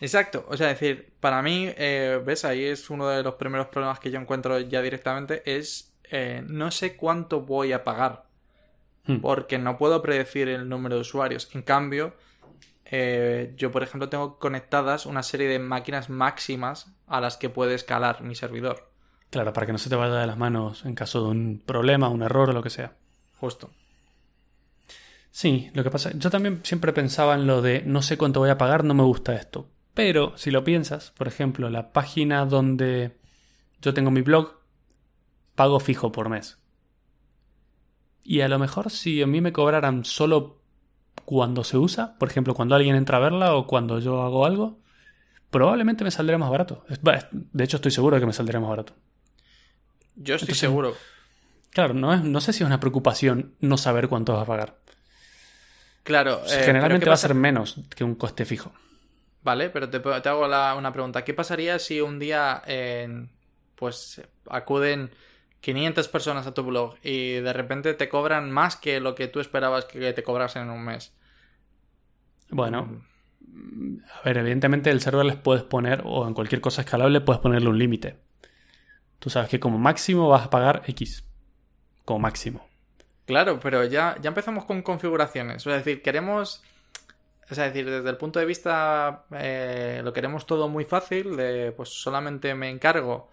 Exacto, 0.00 0.44
o 0.48 0.56
sea, 0.56 0.68
decir, 0.68 1.12
para 1.20 1.42
mí, 1.42 1.70
eh, 1.76 2.20
ves, 2.24 2.44
ahí 2.44 2.64
es 2.64 2.90
uno 2.90 3.08
de 3.08 3.22
los 3.22 3.34
primeros 3.34 3.68
problemas 3.68 4.00
que 4.00 4.10
yo 4.10 4.18
encuentro 4.18 4.58
ya 4.58 4.82
directamente, 4.82 5.42
es 5.44 5.92
eh, 6.10 6.42
no 6.46 6.70
sé 6.70 6.96
cuánto 6.96 7.42
voy 7.42 7.72
a 7.72 7.84
pagar. 7.84 8.24
Hmm. 9.06 9.18
Porque 9.18 9.58
no 9.58 9.78
puedo 9.78 10.02
predecir 10.02 10.48
el 10.48 10.68
número 10.68 10.96
de 10.96 11.00
usuarios. 11.00 11.48
En 11.54 11.62
cambio, 11.62 12.14
eh, 12.94 13.54
yo, 13.56 13.70
por 13.70 13.82
ejemplo, 13.82 14.10
tengo 14.10 14.38
conectadas 14.38 15.06
una 15.06 15.22
serie 15.22 15.48
de 15.48 15.58
máquinas 15.58 16.10
máximas 16.10 16.92
a 17.06 17.22
las 17.22 17.38
que 17.38 17.48
puede 17.48 17.74
escalar 17.74 18.20
mi 18.20 18.34
servidor. 18.34 18.92
Claro, 19.30 19.54
para 19.54 19.64
que 19.64 19.72
no 19.72 19.78
se 19.78 19.88
te 19.88 19.96
vaya 19.96 20.16
de 20.16 20.26
las 20.26 20.36
manos 20.36 20.84
en 20.84 20.94
caso 20.94 21.22
de 21.24 21.30
un 21.30 21.62
problema, 21.64 22.10
un 22.10 22.22
error 22.22 22.50
o 22.50 22.52
lo 22.52 22.62
que 22.62 22.68
sea. 22.68 22.94
Justo. 23.40 23.70
Sí, 25.30 25.70
lo 25.72 25.82
que 25.82 25.90
pasa, 25.90 26.10
yo 26.14 26.28
también 26.28 26.60
siempre 26.64 26.92
pensaba 26.92 27.34
en 27.34 27.46
lo 27.46 27.62
de 27.62 27.82
no 27.86 28.02
sé 28.02 28.18
cuánto 28.18 28.40
voy 28.40 28.50
a 28.50 28.58
pagar, 28.58 28.84
no 28.84 28.92
me 28.92 29.04
gusta 29.04 29.34
esto. 29.34 29.70
Pero 29.94 30.36
si 30.36 30.50
lo 30.50 30.62
piensas, 30.62 31.12
por 31.12 31.28
ejemplo, 31.28 31.70
la 31.70 31.92
página 31.92 32.44
donde 32.44 33.16
yo 33.80 33.94
tengo 33.94 34.10
mi 34.10 34.20
blog, 34.20 34.60
pago 35.54 35.80
fijo 35.80 36.12
por 36.12 36.28
mes. 36.28 36.58
Y 38.22 38.42
a 38.42 38.48
lo 38.48 38.58
mejor 38.58 38.90
si 38.90 39.22
a 39.22 39.26
mí 39.26 39.40
me 39.40 39.54
cobraran 39.54 40.04
solo 40.04 40.61
cuando 41.24 41.64
se 41.64 41.76
usa, 41.76 42.16
por 42.18 42.28
ejemplo, 42.28 42.54
cuando 42.54 42.74
alguien 42.74 42.96
entra 42.96 43.18
a 43.18 43.20
verla 43.20 43.54
o 43.54 43.66
cuando 43.66 43.98
yo 43.98 44.22
hago 44.22 44.46
algo, 44.46 44.78
probablemente 45.50 46.04
me 46.04 46.10
saldría 46.10 46.38
más 46.38 46.50
barato. 46.50 46.84
De 47.02 47.64
hecho, 47.64 47.76
estoy 47.76 47.90
seguro 47.90 48.16
de 48.16 48.20
que 48.20 48.26
me 48.26 48.32
saldría 48.32 48.60
más 48.60 48.70
barato. 48.70 48.94
Yo 50.16 50.34
estoy 50.34 50.54
seguro. 50.54 50.94
Claro, 51.70 51.94
no, 51.94 52.12
es, 52.12 52.22
no 52.22 52.40
sé 52.40 52.52
si 52.52 52.62
es 52.62 52.66
una 52.66 52.80
preocupación 52.80 53.54
no 53.60 53.78
saber 53.78 54.08
cuánto 54.08 54.34
vas 54.34 54.42
a 54.42 54.46
pagar. 54.46 54.78
Claro. 56.02 56.42
Eh, 56.46 56.62
generalmente 56.64 57.06
va 57.06 57.14
a 57.14 57.18
ser 57.18 57.34
menos 57.34 57.80
que 57.94 58.04
un 58.04 58.14
coste 58.14 58.44
fijo. 58.44 58.72
Vale, 59.42 59.70
pero 59.70 59.88
te, 59.88 60.00
te 60.00 60.28
hago 60.28 60.44
una 60.44 60.92
pregunta. 60.92 61.24
¿Qué 61.24 61.34
pasaría 61.34 61.78
si 61.78 62.00
un 62.00 62.18
día 62.18 62.62
pues 63.74 64.22
acuden 64.48 65.10
500 65.62 66.08
personas 66.08 66.46
a 66.46 66.54
tu 66.54 66.64
blog 66.64 66.96
y 67.02 67.34
de 67.34 67.52
repente 67.52 67.94
te 67.94 68.08
cobran 68.08 68.50
más 68.50 68.76
que 68.76 69.00
lo 69.00 69.14
que 69.14 69.28
tú 69.28 69.40
esperabas 69.40 69.84
que 69.84 70.12
te 70.12 70.22
cobrasen 70.22 70.64
en 70.64 70.70
un 70.70 70.84
mes. 70.84 71.14
Bueno, 72.50 73.02
a 74.12 74.22
ver, 74.24 74.38
evidentemente 74.38 74.90
el 74.90 75.00
server 75.00 75.24
les 75.24 75.36
puedes 75.36 75.62
poner, 75.62 76.02
o 76.04 76.26
en 76.26 76.34
cualquier 76.34 76.60
cosa 76.60 76.82
escalable, 76.82 77.20
puedes 77.20 77.40
ponerle 77.40 77.68
un 77.68 77.78
límite. 77.78 78.18
Tú 79.20 79.30
sabes 79.30 79.48
que 79.48 79.60
como 79.60 79.78
máximo 79.78 80.28
vas 80.28 80.46
a 80.46 80.50
pagar 80.50 80.82
X. 80.86 81.24
Como 82.04 82.18
máximo. 82.18 82.66
Claro, 83.24 83.60
pero 83.60 83.84
ya, 83.84 84.16
ya 84.20 84.28
empezamos 84.28 84.64
con 84.64 84.82
configuraciones. 84.82 85.64
Es 85.64 85.72
decir, 85.72 86.02
queremos. 86.02 86.64
Es 87.48 87.56
decir, 87.56 87.88
desde 87.88 88.10
el 88.10 88.16
punto 88.16 88.40
de 88.40 88.46
vista. 88.46 89.26
Eh, 89.30 90.00
lo 90.02 90.12
queremos 90.12 90.44
todo 90.44 90.68
muy 90.68 90.84
fácil. 90.84 91.36
De 91.36 91.70
pues 91.70 91.90
solamente 91.90 92.52
me 92.56 92.68
encargo 92.68 93.30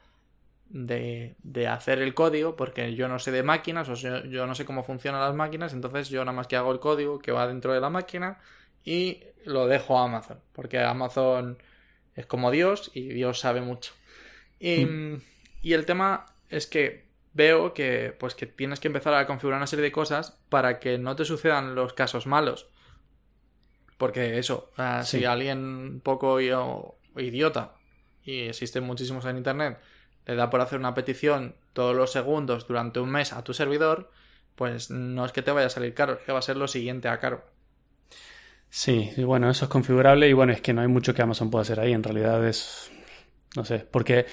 de, 0.69 1.35
de, 1.41 1.67
hacer 1.67 1.99
el 1.99 2.13
código, 2.13 2.55
porque 2.55 2.95
yo 2.95 3.07
no 3.07 3.19
sé 3.19 3.31
de 3.31 3.43
máquinas, 3.43 3.89
o 3.89 3.95
sea, 3.95 4.23
yo 4.25 4.45
no 4.45 4.55
sé 4.55 4.65
cómo 4.65 4.83
funcionan 4.83 5.21
las 5.21 5.35
máquinas, 5.35 5.73
entonces 5.73 6.09
yo 6.09 6.19
nada 6.21 6.35
más 6.35 6.47
que 6.47 6.55
hago 6.55 6.71
el 6.71 6.79
código 6.79 7.19
que 7.19 7.31
va 7.31 7.47
dentro 7.47 7.73
de 7.73 7.81
la 7.81 7.89
máquina 7.89 8.39
y 8.83 9.23
lo 9.45 9.67
dejo 9.67 9.97
a 9.99 10.05
Amazon, 10.05 10.39
porque 10.53 10.79
Amazon 10.79 11.57
es 12.15 12.25
como 12.25 12.51
Dios 12.51 12.91
y 12.93 13.09
Dios 13.09 13.39
sabe 13.39 13.61
mucho. 13.61 13.93
Y, 14.59 14.85
mm. 14.85 15.21
y 15.61 15.73
el 15.73 15.85
tema 15.85 16.25
es 16.49 16.67
que 16.67 17.09
veo 17.33 17.73
que 17.73 18.15
pues 18.19 18.35
que 18.35 18.45
tienes 18.45 18.79
que 18.79 18.87
empezar 18.87 19.13
a 19.13 19.25
configurar 19.25 19.57
una 19.57 19.67
serie 19.67 19.83
de 19.83 19.91
cosas 19.91 20.37
para 20.49 20.79
que 20.79 20.97
no 20.97 21.15
te 21.15 21.25
sucedan 21.25 21.75
los 21.75 21.93
casos 21.93 22.27
malos. 22.27 22.67
Porque 23.97 24.39
eso, 24.39 24.71
si 25.03 25.25
alguien 25.25 25.59
un 25.59 26.01
poco 26.01 26.39
idiota, 26.39 27.75
y 28.23 28.47
existen 28.47 28.85
muchísimos 28.85 29.25
en 29.25 29.37
internet, 29.37 29.77
le 30.29 30.35
da 30.35 30.49
por 30.51 30.61
hacer 30.61 30.77
una 30.77 30.93
petición 30.93 31.55
todos 31.73 31.95
los 31.95 32.11
segundos 32.11 32.67
durante 32.67 32.99
un 32.99 33.09
mes 33.09 33.33
a 33.33 33.43
tu 33.43 33.53
servidor, 33.53 34.11
pues 34.55 34.91
no 34.91 35.25
es 35.25 35.31
que 35.31 35.41
te 35.41 35.51
vaya 35.51 35.67
a 35.67 35.71
salir 35.71 35.95
caro, 35.95 36.13
es 36.13 36.19
que 36.19 36.31
va 36.31 36.39
a 36.39 36.43
ser 36.43 36.55
lo 36.55 36.67
siguiente 36.67 37.07
a 37.07 37.19
caro. 37.19 37.43
Sí, 38.69 39.11
bueno, 39.17 39.49
eso 39.49 39.65
es 39.65 39.71
configurable 39.71 40.29
y 40.29 40.33
bueno, 40.33 40.53
es 40.53 40.61
que 40.61 40.71
no 40.71 40.81
hay 40.81 40.87
mucho 40.87 41.15
que 41.15 41.23
Amazon 41.23 41.49
pueda 41.49 41.63
hacer 41.63 41.79
ahí, 41.79 41.93
en 41.93 42.03
realidad 42.03 42.47
es, 42.47 42.91
no 43.55 43.65
sé, 43.65 43.79
porque 43.79 44.27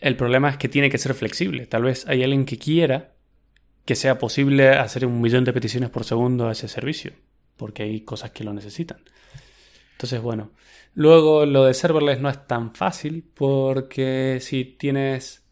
el 0.00 0.16
problema 0.16 0.50
es 0.50 0.56
que 0.56 0.68
tiene 0.68 0.90
que 0.90 0.98
ser 0.98 1.14
flexible. 1.14 1.66
Tal 1.66 1.84
vez 1.84 2.08
hay 2.08 2.24
alguien 2.24 2.44
que 2.44 2.58
quiera 2.58 3.12
que 3.84 3.94
sea 3.94 4.18
posible 4.18 4.70
hacer 4.70 5.06
un 5.06 5.20
millón 5.20 5.44
de 5.44 5.52
peticiones 5.52 5.90
por 5.90 6.02
segundo 6.02 6.48
a 6.48 6.52
ese 6.52 6.66
servicio, 6.66 7.12
porque 7.56 7.84
hay 7.84 8.00
cosas 8.00 8.32
que 8.32 8.42
lo 8.42 8.52
necesitan. 8.52 8.98
Entonces, 9.96 10.20
bueno, 10.20 10.50
Luego 10.96 11.44
lo 11.44 11.66
de 11.66 11.74
serverless 11.74 12.22
no 12.22 12.30
es 12.30 12.46
tan 12.46 12.74
fácil 12.74 13.22
porque 13.34 14.38
si 14.40 14.64
tienes, 14.64 15.46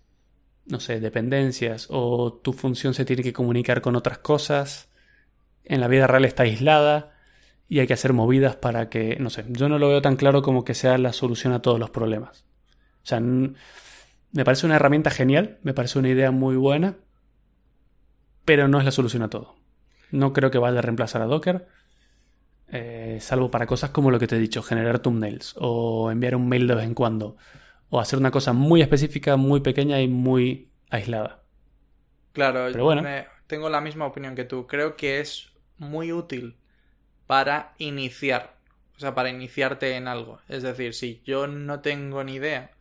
no 0.65 0.81
sé, 0.81 1.01
dependencias 1.01 1.87
o 1.91 2.33
tu 2.33 2.55
función 2.55 2.95
se 2.95 3.05
tiene 3.05 3.23
que 3.23 3.35
comunicar 3.35 3.83
con 3.83 3.95
otras 3.95 4.17
cosas, 4.17 4.89
en 5.63 5.83
la 5.83 5.89
vida 5.89 6.07
real 6.07 6.25
está 6.25 6.45
aislada 6.45 7.13
y 7.69 7.81
hay 7.81 7.87
que 7.87 7.93
hacer 7.93 8.15
movidas 8.15 8.57
para 8.57 8.89
que, 8.89 9.19
no 9.21 9.29
sé, 9.29 9.45
yo 9.51 9.69
no 9.69 9.79
lo 9.79 9.91
veo 9.91 10.01
tan 10.01 10.17
claro 10.17 10.41
como 10.41 10.65
que 10.65 10.73
sea 10.73 10.97
la 10.97 11.13
solución 11.13 11.53
a 11.53 11.61
todos 11.61 11.79
los 11.79 11.91
problemas. 11.91 12.47
O 13.03 13.07
sea, 13.07 13.21
me 13.21 13.55
parece 14.47 14.65
una 14.65 14.77
herramienta 14.77 15.11
genial, 15.11 15.59
me 15.63 15.75
parece 15.75 15.99
una 15.99 16.09
idea 16.09 16.31
muy 16.31 16.57
buena, 16.57 16.97
pero 18.47 18.67
no 18.67 18.79
es 18.79 18.87
la 18.87 18.93
solución 18.93 19.23
a 19.25 19.29
todo. 19.29 19.57
No 20.11 20.33
creo 20.33 20.51
que 20.51 20.57
vaya 20.57 20.79
a 20.79 20.83
reemplazar 20.83 21.21
a 21.21 21.27
Docker 21.27 21.69
eh, 22.69 23.19
salvo 23.21 23.51
para 23.51 23.67
cosas 23.67 23.91
como 23.91 24.11
lo 24.11 24.19
que 24.19 24.27
te 24.27 24.37
he 24.37 24.39
dicho, 24.41 24.63
generar 24.63 25.01
thumbnails 25.01 25.55
o 25.59 26.11
enviar 26.11 26.37
un 26.37 26.49
mail 26.49 26.67
de 26.67 26.75
vez 26.77 26.85
en 26.85 26.95
cuando, 26.95 27.37
o 27.91 28.01
hacer 28.01 28.19
una 28.19 28.31
cosa 28.31 28.53
muy 28.53 28.83
específica, 28.83 29.37
muy 29.37 29.61
pequeña 29.61 30.01
y 30.01 30.09
muy 30.09 30.73
aislada. 30.91 31.45
Claro, 32.33 32.67
Pero 32.71 32.85
bueno. 32.85 33.15
tengo 33.47 33.69
la 33.71 33.81
misma 33.81 34.07
opinión 34.07 34.35
que 34.35 34.45
tú. 34.45 34.67
Creo 34.67 34.97
que 34.97 35.21
es 35.21 35.53
muy 35.79 36.13
útil 36.13 36.57
para 37.27 37.75
iniciar, 37.79 38.57
o 38.97 39.01
sea, 39.01 39.15
para 39.15 39.31
iniciarte 39.31 39.97
en 39.97 40.09
algo. 40.09 40.41
Es 40.49 40.63
decir, 40.63 40.95
si 40.95 41.23
yo 41.25 41.47
no 41.49 41.81
tengo 41.81 42.25
ni 42.25 42.35
idea 42.35 42.73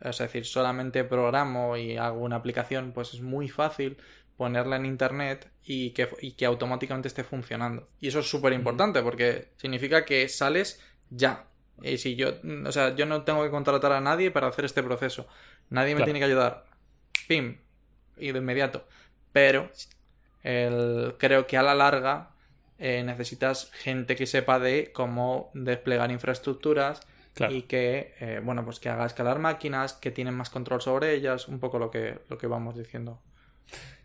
es 0.00 0.18
decir, 0.18 0.46
solamente 0.46 1.04
programo 1.04 1.76
y 1.76 1.96
hago 1.96 2.20
una 2.24 2.36
aplicación, 2.36 2.92
pues 2.92 3.14
es 3.14 3.22
muy 3.22 3.48
fácil 3.48 3.98
ponerla 4.38 4.76
en 4.76 4.86
internet 4.86 5.50
y 5.64 5.90
que, 5.90 6.08
y 6.22 6.32
que 6.32 6.46
automáticamente 6.46 7.08
esté 7.08 7.24
funcionando. 7.24 7.88
Y 8.00 8.08
eso 8.08 8.20
es 8.20 8.30
súper 8.30 8.52
importante 8.54 9.02
porque 9.02 9.50
significa 9.56 10.04
que 10.04 10.28
sales 10.28 10.80
ya. 11.10 11.46
Y 11.82 11.98
si 11.98 12.14
yo, 12.14 12.34
o 12.64 12.72
sea, 12.72 12.94
yo 12.94 13.04
no 13.04 13.24
tengo 13.24 13.42
que 13.42 13.50
contratar 13.50 13.92
a 13.92 14.00
nadie 14.00 14.30
para 14.30 14.46
hacer 14.46 14.64
este 14.64 14.82
proceso. 14.82 15.26
Nadie 15.70 15.94
me 15.96 16.04
tiene 16.04 16.20
que 16.20 16.24
ayudar. 16.24 16.64
Pim. 17.26 17.58
Y 18.16 18.32
de 18.32 18.38
inmediato. 18.38 18.86
Pero 19.32 19.70
el, 20.44 21.16
creo 21.18 21.46
que 21.48 21.56
a 21.56 21.62
la 21.62 21.74
larga 21.74 22.30
eh, 22.78 23.02
necesitas 23.04 23.72
gente 23.72 24.14
que 24.14 24.26
sepa 24.26 24.60
de 24.60 24.92
cómo 24.92 25.50
desplegar 25.52 26.12
infraestructuras 26.12 27.00
y 27.50 27.62
que, 27.62 28.14
eh, 28.20 28.40
bueno, 28.42 28.64
pues 28.64 28.78
que 28.78 28.88
haga 28.88 29.06
escalar 29.06 29.40
máquinas, 29.40 29.94
que 29.94 30.10
tienen 30.12 30.34
más 30.34 30.50
control 30.50 30.80
sobre 30.80 31.14
ellas, 31.14 31.48
un 31.48 31.58
poco 31.58 31.78
lo 31.78 31.90
que, 31.90 32.20
lo 32.28 32.38
que 32.38 32.46
vamos 32.46 32.76
diciendo. 32.76 33.20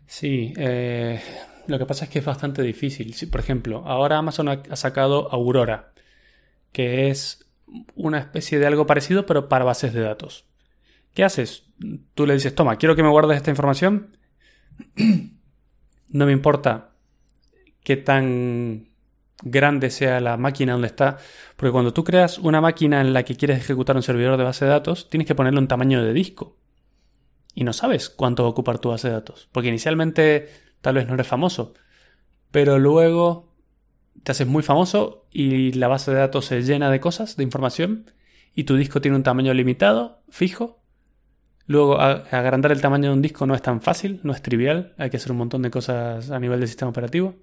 Sí, 0.06 0.52
eh, 0.56 1.20
lo 1.66 1.78
que 1.78 1.86
pasa 1.86 2.04
es 2.04 2.10
que 2.10 2.18
es 2.18 2.24
bastante 2.24 2.62
difícil. 2.62 3.14
por 3.30 3.40
ejemplo, 3.40 3.82
ahora 3.86 4.18
Amazon 4.18 4.48
ha 4.48 4.76
sacado 4.76 5.32
Aurora, 5.32 5.92
que 6.72 7.10
es 7.10 7.46
una 7.94 8.18
especie 8.18 8.58
de 8.58 8.66
algo 8.66 8.86
parecido, 8.86 9.26
pero 9.26 9.48
para 9.48 9.64
bases 9.64 9.92
de 9.92 10.00
datos. 10.00 10.46
¿Qué 11.14 11.24
haces? 11.24 11.64
Tú 12.14 12.26
le 12.26 12.34
dices, 12.34 12.54
toma, 12.54 12.76
quiero 12.76 12.96
que 12.96 13.02
me 13.02 13.08
guardes 13.08 13.36
esta 13.36 13.50
información. 13.50 14.16
no 16.08 16.26
me 16.26 16.32
importa 16.32 16.90
qué 17.82 17.96
tan 17.96 18.88
grande 19.42 19.90
sea 19.90 20.20
la 20.20 20.36
máquina 20.36 20.72
donde 20.72 20.88
está, 20.88 21.18
porque 21.56 21.72
cuando 21.72 21.92
tú 21.92 22.02
creas 22.04 22.38
una 22.38 22.60
máquina 22.60 23.00
en 23.00 23.12
la 23.12 23.22
que 23.24 23.36
quieres 23.36 23.58
ejecutar 23.58 23.96
un 23.96 24.02
servidor 24.02 24.36
de 24.36 24.44
base 24.44 24.64
de 24.64 24.70
datos, 24.70 25.08
tienes 25.10 25.26
que 25.26 25.34
ponerlo 25.34 25.60
en 25.60 25.68
tamaño 25.68 26.02
de 26.02 26.12
disco. 26.12 26.56
Y 27.54 27.64
no 27.64 27.72
sabes 27.72 28.10
cuánto 28.10 28.42
va 28.42 28.48
a 28.48 28.52
ocupar 28.52 28.78
tu 28.78 28.90
base 28.90 29.08
de 29.08 29.14
datos, 29.14 29.48
porque 29.52 29.68
inicialmente 29.68 30.48
tal 30.80 30.96
vez 30.96 31.06
no 31.06 31.14
eres 31.14 31.26
famoso, 31.26 31.74
pero 32.50 32.78
luego 32.78 33.52
te 34.22 34.32
haces 34.32 34.46
muy 34.46 34.62
famoso 34.62 35.26
y 35.30 35.72
la 35.72 35.88
base 35.88 36.10
de 36.10 36.18
datos 36.18 36.46
se 36.46 36.62
llena 36.62 36.90
de 36.90 37.00
cosas, 37.00 37.36
de 37.36 37.44
información, 37.44 38.10
y 38.54 38.64
tu 38.64 38.76
disco 38.76 39.00
tiene 39.00 39.16
un 39.16 39.22
tamaño 39.22 39.52
limitado, 39.54 40.22
fijo. 40.30 40.80
Luego, 41.66 41.98
agrandar 42.00 42.72
el 42.72 42.80
tamaño 42.80 43.08
de 43.08 43.14
un 43.14 43.22
disco 43.22 43.46
no 43.46 43.54
es 43.54 43.62
tan 43.62 43.80
fácil, 43.80 44.20
no 44.22 44.32
es 44.32 44.42
trivial, 44.42 44.94
hay 44.98 45.10
que 45.10 45.16
hacer 45.16 45.32
un 45.32 45.38
montón 45.38 45.62
de 45.62 45.70
cosas 45.70 46.30
a 46.30 46.38
nivel 46.38 46.60
del 46.60 46.68
sistema 46.68 46.90
operativo 46.90 47.36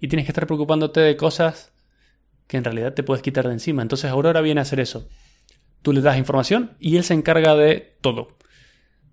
y 0.00 0.08
tienes 0.08 0.26
que 0.26 0.32
estar 0.32 0.46
preocupándote 0.46 1.00
de 1.00 1.16
cosas 1.16 1.72
que 2.46 2.56
en 2.56 2.64
realidad 2.64 2.94
te 2.94 3.02
puedes 3.02 3.22
quitar 3.22 3.46
de 3.46 3.54
encima. 3.54 3.82
Entonces 3.82 4.10
Aurora 4.10 4.40
viene 4.40 4.60
a 4.60 4.62
hacer 4.62 4.80
eso. 4.80 5.08
Tú 5.82 5.92
le 5.92 6.00
das 6.00 6.18
información 6.18 6.72
y 6.78 6.96
él 6.96 7.04
se 7.04 7.14
encarga 7.14 7.54
de 7.54 7.96
todo. 8.00 8.28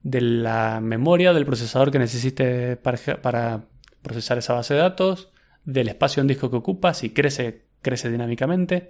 De 0.04 0.22
la 0.22 0.80
memoria, 0.82 1.34
del 1.34 1.46
procesador 1.46 1.92
que 1.92 2.00
necesites 2.00 2.78
para, 2.78 3.66
procesar 4.02 4.38
esa 4.38 4.54
base 4.54 4.74
de 4.74 4.80
datos, 4.80 5.32
del 5.64 5.90
espacio 5.90 6.22
en 6.22 6.28
disco 6.28 6.50
que 6.50 6.58
ocupa, 6.58 6.94
si 6.94 7.12
crece, 7.12 7.66
crece 7.82 8.10
dinámicamente. 8.10 8.90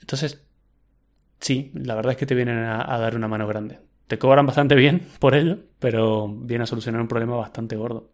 Entonces, 0.00 0.42
sí, 1.40 1.72
la 1.74 1.94
verdad 1.94 2.12
es 2.12 2.18
que 2.18 2.26
te 2.26 2.34
vienen 2.34 2.58
a, 2.58 2.94
a 2.94 2.98
dar 2.98 3.16
una 3.16 3.28
mano 3.28 3.46
grande. 3.46 3.80
Te 4.06 4.18
cobran 4.18 4.46
bastante 4.46 4.74
bien 4.74 5.06
por 5.18 5.34
ello, 5.34 5.58
pero 5.78 6.28
viene 6.28 6.64
a 6.64 6.66
solucionar 6.66 7.02
un 7.02 7.08
problema 7.08 7.36
bastante 7.36 7.76
gordo. 7.76 8.10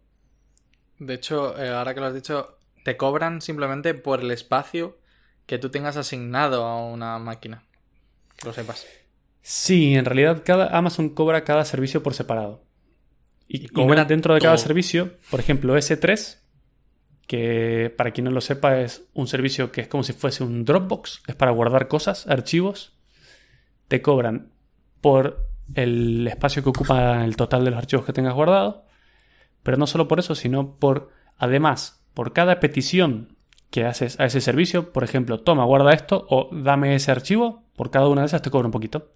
De 0.98 1.14
hecho, 1.14 1.56
eh, 1.60 1.70
ahora 1.70 1.94
que 1.94 2.00
lo 2.00 2.06
has 2.06 2.14
dicho, 2.14 2.58
te 2.84 2.96
cobran 2.96 3.40
simplemente 3.40 3.94
por 3.94 4.20
el 4.20 4.30
espacio 4.30 4.98
que 5.46 5.58
tú 5.58 5.70
tengas 5.70 5.96
asignado 5.96 6.64
a 6.64 6.84
una 6.84 7.18
máquina. 7.18 7.64
Lo 8.44 8.52
sepas. 8.52 8.86
Sí, 9.46 9.94
en 9.94 10.06
realidad 10.06 10.42
cada, 10.44 10.76
Amazon 10.76 11.10
cobra 11.10 11.44
cada 11.44 11.64
servicio 11.64 12.02
por 12.02 12.14
separado. 12.14 12.64
Y, 13.46 13.68
cobra 13.68 14.06
dentro 14.06 14.32
de 14.32 14.40
cada 14.40 14.56
servicio, 14.56 15.18
por 15.30 15.38
ejemplo, 15.38 15.76
S3, 15.76 16.38
que 17.26 17.94
para 17.96 18.12
quien 18.12 18.24
no 18.24 18.30
lo 18.30 18.40
sepa 18.40 18.80
es 18.80 19.04
un 19.12 19.26
servicio 19.26 19.70
que 19.70 19.82
es 19.82 19.88
como 19.88 20.02
si 20.02 20.14
fuese 20.14 20.42
un 20.42 20.64
Dropbox, 20.64 21.22
es 21.26 21.34
para 21.34 21.52
guardar 21.52 21.88
cosas, 21.88 22.26
archivos. 22.26 22.94
Te 23.88 24.00
cobran 24.00 24.50
por 25.02 25.46
el 25.74 26.26
espacio 26.26 26.62
que 26.62 26.70
ocupa 26.70 27.22
el 27.22 27.36
total 27.36 27.64
de 27.64 27.70
los 27.70 27.78
archivos 27.78 28.06
que 28.06 28.14
tengas 28.14 28.34
guardado 28.34 28.84
pero 29.64 29.78
no 29.78 29.88
solo 29.88 30.06
por 30.06 30.20
eso, 30.20 30.36
sino 30.36 30.76
por, 30.76 31.08
además, 31.36 32.04
por 32.12 32.32
cada 32.32 32.60
petición 32.60 33.36
que 33.70 33.86
haces 33.86 34.20
a 34.20 34.26
ese 34.26 34.40
servicio, 34.40 34.92
por 34.92 35.02
ejemplo, 35.02 35.40
toma, 35.40 35.64
guarda 35.64 35.92
esto 35.92 36.26
o 36.30 36.50
dame 36.52 36.94
ese 36.94 37.10
archivo, 37.10 37.64
por 37.74 37.90
cada 37.90 38.06
una 38.06 38.20
de 38.20 38.26
esas 38.28 38.42
te 38.42 38.50
cobra 38.50 38.68
un 38.68 38.72
poquito. 38.72 39.10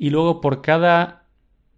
Y 0.00 0.10
luego 0.10 0.40
por 0.40 0.62
cada 0.62 1.28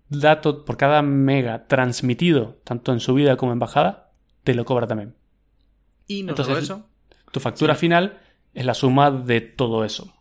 dato, 0.08 0.64
por 0.64 0.76
cada 0.76 1.02
mega 1.02 1.66
transmitido, 1.66 2.60
tanto 2.64 2.92
en 2.92 3.00
subida 3.00 3.36
como 3.36 3.52
en 3.52 3.58
bajada, 3.58 4.12
te 4.44 4.54
lo 4.54 4.64
cobra 4.64 4.86
también. 4.86 5.16
Y 6.06 6.22
no 6.22 6.30
Entonces, 6.30 6.56
eso. 6.58 6.88
Tu 7.32 7.40
factura 7.40 7.74
final 7.74 8.20
es 8.54 8.64
la 8.64 8.74
suma 8.74 9.10
de 9.10 9.40
todo 9.40 9.84
eso. 9.84 10.14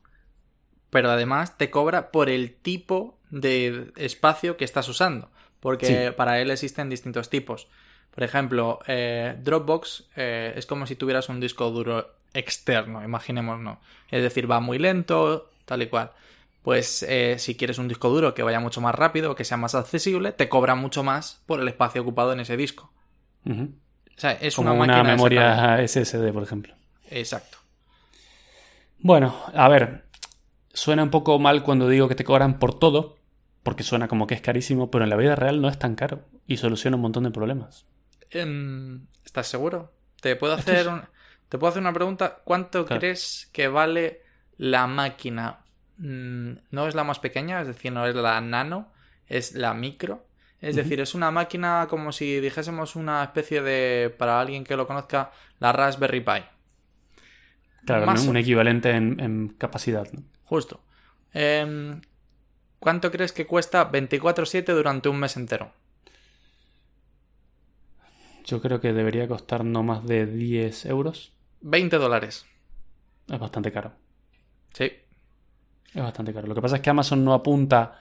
Pero 0.89 1.11
además 1.11 1.57
te 1.57 1.69
cobra 1.69 2.11
por 2.11 2.29
el 2.29 2.55
tipo 2.55 3.19
de 3.29 3.93
espacio 3.95 4.57
que 4.57 4.65
estás 4.65 4.89
usando 4.89 5.29
porque 5.61 6.11
para 6.11 6.41
él 6.41 6.51
existen 6.51 6.89
distintos 6.89 7.29
tipos. 7.29 7.67
Por 8.13 8.23
ejemplo, 8.23 8.79
eh, 8.87 9.37
Dropbox 9.41 10.09
eh, 10.17 10.53
es 10.57 10.65
como 10.65 10.85
si 10.85 10.95
tuvieras 10.95 11.29
un 11.29 11.39
disco 11.39 11.69
duro 11.69 12.15
externo, 12.33 13.01
imaginémonos. 13.03 13.77
Es 14.09 14.23
decir, 14.23 14.51
va 14.51 14.59
muy 14.59 14.79
lento, 14.79 15.51
tal 15.65 15.83
y 15.83 15.87
cual. 15.87 16.11
Pues 16.61 17.03
eh, 17.03 17.37
si 17.39 17.55
quieres 17.55 17.79
un 17.79 17.87
disco 17.87 18.09
duro 18.09 18.33
que 18.33 18.43
vaya 18.43 18.59
mucho 18.59 18.81
más 18.81 18.93
rápido, 18.93 19.35
que 19.35 19.43
sea 19.43 19.57
más 19.57 19.73
accesible, 19.73 20.31
te 20.31 20.47
cobra 20.47 20.75
mucho 20.75 21.03
más 21.03 21.41
por 21.45 21.59
el 21.59 21.67
espacio 21.67 22.01
ocupado 22.01 22.33
en 22.33 22.39
ese 22.39 22.55
disco. 22.55 22.91
O 23.45 24.19
sea, 24.19 24.33
es 24.33 24.57
una, 24.57 24.73
una 24.73 25.03
memoria 25.03 25.85
SSD, 25.85 26.31
por 26.31 26.43
ejemplo. 26.43 26.75
Exacto. 27.09 27.57
Bueno, 28.99 29.35
a 29.53 29.67
ver, 29.67 30.05
suena 30.73 31.01
un 31.01 31.09
poco 31.09 31.39
mal 31.39 31.63
cuando 31.63 31.89
digo 31.89 32.07
que 32.07 32.15
te 32.15 32.23
cobran 32.23 32.59
por 32.59 32.77
todo, 32.77 33.17
porque 33.63 33.83
suena 33.83 34.07
como 34.07 34.27
que 34.27 34.35
es 34.35 34.41
carísimo, 34.41 34.91
pero 34.91 35.03
en 35.03 35.09
la 35.09 35.15
vida 35.15 35.35
real 35.35 35.61
no 35.61 35.69
es 35.69 35.79
tan 35.79 35.95
caro 35.95 36.25
y 36.45 36.57
soluciona 36.57 36.97
un 36.97 37.01
montón 37.01 37.23
de 37.23 37.31
problemas. 37.31 37.85
Em, 38.29 39.07
¿Estás 39.25 39.47
seguro? 39.47 39.91
¿Te 40.21 40.35
puedo 40.35 40.53
hacer, 40.53 40.87
¿te 41.49 41.57
puedo 41.57 41.71
hacer 41.71 41.81
una 41.81 41.93
pregunta? 41.93 42.41
¿Cuánto 42.43 42.85
crees 42.85 43.49
que 43.51 43.67
vale 43.67 44.21
la 44.57 44.85
máquina? 44.85 45.65
Mm, 46.01 46.53
no 46.71 46.87
es 46.87 46.95
la 46.95 47.03
más 47.03 47.19
pequeña, 47.19 47.61
es 47.61 47.67
decir, 47.67 47.91
no 47.91 48.07
es 48.07 48.15
la 48.15 48.41
nano, 48.41 48.91
es 49.27 49.53
la 49.53 49.73
micro. 49.73 50.25
Es 50.59 50.75
decir, 50.75 50.99
es 50.99 51.15
una 51.15 51.31
máquina 51.31 51.87
como 51.89 52.11
si 52.11 52.39
dijésemos 52.39 52.95
una 52.95 53.23
especie 53.23 53.63
de, 53.63 54.13
para 54.15 54.39
alguien 54.39 54.63
que 54.63 54.75
lo 54.75 54.85
conozca, 54.85 55.31
la 55.59 55.71
Raspberry 55.71 56.21
Pi. 56.21 56.43
Claro, 57.83 58.13
un 58.21 58.37
equivalente 58.37 58.91
en, 58.91 59.55
capacidad. 59.57 60.07
Justo. 60.43 60.81
Eh, 61.33 61.99
¿Cuánto 62.77 63.11
crees 63.11 63.31
que 63.31 63.47
cuesta 63.47 63.91
24/7 63.91 64.73
durante 64.73 65.09
un 65.09 65.17
mes 65.17 65.35
entero? 65.35 65.71
Yo 68.45 68.61
creo 68.61 68.79
que 68.81 68.93
debería 68.93 69.27
costar 69.27 69.65
no 69.65 69.81
más 69.81 70.05
de 70.05 70.27
10 70.27 70.85
euros. 70.85 71.33
20 71.61 71.97
dólares. 71.97 72.45
Es 73.27 73.39
bastante 73.39 73.71
caro. 73.71 73.93
Sí. 74.73 74.91
Es 75.93 76.01
bastante 76.01 76.33
caro. 76.33 76.47
Lo 76.47 76.55
que 76.55 76.61
pasa 76.61 76.77
es 76.77 76.81
que 76.81 76.89
Amazon 76.89 77.23
no 77.23 77.33
apunta 77.33 77.99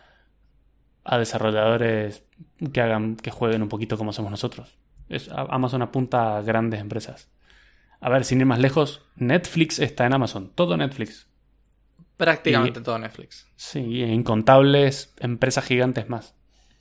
a 1.04 1.18
desarrolladores 1.18 2.24
que 2.72 2.80
hagan, 2.80 3.16
que 3.16 3.30
jueguen 3.30 3.62
un 3.62 3.68
poquito 3.68 3.96
como 3.96 4.12
somos 4.12 4.30
nosotros. 4.30 4.76
Amazon 5.30 5.82
apunta 5.82 6.36
a 6.36 6.42
grandes 6.42 6.80
empresas. 6.80 7.28
A 8.00 8.08
ver, 8.08 8.24
sin 8.24 8.40
ir 8.40 8.46
más 8.46 8.60
lejos, 8.60 9.02
Netflix 9.16 9.78
está 9.78 10.06
en 10.06 10.14
Amazon. 10.14 10.52
Todo 10.54 10.76
Netflix. 10.76 11.26
Prácticamente 12.16 12.80
todo 12.80 12.98
Netflix. 12.98 13.46
Sí, 13.56 14.02
incontables 14.02 15.14
empresas 15.18 15.64
gigantes 15.64 16.08
más. 16.08 16.34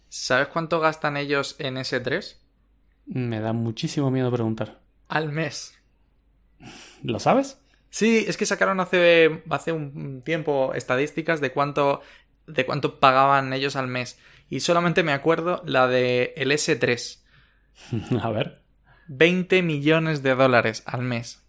¿Sabes 0.09 0.47
cuánto 0.47 0.79
gastan 0.79 1.17
ellos 1.17 1.55
en 1.59 1.75
S3? 1.77 2.37
Me 3.05 3.39
da 3.39 3.53
muchísimo 3.53 4.11
miedo 4.11 4.31
preguntar. 4.31 4.79
Al 5.07 5.31
mes. 5.31 5.77
¿Lo 7.03 7.19
sabes? 7.19 7.59
Sí, 7.89 8.25
es 8.27 8.37
que 8.37 8.45
sacaron 8.45 8.79
hace, 8.79 9.43
hace 9.49 9.71
un 9.71 10.21
tiempo 10.21 10.73
estadísticas 10.73 11.41
de 11.41 11.51
cuánto, 11.51 12.01
de 12.47 12.65
cuánto 12.65 12.99
pagaban 12.99 13.51
ellos 13.53 13.75
al 13.75 13.87
mes. 13.87 14.19
Y 14.49 14.61
solamente 14.61 15.03
me 15.03 15.13
acuerdo 15.13 15.61
la 15.65 15.87
de 15.87 16.33
el 16.35 16.51
S3. 16.51 17.19
A 18.21 18.29
ver. 18.29 18.61
20 19.07 19.63
millones 19.63 20.21
de 20.21 20.35
dólares 20.35 20.83
al 20.85 21.01
mes. 21.01 21.43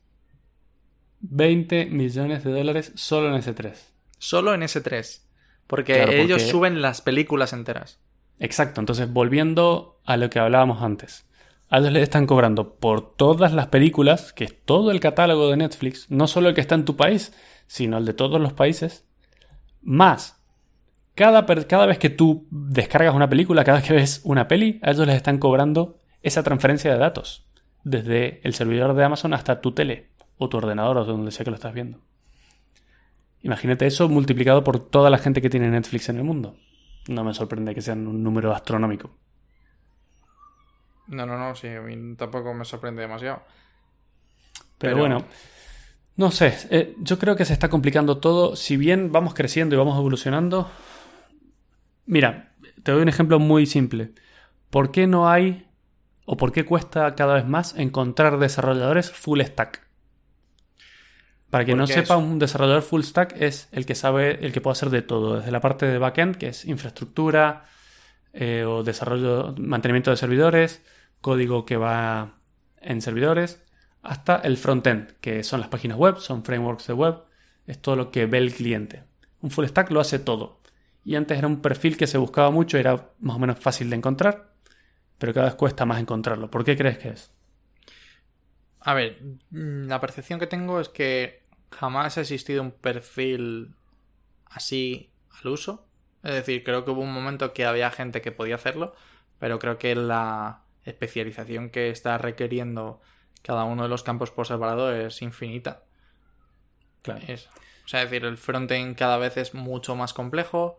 20 1.20 1.86
millones 1.86 2.44
de 2.44 2.52
dólares 2.52 2.92
solo 2.94 3.34
en 3.34 3.42
S3. 3.42 3.74
Solo 4.18 4.54
en 4.54 4.62
S3. 4.62 5.20
Porque 5.66 6.20
ellos 6.20 6.42
suben 6.42 6.82
las 6.82 7.00
películas 7.00 7.52
enteras. 7.52 8.00
Exacto, 8.38 8.80
entonces 8.80 9.12
volviendo 9.12 10.00
a 10.04 10.16
lo 10.16 10.30
que 10.30 10.38
hablábamos 10.38 10.82
antes. 10.82 11.26
A 11.70 11.78
ellos 11.78 11.92
les 11.92 12.02
están 12.02 12.26
cobrando 12.26 12.74
por 12.74 13.14
todas 13.14 13.52
las 13.52 13.68
películas, 13.68 14.32
que 14.32 14.44
es 14.44 14.64
todo 14.64 14.90
el 14.90 15.00
catálogo 15.00 15.48
de 15.48 15.56
Netflix, 15.56 16.10
no 16.10 16.26
solo 16.26 16.48
el 16.48 16.54
que 16.54 16.60
está 16.60 16.74
en 16.74 16.84
tu 16.84 16.96
país, 16.96 17.32
sino 17.68 17.96
el 17.96 18.04
de 18.04 18.12
todos 18.12 18.40
los 18.40 18.52
países, 18.52 19.06
más 19.80 20.40
cada, 21.14 21.46
cada 21.46 21.86
vez 21.86 21.98
que 21.98 22.10
tú 22.10 22.46
descargas 22.50 23.14
una 23.14 23.28
película, 23.28 23.62
cada 23.62 23.78
vez 23.78 23.86
que 23.86 23.94
ves 23.94 24.20
una 24.24 24.48
peli, 24.48 24.80
a 24.82 24.90
ellos 24.90 25.06
les 25.06 25.16
están 25.16 25.38
cobrando 25.38 25.98
esa 26.22 26.42
transferencia 26.42 26.92
de 26.92 26.98
datos. 26.98 27.46
Desde 27.84 28.40
el 28.42 28.54
servidor 28.54 28.94
de 28.94 29.04
Amazon 29.04 29.32
hasta 29.32 29.60
tu 29.60 29.72
tele 29.72 30.08
o 30.38 30.48
tu 30.48 30.56
ordenador 30.56 30.98
o 30.98 31.04
donde 31.04 31.30
sea 31.30 31.44
que 31.44 31.50
lo 31.50 31.56
estás 31.56 31.74
viendo. 31.74 31.98
Imagínate 33.42 33.86
eso 33.86 34.08
multiplicado 34.08 34.64
por 34.64 34.80
toda 34.80 35.08
la 35.08 35.18
gente 35.18 35.40
que 35.40 35.50
tiene 35.50 35.70
Netflix 35.70 36.08
en 36.08 36.16
el 36.16 36.24
mundo. 36.24 36.56
No 37.08 37.22
me 37.22 37.32
sorprende 37.32 37.74
que 37.74 37.80
sean 37.80 38.06
un 38.06 38.22
número 38.22 38.52
astronómico. 38.52 39.10
No, 41.10 41.26
no, 41.26 41.36
no, 41.36 41.54
sí, 41.54 41.68
a 41.68 41.80
mí 41.80 42.14
tampoco 42.16 42.54
me 42.54 42.64
sorprende 42.64 43.02
demasiado. 43.02 43.42
Pero, 44.78 44.96
bueno, 44.96 45.26
no 46.16 46.30
sé, 46.30 46.56
eh, 46.70 46.94
yo 46.98 47.18
creo 47.18 47.36
que 47.36 47.44
se 47.44 47.52
está 47.52 47.68
complicando 47.68 48.18
todo. 48.18 48.56
Si 48.56 48.76
bien 48.76 49.10
vamos 49.12 49.34
creciendo 49.34 49.74
y 49.74 49.78
vamos 49.78 49.98
evolucionando. 49.98 50.70
Mira, 52.06 52.52
te 52.82 52.92
doy 52.92 53.02
un 53.02 53.08
ejemplo 53.08 53.38
muy 53.38 53.66
simple. 53.66 54.12
¿Por 54.70 54.92
qué 54.92 55.06
no 55.06 55.28
hay 55.28 55.66
o 56.24 56.36
por 56.36 56.52
qué 56.52 56.64
cuesta 56.64 57.14
cada 57.16 57.34
vez 57.34 57.46
más 57.46 57.76
encontrar 57.76 58.38
desarrolladores 58.38 59.10
full 59.10 59.40
stack? 59.40 59.86
Para 61.50 61.64
quien 61.64 61.78
no 61.78 61.88
sepa, 61.88 62.16
un 62.16 62.38
desarrollador 62.38 62.82
full 62.82 63.02
stack 63.02 63.34
es 63.40 63.68
el 63.72 63.84
que 63.84 63.96
sabe, 63.96 64.44
el 64.46 64.52
que 64.52 64.60
puede 64.60 64.72
hacer 64.72 64.90
de 64.90 65.02
todo, 65.02 65.38
desde 65.38 65.50
la 65.50 65.60
parte 65.60 65.86
de 65.86 65.98
backend, 65.98 66.36
que 66.36 66.48
es 66.48 66.64
infraestructura 66.64 67.64
eh, 68.32 68.64
o 68.64 68.84
desarrollo, 68.84 69.56
mantenimiento 69.58 70.12
de 70.12 70.16
servidores, 70.16 70.82
código 71.20 71.66
que 71.66 71.76
va 71.76 72.38
en 72.80 73.02
servidores, 73.02 73.62
hasta 74.02 74.36
el 74.36 74.56
frontend, 74.56 75.12
que 75.20 75.44
son 75.44 75.60
las 75.60 75.68
páginas 75.68 75.98
web, 75.98 76.16
son 76.18 76.44
frameworks 76.44 76.86
de 76.86 76.94
web, 76.94 77.22
es 77.66 77.80
todo 77.80 77.96
lo 77.96 78.10
que 78.10 78.26
ve 78.26 78.38
el 78.38 78.54
cliente. 78.54 79.04
Un 79.42 79.50
full 79.50 79.66
stack 79.66 79.90
lo 79.90 80.00
hace 80.00 80.18
todo. 80.18 80.60
Y 81.04 81.14
antes 81.16 81.38
era 81.38 81.46
un 81.46 81.60
perfil 81.60 81.96
que 81.96 82.06
se 82.06 82.18
buscaba 82.18 82.50
mucho, 82.50 82.78
era 82.78 83.10
más 83.20 83.36
o 83.36 83.38
menos 83.38 83.58
fácil 83.58 83.90
de 83.90 83.96
encontrar, 83.96 84.52
pero 85.18 85.34
cada 85.34 85.46
vez 85.46 85.54
cuesta 85.54 85.86
más 85.86 86.00
encontrarlo. 86.00 86.50
¿Por 86.50 86.64
qué 86.64 86.76
crees 86.76 86.98
que 86.98 87.10
es? 87.10 87.30
A 88.80 88.94
ver, 88.94 89.20
mm, 89.50 89.88
la 89.88 90.00
percepción 90.00 90.40
que 90.40 90.46
tengo 90.46 90.80
es 90.80 90.88
que 90.88 91.42
jamás 91.70 92.16
ha 92.18 92.22
existido 92.22 92.62
un 92.62 92.72
perfil 92.72 93.74
así 94.46 95.10
al 95.42 95.48
uso. 95.48 95.86
Es 96.22 96.32
decir, 96.34 96.64
creo 96.64 96.84
que 96.84 96.90
hubo 96.90 97.02
un 97.02 97.12
momento 97.12 97.52
que 97.52 97.64
había 97.64 97.90
gente 97.90 98.20
que 98.20 98.32
podía 98.32 98.56
hacerlo, 98.56 98.94
pero 99.38 99.58
creo 99.58 99.78
que 99.78 99.94
la 99.94 100.62
especialización 100.84 101.70
que 101.70 101.90
está 101.90 102.18
requiriendo 102.18 103.00
cada 103.42 103.64
uno 103.64 103.84
de 103.84 103.88
los 103.88 104.02
campos 104.02 104.30
por 104.30 104.46
separado 104.46 104.94
es 104.94 105.22
infinita. 105.22 105.84
Claro. 107.02 107.20
o 107.20 107.88
sea, 107.88 108.02
es 108.02 108.10
decir, 108.10 108.26
el 108.26 108.36
frontend 108.36 108.96
cada 108.96 109.16
vez 109.16 109.36
es 109.38 109.54
mucho 109.54 109.96
más 109.96 110.12
complejo 110.12 110.78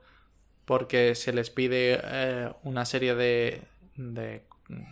porque 0.66 1.16
se 1.16 1.34
les 1.34 1.50
pide 1.50 2.00
eh, 2.04 2.54
una 2.64 2.86
serie 2.86 3.16
de, 3.16 3.64
de, 3.96 4.44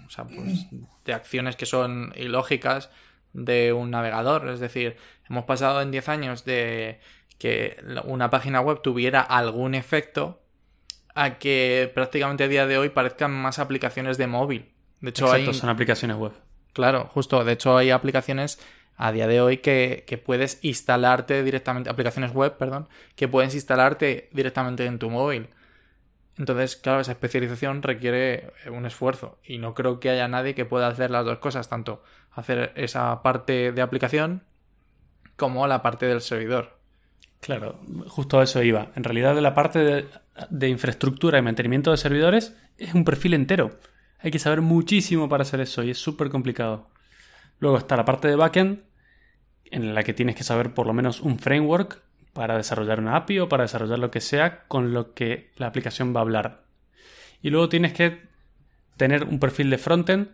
o 0.06 0.10
sea, 0.10 0.26
pues, 0.26 0.66
de 1.06 1.14
acciones 1.14 1.56
que 1.56 1.66
son 1.66 2.14
ilógicas 2.16 2.90
de 3.34 3.74
un 3.74 3.92
navegador. 3.92 4.50
Es 4.50 4.60
decir, 4.60 4.98
hemos 5.30 5.46
pasado 5.46 5.82
en 5.82 5.92
10 5.92 6.10
años 6.10 6.46
de 6.46 7.00
que 7.38 7.78
una 8.04 8.30
página 8.30 8.60
web 8.60 8.82
tuviera 8.82 9.22
algún 9.22 9.76
efecto 9.76 10.42
a 11.16 11.38
que 11.38 11.92
prácticamente 11.94 12.44
a 12.44 12.48
día 12.48 12.68
de 12.68 12.78
hoy 12.78 12.90
parezcan 12.90 13.32
más 13.32 13.60
aplicaciones 13.60 14.18
de 14.18 14.28
móvil. 14.28 14.74
De 15.02 15.10
hecho, 15.10 15.32
hay... 15.32 15.54
son 15.54 15.70
aplicaciones 15.70 16.18
web. 16.18 16.34
Claro, 16.74 17.10
justo. 17.14 17.44
De 17.44 17.54
hecho, 17.54 17.78
hay 17.78 17.92
aplicaciones 17.92 18.60
a 18.96 19.12
día 19.12 19.28
de 19.28 19.42
hoy 19.42 19.58
que, 19.58 20.04
que, 20.06 20.18
puedes 20.18 20.60
instalarte 20.62 21.42
directamente, 21.44 21.90
aplicaciones 21.90 22.34
web, 22.34 22.58
perdón, 22.58 22.90
que 23.16 23.28
puedes 23.28 23.56
instalarte 23.56 24.30
directamente 24.34 24.86
en 24.86 25.00
tu 25.00 25.10
móvil. 25.10 25.48
Entonces, 26.38 26.78
claro, 26.78 27.02
esa 27.02 27.12
especialización 27.12 27.82
requiere 27.82 28.54
un 28.72 28.86
esfuerzo 28.86 29.40
y 29.44 29.58
no 29.58 29.74
creo 29.74 30.00
que 30.00 30.10
haya 30.10 30.28
nadie 30.28 30.56
que 30.56 30.66
pueda 30.66 30.88
hacer 30.88 31.12
las 31.12 31.26
dos 31.26 31.40
cosas, 31.40 31.68
tanto 31.68 32.02
hacer 32.32 32.72
esa 32.76 33.22
parte 33.22 33.72
de 33.72 33.82
aplicación 33.82 34.44
como 35.36 35.68
la 35.68 35.82
parte 35.82 36.06
del 36.06 36.22
servidor. 36.22 36.78
Claro, 37.42 37.80
justo 38.08 38.40
a 38.40 38.44
eso 38.44 38.62
iba. 38.64 38.92
En 38.96 39.04
realidad, 39.04 39.38
la 39.38 39.54
parte 39.54 39.80
de, 39.80 40.08
de 40.50 40.70
infraestructura 40.70 41.40
y 41.40 41.42
mantenimiento 41.42 41.92
de 41.92 41.98
servidores 41.98 42.56
es 42.78 42.94
un 42.94 43.04
perfil 43.04 43.34
entero. 43.34 43.72
Hay 44.20 44.32
que 44.32 44.40
saber 44.40 44.62
muchísimo 44.62 45.30
para 45.30 45.44
hacer 45.44 45.62
eso 45.62 45.84
y 45.84 45.92
es 45.92 45.98
súper 45.98 46.30
complicado. 46.30 46.90
Luego 47.60 47.78
está 47.78 47.96
la 47.96 48.06
parte 48.06 48.28
de 48.28 48.36
backend, 48.36 48.84
en 49.66 49.94
la 49.94 50.04
que 50.04 50.14
tienes 50.14 50.36
que 50.36 50.44
saber 50.44 50.74
por 50.74 50.88
lo 50.88 50.94
menos 50.94 51.22
un 51.22 51.40
framework 51.40 52.02
para 52.34 52.58
desarrollar 52.58 53.00
una 53.00 53.16
API 53.16 53.40
o 53.40 53.50
para 53.50 53.64
desarrollar 53.64 54.00
lo 54.00 54.12
que 54.12 54.22
sea 54.22 54.68
con 54.68 54.94
lo 54.94 55.14
que 55.14 55.52
la 55.58 55.68
aplicación 55.68 56.14
va 56.16 56.20
a 56.20 56.24
hablar. 56.24 56.64
Y 57.42 57.50
luego 57.50 57.70
tienes 57.70 57.94
que 57.94 58.22
tener 58.98 59.24
un 59.24 59.40
perfil 59.40 59.70
de 59.70 59.78
frontend 59.78 60.30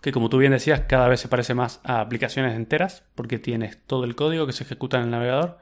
que 0.00 0.12
como 0.12 0.28
tú 0.28 0.38
bien 0.38 0.52
decías 0.52 0.82
cada 0.82 1.08
vez 1.08 1.20
se 1.20 1.28
parece 1.28 1.54
más 1.54 1.80
a 1.84 2.00
aplicaciones 2.00 2.54
enteras 2.54 3.04
porque 3.14 3.38
tienes 3.38 3.82
todo 3.86 4.04
el 4.04 4.14
código 4.14 4.46
que 4.46 4.52
se 4.52 4.64
ejecuta 4.64 4.98
en 4.98 5.04
el 5.04 5.10
navegador 5.10 5.58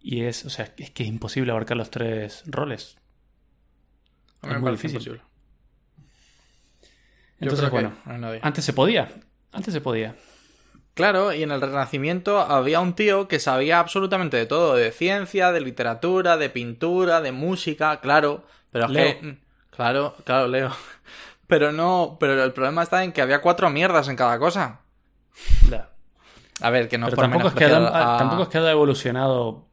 y 0.00 0.22
es, 0.22 0.44
o 0.44 0.50
sea, 0.50 0.72
es 0.76 0.90
que 0.90 1.02
es 1.02 1.08
imposible 1.08 1.50
abarcar 1.50 1.76
los 1.76 1.90
tres 1.90 2.44
roles. 2.46 2.96
es 4.42 4.60
muy 4.60 4.70
difícil. 4.70 5.20
Entonces, 7.40 7.70
bueno, 7.70 7.92
antes 8.42 8.64
se 8.64 8.72
podía. 8.72 9.08
Antes 9.52 9.74
se 9.74 9.80
podía. 9.80 10.14
Claro, 10.94 11.34
y 11.34 11.42
en 11.42 11.50
el 11.50 11.60
Renacimiento 11.60 12.40
había 12.40 12.80
un 12.80 12.94
tío 12.94 13.28
que 13.28 13.38
sabía 13.38 13.80
absolutamente 13.80 14.38
de 14.38 14.46
todo, 14.46 14.74
de 14.74 14.92
ciencia, 14.92 15.52
de 15.52 15.60
literatura, 15.60 16.38
de 16.38 16.48
pintura, 16.48 17.20
de 17.20 17.32
música, 17.32 18.00
claro, 18.00 18.46
pero 18.72 18.88
Leo. 18.88 19.20
que... 19.20 19.38
Claro, 19.70 20.16
claro, 20.24 20.48
Leo. 20.48 20.70
Pero 21.48 21.70
no, 21.70 22.16
pero 22.18 22.42
el 22.42 22.52
problema 22.52 22.82
está 22.82 23.04
en 23.04 23.12
que 23.12 23.22
había 23.22 23.40
cuatro 23.40 23.70
mierdas 23.70 24.08
en 24.08 24.16
cada 24.16 24.36
cosa. 24.36 24.80
A 26.60 26.70
ver, 26.70 26.88
que 26.88 26.98
no 26.98 27.06
pero 27.06 27.22
tampoco, 27.22 27.46
es 27.46 27.54
que 27.54 27.66
haya, 27.66 28.18
tampoco 28.18 28.42
es 28.42 28.48
que 28.48 28.58
haya 28.58 28.72
evolucionado 28.72 29.68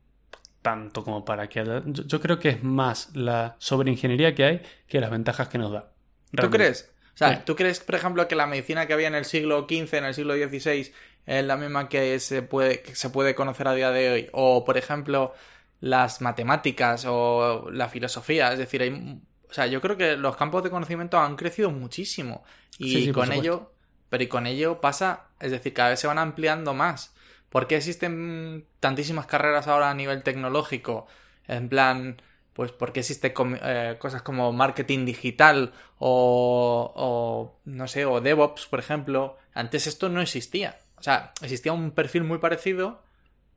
tanto 0.61 1.03
como 1.03 1.25
para 1.25 1.49
que 1.49 1.61
haya... 1.61 1.81
yo, 1.85 2.21
creo 2.21 2.37
que 2.37 2.49
es 2.49 2.63
más 2.63 3.15
la 3.15 3.55
sobreingeniería 3.57 4.35
que 4.35 4.43
hay 4.43 4.61
que 4.87 4.99
las 4.99 5.09
ventajas 5.09 5.47
que 5.47 5.57
nos 5.57 5.71
da. 5.71 5.93
¿Tú 6.35 6.51
crees? 6.51 6.92
O 7.13 7.17
sea, 7.17 7.45
¿tú 7.45 7.55
crees, 7.55 7.79
por 7.79 7.95
ejemplo, 7.95 8.27
que 8.27 8.35
la 8.35 8.47
medicina 8.47 8.87
que 8.87 8.93
había 8.93 9.07
en 9.07 9.15
el 9.15 9.25
siglo 9.25 9.67
XV, 9.69 9.93
en 9.93 10.05
el 10.05 10.13
siglo 10.13 10.33
XVI, 10.35 10.91
es 11.25 11.45
la 11.45 11.57
misma 11.57 11.87
que 11.87 12.19
se 12.19 12.41
puede, 12.41 12.81
que 12.81 12.95
se 12.95 13.09
puede 13.09 13.35
conocer 13.35 13.67
a 13.67 13.75
día 13.75 13.91
de 13.91 14.11
hoy? 14.11 14.29
O, 14.31 14.65
por 14.65 14.77
ejemplo, 14.77 15.33
las 15.79 16.21
matemáticas 16.21 17.05
o 17.07 17.69
la 17.71 17.89
filosofía. 17.89 18.51
Es 18.51 18.57
decir, 18.57 18.81
hay, 18.81 19.21
o 19.49 19.53
sea, 19.53 19.67
yo 19.67 19.81
creo 19.81 19.95
que 19.95 20.17
los 20.17 20.35
campos 20.35 20.63
de 20.63 20.71
conocimiento 20.71 21.19
han 21.19 21.35
crecido 21.35 21.69
muchísimo. 21.69 22.43
Y 22.79 23.11
con 23.11 23.31
ello, 23.31 23.73
pero 24.09 24.23
y 24.23 24.27
con 24.27 24.47
ello 24.47 24.81
pasa, 24.81 25.27
es 25.39 25.51
decir, 25.51 25.73
cada 25.73 25.89
vez 25.89 25.99
se 25.99 26.07
van 26.07 26.17
ampliando 26.17 26.73
más. 26.73 27.13
¿Por 27.49 27.67
qué 27.67 27.75
existen 27.75 28.65
tantísimas 28.79 29.27
carreras 29.27 29.67
ahora 29.67 29.91
a 29.91 29.93
nivel 29.93 30.23
tecnológico? 30.23 31.05
En 31.47 31.69
plan, 31.69 32.19
pues 32.53 32.71
porque 32.71 33.01
existe 33.01 33.33
eh, 33.37 33.95
cosas 33.99 34.21
como 34.21 34.51
marketing 34.53 35.05
digital 35.05 35.73
o, 35.97 36.93
o, 36.95 37.59
no 37.65 37.87
sé, 37.87 38.05
o 38.05 38.21
DevOps, 38.21 38.67
por 38.67 38.79
ejemplo. 38.79 39.37
Antes 39.53 39.87
esto 39.87 40.09
no 40.09 40.21
existía. 40.21 40.77
O 40.97 41.03
sea, 41.03 41.33
existía 41.41 41.73
un 41.73 41.91
perfil 41.91 42.23
muy 42.23 42.37
parecido, 42.37 43.03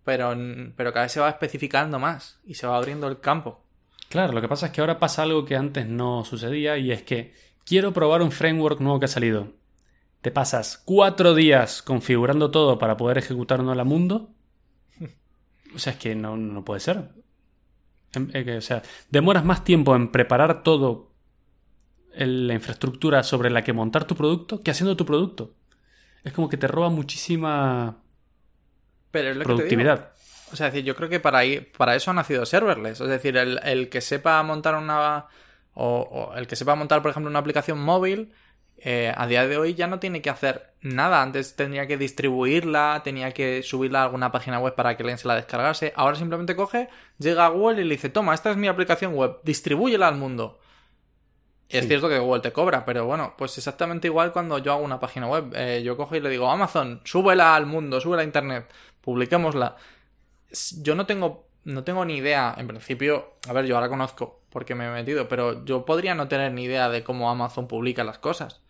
pero, 0.05 0.35
pero 0.77 0.93
cada 0.93 1.05
vez 1.05 1.13
se 1.13 1.21
va 1.21 1.29
especificando 1.29 1.99
más 1.99 2.41
y 2.45 2.55
se 2.55 2.67
va 2.67 2.77
abriendo 2.77 3.07
el 3.07 3.21
campo. 3.21 3.63
Claro, 4.09 4.33
lo 4.33 4.41
que 4.41 4.49
pasa 4.49 4.67
es 4.67 4.73
que 4.73 4.81
ahora 4.81 4.99
pasa 4.99 5.23
algo 5.23 5.45
que 5.45 5.57
antes 5.57 5.87
no 5.87 6.25
sucedía 6.25 6.79
y 6.79 6.91
es 6.91 7.03
que 7.03 7.35
quiero 7.65 7.93
probar 7.93 8.23
un 8.23 8.33
framework 8.33 8.81
nuevo 8.81 8.99
que 8.99 9.07
ha 9.07 9.09
salido. 9.09 9.53
Te 10.23 10.31
pasas 10.31 10.81
cuatro 10.85 11.35
días 11.35 11.83
configurando 11.83 12.51
todo 12.51 12.79
para 12.79 12.97
poder 12.97 13.19
ejecutarlo 13.19 13.71
a 13.71 13.85
mundo. 13.85 14.31
O 15.75 15.79
sea, 15.79 15.93
es 15.93 15.99
que 15.99 16.15
no, 16.15 16.39
no 16.39 16.65
puede 16.65 16.81
ser. 16.81 17.11
Em, 18.15 18.31
o 18.57 18.61
sea, 18.61 18.83
demoras 19.11 19.45
más 19.45 19.65
tiempo 19.65 19.95
en 19.95 20.11
preparar 20.11 20.63
todo 20.63 21.13
la 22.15 22.55
infraestructura 22.55 23.23
sobre 23.23 23.51
la 23.51 23.63
que 23.63 23.73
montar 23.73 24.05
tu 24.05 24.17
producto 24.17 24.63
que 24.63 24.71
haciendo 24.71 24.97
tu 24.97 25.05
producto. 25.05 25.55
Es 26.25 26.33
como 26.33 26.49
que 26.49 26.57
te 26.57 26.67
roba 26.67 26.89
muchísima 26.89 27.99
productividad. 29.11 30.13
o 30.53 30.57
sea, 30.57 30.67
decir, 30.67 30.85
yo 30.85 30.97
creo 30.97 31.09
que 31.09 31.21
para, 31.21 31.43
para 31.77 31.95
eso 31.95 32.11
ha 32.11 32.15
nacido 32.15 32.47
serverless. 32.47 33.01
Es 33.01 33.09
decir, 33.09 33.37
el, 33.37 33.89
que 33.89 34.01
sepa 34.01 34.43
montar 34.43 34.75
una. 34.75 35.27
o, 35.75 36.33
el 36.37 36.47
que 36.47 36.57
sepa 36.57 36.75
montar, 36.75 37.03
por 37.03 37.11
ejemplo, 37.11 37.31
una 37.31 37.39
aplicación 37.39 37.79
móvil 37.79 38.33
eh, 38.79 39.13
a 39.17 39.27
día 39.27 39.47
de 39.47 39.57
hoy 39.57 39.75
ya 39.75 39.87
no 39.87 39.99
tiene 39.99 40.23
que 40.23 40.31
hacer 40.31 40.75
nada. 40.81 41.23
Antes 41.23 41.57
tenía 41.57 41.87
que 41.87 41.97
distribuirla, 41.97 43.01
tenía 43.05 43.33
que 43.33 43.63
subirla 43.63 44.01
a 44.01 44.05
alguna 44.05 44.33
página 44.33 44.59
web 44.59 44.75
para 44.75 44.97
que 44.97 45.03
alguien 45.03 45.19
se 45.19 45.29
la 45.29 45.35
descargase. 45.35 45.93
Ahora 45.97 46.17
simplemente 46.17 46.57
coge, 46.57 46.89
llega 47.19 47.47
a 47.47 47.49
Google 47.49 47.81
y 47.81 47.85
le 47.85 47.95
dice, 47.95 48.09
toma, 48.09 48.35
esta 48.35 48.51
es 48.51 48.57
mi 48.57 48.69
aplicación 48.69 49.15
web, 49.15 49.39
distribúyela 49.43 50.09
al 50.09 50.17
mundo. 50.17 50.61
Es 51.69 51.89
cierto 51.89 52.09
que 52.09 52.21
Google 52.21 52.43
te 52.43 52.53
cobra, 52.53 52.85
pero 52.85 53.07
bueno, 53.07 53.35
pues 53.37 53.59
exactamente 53.59 54.07
igual 54.07 54.33
cuando 54.33 54.59
yo 54.59 54.73
hago 54.73 54.85
una 54.85 55.01
página 55.01 55.27
web. 55.27 55.53
Eh, 55.57 55.83
yo 55.85 55.97
cojo 55.97 56.15
y 56.15 56.21
le 56.21 56.31
digo, 56.31 56.49
Amazon, 56.49 57.01
súbela 57.05 57.57
al 57.57 57.67
mundo, 57.67 58.01
súbela 58.01 58.23
a 58.23 58.25
Internet, 58.25 58.73
publiquémosla. 59.01 59.77
Yo 60.81 60.95
no 60.95 61.07
tengo 61.07 61.47
no 61.67 61.83
tengo 61.83 62.05
ni 62.05 62.17
idea, 62.17 62.55
en 62.57 62.69
principio, 62.69 63.35
a 63.49 63.53
ver, 63.53 63.67
yo 63.67 63.75
ahora 63.75 63.89
conozco 63.89 64.43
porque 64.51 64.77
me 64.77 64.87
he 64.87 64.91
metido, 64.91 65.29
pero 65.29 65.65
yo 65.65 65.85
podría 65.85 66.15
no 66.15 66.29
tener 66.29 66.53
ni 66.53 66.63
idea 66.63 66.89
de 66.89 67.03
cómo 67.03 67.29
Amazon 67.29 67.67
publica 67.67 68.05
las 68.05 68.19
cosas. 68.19 68.63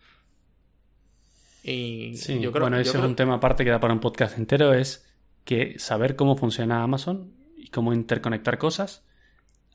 Y 1.69 2.15
Sí, 2.15 2.39
yo 2.39 2.51
creo 2.51 2.63
bueno, 2.63 2.77
ese 2.77 2.91
creo- 2.91 3.03
es 3.03 3.09
un 3.09 3.15
tema 3.15 3.35
aparte 3.35 3.63
que 3.65 3.71
da 3.71 3.79
para 3.79 3.93
un 3.93 3.99
podcast 3.99 4.37
entero, 4.37 4.73
es 4.73 5.05
que 5.43 5.77
saber 5.79 6.15
cómo 6.15 6.35
funciona 6.37 6.81
Amazon 6.83 7.33
y 7.57 7.67
cómo 7.69 7.93
interconectar 7.93 8.57
cosas, 8.57 9.05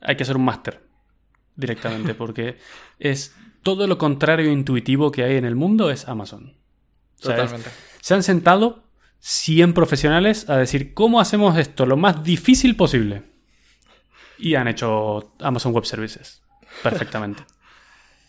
hay 0.01 0.17
que 0.17 0.25
ser 0.25 0.37
un 0.37 0.45
máster 0.45 0.83
directamente, 1.57 2.15
porque 2.15 2.57
es 2.99 3.35
todo 3.63 3.87
lo 3.87 3.99
contrario 3.99 4.51
intuitivo 4.51 5.11
que 5.13 5.23
hay 5.25 5.37
en 5.37 5.45
el 5.45 5.55
mundo 5.55 5.91
es 5.91 6.09
Amazon. 6.09 6.57
Totalmente. 7.21 7.71
se 8.01 8.15
han 8.15 8.23
sentado 8.25 8.83
100 9.21 9.75
profesionales 9.75 10.51
a 10.51 10.57
decir 10.57 10.93
cómo 10.95 11.21
hacemos 11.21 11.57
esto 11.57 11.87
lo 11.87 11.97
más 11.97 12.25
difícil 12.25 12.75
posible. 12.75 13.23
Y 14.39 14.57
han 14.57 14.67
hecho 14.67 15.33
Amazon 15.39 15.73
Web 15.73 15.85
Services 15.85 16.43
perfectamente. 16.83 17.45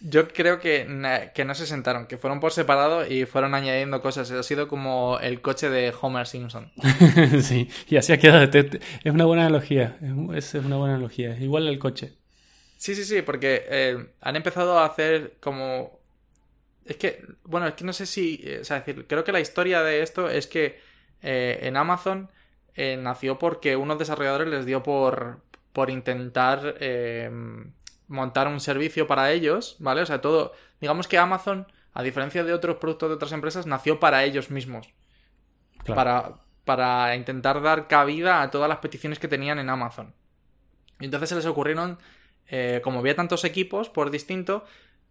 Yo 0.05 0.27
creo 0.27 0.59
que, 0.59 0.85
que 1.33 1.45
no 1.45 1.55
se 1.55 1.65
sentaron, 1.65 2.07
que 2.07 2.17
fueron 2.17 2.41
por 2.41 2.51
separado 2.51 3.07
y 3.07 3.25
fueron 3.25 3.55
añadiendo 3.55 4.01
cosas. 4.01 4.29
Ha 4.31 4.43
sido 4.43 4.67
como 4.67 5.17
el 5.21 5.39
coche 5.39 5.69
de 5.69 5.93
Homer 6.01 6.27
Simpson. 6.27 6.69
sí, 7.41 7.69
y 7.87 7.95
así 7.95 8.11
ha 8.11 8.17
quedado. 8.17 8.43
Es 8.43 9.13
una 9.13 9.23
buena 9.23 9.43
analogía. 9.43 9.97
Es, 10.35 10.53
una 10.55 10.75
buena 10.75 10.95
analogía. 10.95 11.37
Igual 11.39 11.69
el 11.69 11.79
coche. 11.79 12.11
Sí, 12.75 12.95
sí, 12.95 13.05
sí, 13.05 13.21
porque 13.21 13.63
eh, 13.69 14.07
han 14.19 14.35
empezado 14.35 14.77
a 14.77 14.85
hacer 14.85 15.35
como... 15.39 15.97
Es 16.83 16.97
que, 16.97 17.23
bueno, 17.45 17.65
es 17.67 17.75
que 17.75 17.85
no 17.85 17.93
sé 17.93 18.05
si... 18.05 18.41
eh, 18.43 18.59
O 18.59 18.65
sea, 18.65 18.77
es 18.77 18.85
decir, 18.85 19.05
creo 19.07 19.23
que 19.23 19.31
la 19.31 19.39
historia 19.39 19.83
de 19.83 20.01
esto 20.01 20.29
es 20.29 20.47
que 20.47 20.81
eh, 21.21 21.59
en 21.61 21.77
Amazon 21.77 22.29
eh, 22.75 22.97
nació 23.01 23.39
porque 23.39 23.77
unos 23.77 23.99
desarrolladores 23.99 24.49
les 24.49 24.65
dio 24.65 24.83
por, 24.83 25.39
por 25.71 25.89
intentar 25.89 26.75
montar 28.13 28.47
un 28.47 28.59
servicio 28.59 29.07
para 29.07 29.31
ellos, 29.31 29.75
¿vale? 29.79 30.01
O 30.01 30.05
sea, 30.05 30.21
todo... 30.21 30.53
Digamos 30.79 31.07
que 31.07 31.17
Amazon, 31.17 31.67
a 31.93 32.03
diferencia 32.03 32.43
de 32.43 32.53
otros 32.53 32.77
productos 32.77 33.09
de 33.09 33.15
otras 33.15 33.31
empresas, 33.31 33.65
nació 33.65 33.99
para 33.99 34.23
ellos 34.23 34.49
mismos. 34.49 34.93
Claro. 35.83 35.95
Para, 35.95 36.33
para 36.65 37.15
intentar 37.15 37.61
dar 37.61 37.87
cabida 37.87 38.41
a 38.41 38.51
todas 38.51 38.69
las 38.69 38.77
peticiones 38.77 39.19
que 39.19 39.27
tenían 39.27 39.59
en 39.59 39.69
Amazon. 39.69 40.13
Y 40.99 41.05
entonces 41.05 41.29
se 41.29 41.35
les 41.35 41.45
ocurrieron, 41.45 41.97
eh, 42.47 42.81
como 42.83 42.99
había 42.99 43.15
tantos 43.15 43.43
equipos 43.43 43.89
por 43.89 44.11
distinto, 44.11 44.63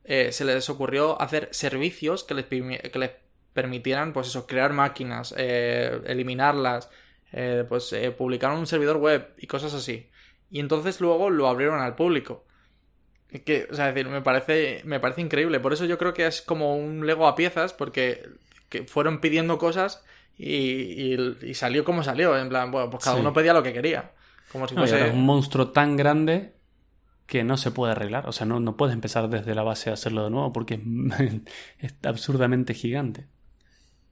eh, 0.05 0.33
se 0.33 0.45
les 0.45 0.69
ocurrió 0.71 1.21
hacer 1.21 1.49
servicios 1.53 2.25
que 2.25 2.35
les, 2.35 2.47
que 2.47 2.99
les 2.99 3.11
permitieran, 3.53 4.13
pues 4.13 4.29
eso, 4.29 4.47
crear 4.47 4.73
máquinas, 4.73 5.35
eh, 5.37 6.01
eliminarlas, 6.07 6.91
pues 7.69 7.93
eh, 7.95 8.11
publicar 8.11 8.53
un 8.53 8.67
servidor 8.67 8.99
web 8.99 9.35
y 9.39 9.47
cosas 9.47 9.73
así. 9.73 10.11
Y 10.51 10.61
entonces 10.61 11.01
luego 11.01 11.31
lo 11.31 11.49
abrieron 11.49 11.81
al 11.81 11.95
público. 11.95 12.45
Que, 13.41 13.67
o 13.71 13.75
sea, 13.75 13.89
es 13.89 13.95
decir, 13.95 14.11
me 14.11 14.21
parece, 14.21 14.83
me 14.85 15.01
parece 15.01 15.23
increíble. 15.23 15.59
Por 15.61 15.73
eso 15.73 15.85
yo 15.87 15.97
creo 15.99 16.13
que 16.13 16.27
es 16.27 16.43
como 16.43 16.77
un 16.77 17.07
Lego 17.07 17.27
a 17.27 17.35
piezas, 17.35 17.73
porque 17.73 18.23
que 18.69 18.85
fueron 18.85 19.21
pidiendo 19.21 19.57
cosas 19.59 20.05
y, 20.37 21.15
y- 21.15 21.37
y 21.43 21.55
salió 21.55 21.85
como 21.85 22.03
salió. 22.03 22.37
En 22.39 22.49
plan, 22.51 22.71
bueno, 22.71 22.91
pues 22.91 23.03
cada 23.05 23.17
Sí. 23.17 23.21
uno 23.21 23.33
pedía 23.33 23.53
lo 23.55 23.63
que 23.63 23.73
quería. 23.73 24.11
Como 24.51 24.69
si 24.69 24.75
No, 24.75 24.83
fuese. 24.83 25.09
es 25.09 25.15
un 25.15 25.25
monstruo 25.25 25.71
tan 25.71 25.97
grande 25.97 26.53
que 27.27 27.43
no 27.45 27.57
se 27.57 27.71
puede 27.71 27.93
arreglar. 27.93 28.29
O 28.29 28.33
sea, 28.33 28.47
no, 28.47 28.61
no 28.61 28.77
puedes 28.77 28.93
empezar 28.95 29.29
desde 29.31 29.55
la 29.55 29.63
base 29.63 29.89
a 29.89 29.95
hacerlo 29.95 30.25
de 30.25 30.31
nuevo 30.31 30.53
porque 30.53 30.75
es, 30.75 30.81
es 31.93 31.95
absurdamente 32.03 32.75
gigante. 32.75 33.27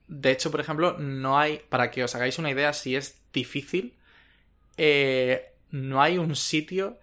De 0.07 0.31
hecho, 0.31 0.49
por 0.49 0.59
ejemplo, 0.61 0.97
no 0.97 1.37
hay. 1.37 1.61
Para 1.69 1.91
que 1.91 2.03
os 2.03 2.15
hagáis 2.15 2.39
una 2.39 2.49
idea 2.49 2.73
si 2.73 2.95
es 2.95 3.21
difícil. 3.33 3.93
eh, 4.77 5.45
no 5.69 6.01
hay 6.01 6.17
un 6.17 6.35
sitio 6.35 6.97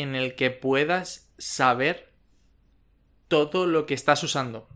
en 0.00 0.14
el 0.14 0.34
que 0.34 0.50
puedas 0.50 1.30
saber 1.38 2.12
todo 3.28 3.66
lo 3.66 3.86
que 3.86 3.94
estás 3.94 4.22
usando. 4.22 4.68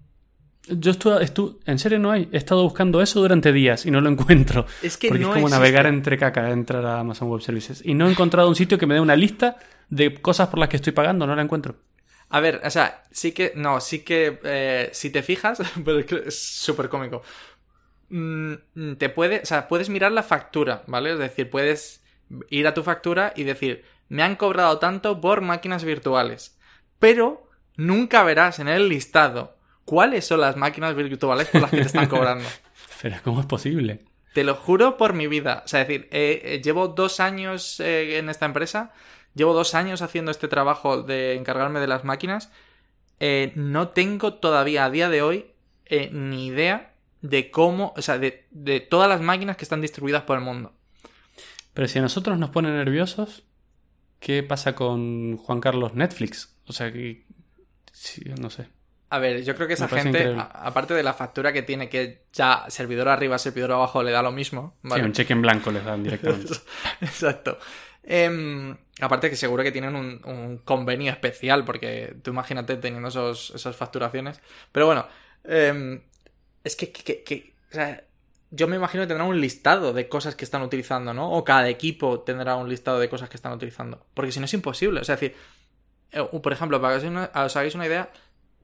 Yo 0.68 0.92
estuve, 0.92 1.16
estu- 1.16 1.58
en 1.66 1.78
serio 1.78 1.98
no 1.98 2.10
hay. 2.10 2.28
He 2.32 2.38
estado 2.38 2.62
buscando 2.62 3.02
eso 3.02 3.20
durante 3.20 3.52
días 3.52 3.84
y 3.84 3.90
no 3.90 4.00
lo 4.00 4.08
encuentro. 4.08 4.64
Es 4.82 4.96
que 4.96 5.08
porque 5.08 5.22
no 5.22 5.28
es 5.28 5.34
como 5.34 5.46
existe. 5.48 5.58
navegar 5.60 5.86
entre 5.86 6.16
caca, 6.16 6.50
entrar 6.50 6.86
a 6.86 7.00
Amazon 7.00 7.28
Web 7.28 7.42
Services. 7.42 7.82
Y 7.84 7.92
no 7.94 8.08
he 8.08 8.10
encontrado 8.10 8.48
un 8.48 8.54
sitio 8.56 8.78
que 8.78 8.86
me 8.86 8.94
dé 8.94 9.00
una 9.00 9.16
lista 9.16 9.58
de 9.90 10.14
cosas 10.14 10.48
por 10.48 10.58
las 10.58 10.68
que 10.70 10.76
estoy 10.76 10.92
pagando, 10.94 11.26
no 11.26 11.36
la 11.36 11.42
encuentro. 11.42 11.76
A 12.30 12.40
ver, 12.40 12.62
o 12.64 12.70
sea, 12.70 13.02
sí 13.10 13.32
que. 13.32 13.52
No, 13.56 13.80
sí 13.80 13.98
que. 14.00 14.38
eh, 14.42 14.88
si 14.92 15.10
te 15.10 15.22
fijas, 15.22 15.58
pero 15.84 15.98
es 15.98 16.42
súper 16.42 16.88
cómico. 16.88 17.22
Mm, 18.08 18.54
te 18.98 19.08
puede. 19.10 19.40
O 19.40 19.46
sea, 19.46 19.68
puedes 19.68 19.90
mirar 19.90 20.12
la 20.12 20.22
factura, 20.22 20.82
¿vale? 20.86 21.12
Es 21.12 21.18
decir, 21.18 21.50
puedes 21.50 22.02
ir 22.50 22.66
a 22.66 22.74
tu 22.74 22.82
factura 22.82 23.32
y 23.36 23.44
decir, 23.44 23.84
me 24.08 24.22
han 24.22 24.36
cobrado 24.36 24.78
tanto 24.78 25.20
por 25.20 25.40
máquinas 25.40 25.84
virtuales. 25.84 26.58
Pero 26.98 27.48
nunca 27.76 28.22
verás 28.22 28.58
en 28.58 28.68
el 28.68 28.88
listado 28.88 29.56
cuáles 29.84 30.26
son 30.26 30.40
las 30.40 30.56
máquinas 30.56 30.94
virtuales 30.94 31.48
por 31.48 31.62
las 31.62 31.70
que 31.70 31.78
te 31.78 31.82
están 31.82 32.08
cobrando. 32.08 32.48
Pero 33.02 33.16
¿cómo 33.22 33.40
es 33.40 33.46
posible? 33.46 34.00
Te 34.32 34.44
lo 34.44 34.54
juro 34.54 34.96
por 34.96 35.12
mi 35.12 35.26
vida. 35.26 35.62
O 35.64 35.68
sea, 35.68 35.82
es 35.82 35.88
decir, 35.88 36.08
eh, 36.10 36.40
eh, 36.44 36.62
llevo 36.62 36.88
dos 36.88 37.20
años 37.20 37.78
eh, 37.80 38.18
en 38.18 38.28
esta 38.28 38.46
empresa. 38.46 38.92
Llevo 39.34 39.52
dos 39.52 39.74
años 39.74 40.02
haciendo 40.02 40.30
este 40.30 40.48
trabajo 40.48 41.02
de 41.02 41.34
encargarme 41.34 41.80
de 41.80 41.86
las 41.86 42.04
máquinas. 42.04 42.50
No 43.54 43.88
tengo 43.88 44.34
todavía 44.34 44.84
a 44.84 44.90
día 44.90 45.08
de 45.08 45.22
hoy 45.22 45.46
ni 46.12 46.46
idea 46.46 46.94
de 47.22 47.50
cómo, 47.50 47.94
o 47.96 48.02
sea, 48.02 48.18
de, 48.18 48.46
de 48.50 48.80
todas 48.80 49.08
las 49.08 49.22
máquinas 49.22 49.56
que 49.56 49.64
están 49.64 49.80
distribuidas 49.80 50.24
por 50.24 50.36
el 50.36 50.44
mundo. 50.44 50.74
Pero 51.74 51.88
si 51.88 51.98
a 51.98 52.02
nosotros 52.02 52.38
nos 52.38 52.50
pone 52.50 52.70
nerviosos, 52.70 53.44
¿qué 54.20 54.42
pasa 54.42 54.74
con 54.74 55.36
Juan 55.36 55.60
Carlos 55.60 55.94
Netflix? 55.94 56.56
O 56.66 56.72
sea, 56.72 56.92
que... 56.92 57.22
sí, 57.92 58.22
no 58.40 58.48
sé. 58.50 58.68
A 59.10 59.18
ver, 59.18 59.44
yo 59.44 59.54
creo 59.54 59.68
que 59.68 59.74
esa 59.74 59.86
gente, 59.86 60.34
aparte 60.38 60.94
de 60.94 61.02
la 61.04 61.14
factura 61.14 61.52
que 61.52 61.62
tiene, 61.62 61.88
que 61.88 62.24
ya 62.32 62.64
servidor 62.68 63.08
arriba, 63.08 63.38
servidor 63.38 63.72
abajo, 63.72 64.02
le 64.02 64.10
da 64.10 64.22
lo 64.22 64.32
mismo. 64.32 64.76
Sí, 64.82 64.88
¿vale? 64.88 65.04
un 65.04 65.12
cheque 65.12 65.34
en 65.34 65.42
blanco 65.42 65.70
les 65.70 65.84
dan 65.84 66.02
directamente. 66.02 66.52
Exacto. 67.00 67.58
Em, 68.02 68.76
aparte 69.00 69.30
que 69.30 69.36
seguro 69.36 69.62
que 69.62 69.70
tienen 69.72 69.94
un, 69.94 70.20
un 70.24 70.58
convenio 70.58 71.12
especial, 71.12 71.64
porque 71.64 72.16
tú 72.22 72.30
imagínate 72.32 72.76
teniendo 72.76 73.08
esos, 73.08 73.52
esas 73.54 73.76
facturaciones. 73.76 74.40
Pero 74.72 74.86
bueno, 74.86 75.06
em, 75.44 76.00
es 76.64 76.74
que, 76.74 76.90
que- 76.90 77.22
que- 77.22 77.54
o 77.70 77.74
sea, 77.74 78.02
yo 78.54 78.68
me 78.68 78.76
imagino 78.76 79.02
que 79.02 79.08
tendrán 79.08 79.28
un 79.28 79.40
listado 79.40 79.92
de 79.92 80.08
cosas 80.08 80.34
que 80.36 80.44
están 80.44 80.62
utilizando, 80.62 81.12
¿no? 81.14 81.30
O 81.32 81.44
cada 81.44 81.68
equipo 81.68 82.20
tendrá 82.20 82.56
un 82.56 82.68
listado 82.68 82.98
de 82.98 83.08
cosas 83.08 83.28
que 83.28 83.36
están 83.36 83.52
utilizando. 83.52 84.06
Porque 84.14 84.32
si 84.32 84.38
no 84.40 84.44
es 84.46 84.54
imposible. 84.54 85.00
O 85.00 85.04
sea, 85.04 85.14
es 85.16 85.20
decir, 85.20 85.36
eh, 86.12 86.22
por 86.42 86.52
ejemplo, 86.52 86.80
para 86.80 86.94
que 86.94 86.98
os 86.98 87.04
hagáis 87.04 87.28
una- 87.32 87.44
os 87.44 87.56
hagáis 87.56 87.74
una 87.74 87.86
idea, 87.86 88.10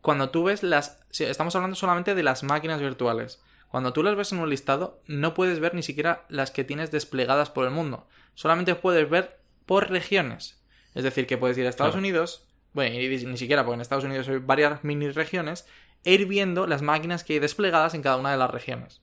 cuando 0.01 0.31
tú 0.31 0.45
ves 0.45 0.63
las... 0.63 1.01
si 1.11 1.25
estamos 1.25 1.55
hablando 1.57 1.77
solamente 1.77 2.15
de 2.15 2.23
las 2.23 2.43
máquinas 2.43 2.81
virtuales. 2.81 3.43
Cuando 3.69 3.93
tú 3.93 4.03
las 4.03 4.17
ves 4.17 4.33
en 4.33 4.39
un 4.41 4.51
listado, 4.51 5.01
no 5.07 5.35
puedes 5.35 5.61
ver 5.61 5.75
ni 5.75 5.83
siquiera 5.83 6.25
las 6.29 6.51
que 6.51 6.65
tienes 6.65 6.91
desplegadas 6.91 7.51
por 7.51 7.65
el 7.65 7.71
mundo. 7.71 8.07
Solamente 8.35 8.75
puedes 8.75 9.09
ver 9.09 9.39
por 9.67 9.91
regiones. 9.91 10.61
Es 10.95 11.05
decir, 11.05 11.27
que 11.27 11.39
puedes 11.39 11.57
ir 11.59 11.67
a 11.67 11.69
Estados 11.69 11.93
Claro. 11.93 12.01
Unidos, 12.01 12.49
bueno, 12.73 12.97
y 12.99 13.09
ni 13.27 13.37
siquiera, 13.37 13.65
porque 13.65 13.75
en 13.77 13.81
Estados 13.81 14.05
Unidos 14.05 14.29
hay 14.29 14.39
varias 14.39 14.83
mini 14.85 15.09
regiones, 15.11 15.67
e 16.05 16.15
ir 16.15 16.27
viendo 16.27 16.67
las 16.67 16.83
máquinas 16.83 17.23
que 17.25 17.35
hay 17.35 17.39
desplegadas 17.39 17.95
en 17.95 18.03
cada 18.03 18.17
una 18.17 18.33
de 18.33 18.39
las 18.39 18.51
regiones. 18.51 19.03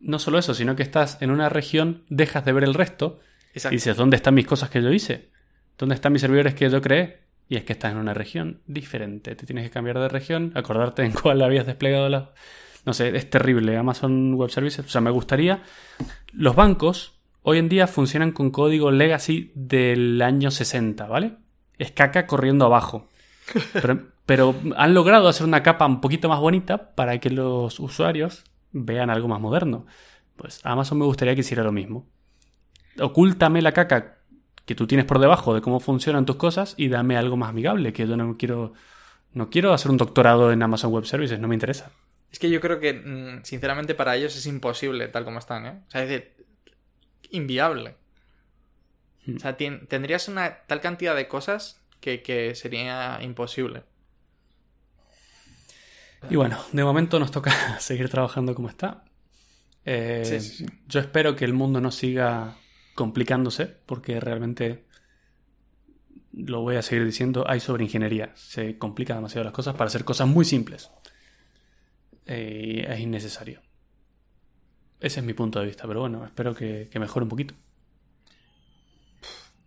No 0.00 0.18
solo 0.18 0.38
eso, 0.38 0.54
sino 0.54 0.76
que 0.76 0.82
estás 0.82 1.20
en 1.20 1.30
una 1.30 1.48
región, 1.48 2.04
dejas 2.08 2.44
de 2.44 2.52
ver 2.52 2.64
el 2.64 2.74
resto 2.74 3.20
Exacto. 3.54 3.74
y 3.74 3.78
dices, 3.78 3.96
¿dónde 3.96 4.16
están 4.16 4.34
mis 4.34 4.46
cosas 4.46 4.70
que 4.70 4.82
yo 4.82 4.92
hice? 4.92 5.30
¿Dónde 5.76 5.94
están 5.94 6.12
mis 6.12 6.22
servidores 6.22 6.54
que 6.54 6.68
yo 6.70 6.80
creé? 6.80 7.20
Y 7.48 7.56
es 7.56 7.64
que 7.64 7.72
estás 7.72 7.92
en 7.92 7.98
una 7.98 8.14
región 8.14 8.60
diferente. 8.66 9.34
Te 9.34 9.46
tienes 9.46 9.64
que 9.64 9.70
cambiar 9.70 9.98
de 9.98 10.08
región, 10.08 10.52
acordarte 10.54 11.04
en 11.04 11.12
cuál 11.22 11.42
habías 11.42 11.66
desplegado 11.66 12.08
la... 12.08 12.32
No 12.84 12.94
sé, 12.94 13.16
es 13.16 13.28
terrible. 13.28 13.76
Amazon 13.76 14.34
Web 14.34 14.50
Services. 14.50 14.84
O 14.84 14.88
sea, 14.88 15.00
me 15.00 15.10
gustaría... 15.10 15.62
Los 16.32 16.54
bancos 16.54 17.14
hoy 17.42 17.58
en 17.58 17.68
día 17.68 17.86
funcionan 17.86 18.32
con 18.32 18.50
código 18.50 18.90
legacy 18.90 19.52
del 19.54 20.20
año 20.20 20.50
60, 20.50 21.06
¿vale? 21.06 21.36
Es 21.78 21.92
caca 21.92 22.26
corriendo 22.26 22.66
abajo. 22.66 23.08
Pero, 23.72 24.08
pero 24.26 24.54
han 24.76 24.92
logrado 24.92 25.26
hacer 25.26 25.46
una 25.46 25.62
capa 25.62 25.86
un 25.86 26.02
poquito 26.02 26.28
más 26.28 26.38
bonita 26.38 26.94
para 26.94 27.16
que 27.16 27.30
los 27.30 27.80
usuarios 27.80 28.44
vean 28.72 29.10
algo 29.10 29.28
más 29.28 29.40
moderno. 29.40 29.86
Pues 30.36 30.60
Amazon 30.64 30.98
me 30.98 31.04
gustaría 31.04 31.34
que 31.34 31.40
hiciera 31.40 31.62
lo 31.62 31.72
mismo. 31.72 32.06
Ocúltame 33.00 33.62
la 33.62 33.72
caca 33.72 34.18
que 34.64 34.74
tú 34.74 34.86
tienes 34.86 35.06
por 35.06 35.18
debajo 35.18 35.54
de 35.54 35.60
cómo 35.60 35.80
funcionan 35.80 36.26
tus 36.26 36.36
cosas 36.36 36.74
y 36.76 36.88
dame 36.88 37.16
algo 37.16 37.36
más 37.36 37.50
amigable, 37.50 37.92
que 37.92 38.06
yo 38.06 38.16
no 38.16 38.36
quiero 38.36 38.74
no 39.32 39.50
quiero 39.50 39.72
hacer 39.72 39.90
un 39.90 39.96
doctorado 39.96 40.52
en 40.52 40.62
Amazon 40.62 40.92
Web 40.92 41.04
Services, 41.04 41.38
no 41.38 41.48
me 41.48 41.54
interesa. 41.54 41.90
Es 42.30 42.38
que 42.38 42.50
yo 42.50 42.60
creo 42.60 42.80
que, 42.80 42.92
mm, 42.92 43.44
sinceramente, 43.44 43.94
para 43.94 44.16
ellos 44.16 44.36
es 44.36 44.46
imposible 44.46 45.08
tal 45.08 45.24
como 45.24 45.38
están, 45.38 45.66
¿eh? 45.66 45.82
O 45.86 45.90
sea, 45.90 46.02
es 46.02 46.08
decir, 46.08 46.46
inviable. 47.30 47.96
Hmm. 49.26 49.36
O 49.36 49.38
sea, 49.38 49.56
tendrías 49.56 50.28
una 50.28 50.58
tal 50.66 50.80
cantidad 50.80 51.14
de 51.14 51.28
cosas 51.28 51.80
que, 52.00 52.22
que 52.22 52.54
sería 52.54 53.18
imposible. 53.22 53.84
Y 56.30 56.36
bueno, 56.36 56.58
de 56.72 56.84
momento 56.84 57.18
nos 57.18 57.30
toca 57.30 57.50
seguir 57.80 58.08
trabajando 58.08 58.54
como 58.54 58.68
está. 58.68 59.04
Eh, 59.84 60.22
Sí, 60.24 60.40
sí, 60.40 60.56
sí. 60.58 60.66
Yo 60.86 61.00
espero 61.00 61.36
que 61.36 61.44
el 61.44 61.54
mundo 61.54 61.80
no 61.80 61.90
siga 61.90 62.56
complicándose, 62.94 63.66
porque 63.66 64.20
realmente 64.20 64.84
lo 66.32 66.60
voy 66.60 66.76
a 66.76 66.82
seguir 66.82 67.04
diciendo, 67.04 67.44
hay 67.48 67.60
sobreingeniería. 67.60 68.32
Se 68.34 68.78
complican 68.78 69.18
demasiado 69.18 69.44
las 69.44 69.52
cosas 69.52 69.74
para 69.74 69.88
hacer 69.88 70.04
cosas 70.04 70.28
muy 70.28 70.44
simples. 70.44 70.90
Eh, 72.26 72.86
es 72.88 73.00
innecesario. 73.00 73.62
Ese 75.00 75.20
es 75.20 75.26
mi 75.26 75.32
punto 75.32 75.60
de 75.60 75.66
vista, 75.66 75.86
pero 75.86 76.00
bueno, 76.00 76.24
espero 76.24 76.54
que, 76.54 76.88
que 76.90 76.98
mejore 76.98 77.24
un 77.24 77.30
poquito. 77.30 77.54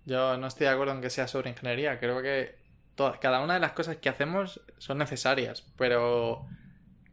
Yo 0.06 0.38
no 0.38 0.48
estoy 0.48 0.66
de 0.66 0.74
acuerdo 0.74 0.94
en 0.94 1.02
que 1.02 1.10
sea 1.10 1.28
sobre 1.28 1.50
ingeniería. 1.52 2.00
Creo 2.00 2.22
que 2.22 2.56
toda- 2.96 3.20
cada 3.20 3.42
una 3.42 3.56
de 3.56 3.60
las 3.60 3.72
cosas 3.74 3.98
que 3.98 4.10
hacemos 4.10 4.62
son 4.78 4.98
necesarias, 5.00 5.64
pero 5.78 6.46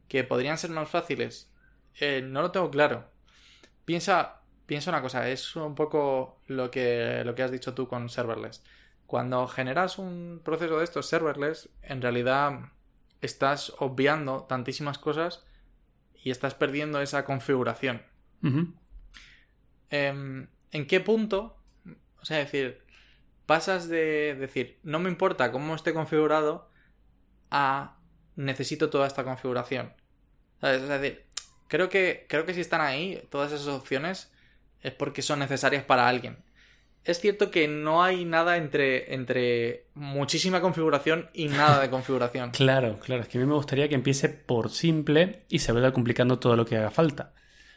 que 0.09 0.25
podrían 0.25 0.59
ser 0.59 0.71
más 0.71 0.89
fáciles. 0.89 1.53
Eh, 2.01 2.23
no 2.23 2.43
lo 2.43 2.51
tengo 2.51 2.71
claro. 2.71 3.11
Piensa, 3.85 4.41
piensa 4.67 4.91
una 4.91 5.03
cosa, 5.03 5.29
es 5.29 5.57
un 5.57 5.75
poco 5.75 6.41
lo 6.47 6.71
que, 6.71 7.23
lo 7.25 7.35
que 7.35 7.43
has 7.43 7.51
dicho 7.51 7.75
tú 7.75 7.89
con 7.89 8.09
serverless. 8.09 8.63
Cuando 9.07 9.47
generas 9.49 9.99
un 9.99 10.41
proceso 10.45 10.79
de 10.79 10.85
estos 10.85 11.07
serverless, 11.07 11.71
en 11.83 12.03
realidad 12.03 12.61
estás 13.23 13.73
obviando 13.79 14.45
tantísimas 14.45 14.99
cosas 14.99 15.45
y 16.15 16.31
estás 16.31 16.55
perdiendo 16.55 17.01
esa 17.01 17.25
configuración. 17.25 18.03
Em, 19.91 20.49
¿En 20.71 20.87
qué 20.87 21.01
punto? 21.01 21.57
O 22.21 22.25
sea, 22.25 22.39
decir, 22.39 22.83
pasas 23.49 23.89
de 23.89 24.37
decir, 24.39 24.79
no 24.83 24.99
me 24.99 25.09
importa 25.09 25.51
cómo 25.51 25.75
esté 25.75 25.95
configurado, 25.95 26.71
a 27.51 27.97
necesito 28.37 28.91
toda 28.91 29.07
esta 29.07 29.25
configuración. 29.25 29.95
Es 30.61 30.87
decir, 30.87 31.25
creo 31.67 31.89
que, 31.89 32.27
creo 32.29 32.45
que 32.45 32.53
si 32.53 32.61
están 32.61 32.83
ahí, 32.83 33.27
todas 33.31 33.51
esas 33.51 33.69
opciones, 33.69 34.31
es 34.83 34.93
porque 34.93 35.23
son 35.23 35.39
necesarias 35.39 35.83
para 35.83 36.09
alguien. 36.09 36.45
Es 37.05 37.21
cierto 37.21 37.51
que 37.51 37.69
no 37.69 38.03
hay 38.03 38.27
nada 38.27 38.59
entre, 38.59 39.15
entre 39.15 39.87
muchísima 39.95 40.61
configuración 40.61 41.31
y 41.33 41.49
nada 41.49 41.81
de 41.81 41.89
configuración. 41.89 42.51
Claro, 42.53 42.99
claro. 43.01 43.23
Es 43.23 43.29
que 43.29 43.39
a 43.39 43.41
mí 43.41 43.47
me 43.47 43.55
gustaría 43.55 43.89
que 43.89 43.95
empiece 43.95 44.29
por 44.29 44.69
simple 44.69 45.47
y 45.49 45.61
se 45.61 45.73
vaya 45.73 45.93
complicando 45.93 46.39
todo 46.39 46.55
lo 46.55 46.67
que 46.67 46.77
haga 46.77 46.91
falta. 46.91 47.33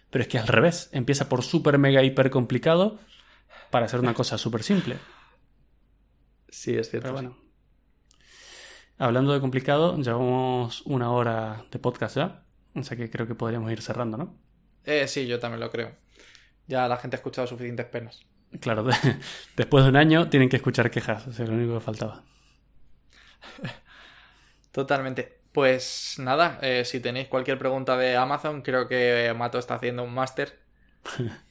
Pero 0.09 0.23
es 0.23 0.27
que 0.27 0.37
al 0.37 0.47
revés, 0.47 0.89
empieza 0.91 1.29
por 1.29 1.43
súper 1.43 1.77
mega 1.77 2.03
hiper 2.03 2.29
complicado 2.29 2.99
para 3.69 3.85
hacer 3.85 4.01
una 4.01 4.13
cosa 4.13 4.37
súper 4.37 4.63
simple. 4.63 4.97
Sí, 6.51 6.75
es 6.77 6.89
cierto. 6.89 7.07
Pero 7.07 7.13
bueno. 7.13 7.37
Hablando 8.99 9.33
de 9.33 9.39
complicado, 9.39 9.97
llevamos 9.97 10.81
una 10.83 11.11
hora 11.11 11.65
de 11.71 11.79
podcast 11.79 12.15
ya. 12.17 12.43
O 12.75 12.83
sea 12.83 12.95
que 12.95 13.09
creo 13.09 13.25
que 13.27 13.33
podríamos 13.35 13.71
ir 13.71 13.81
cerrando, 13.81 14.17
¿no? 14.17 14.37
Eh, 14.85 15.07
sí, 15.07 15.25
yo 15.27 15.39
también 15.39 15.59
lo 15.59 15.71
creo. 15.71 15.95
Ya 16.67 16.87
la 16.87 16.97
gente 16.97 17.15
ha 17.15 17.19
escuchado 17.19 17.47
suficientes 17.47 17.85
penas. 17.87 18.21
Claro, 18.59 18.83
de- 18.83 18.93
después 19.55 19.83
de 19.83 19.89
un 19.89 19.95
año 19.95 20.29
tienen 20.29 20.49
que 20.49 20.57
escuchar 20.57 20.91
quejas. 20.91 21.23
Sea, 21.35 21.47
lo 21.47 21.53
único 21.53 21.73
que 21.73 21.79
faltaba. 21.79 22.23
Totalmente. 24.71 25.39
Pues 25.51 26.15
nada, 26.19 26.59
eh, 26.61 26.85
si 26.85 26.99
tenéis 27.01 27.27
cualquier 27.27 27.57
pregunta 27.57 27.97
de 27.97 28.15
Amazon, 28.15 28.61
creo 28.61 28.87
que 28.87 29.33
Mato 29.37 29.57
está 29.59 29.75
haciendo 29.75 30.03
un 30.03 30.13
máster. 30.13 30.59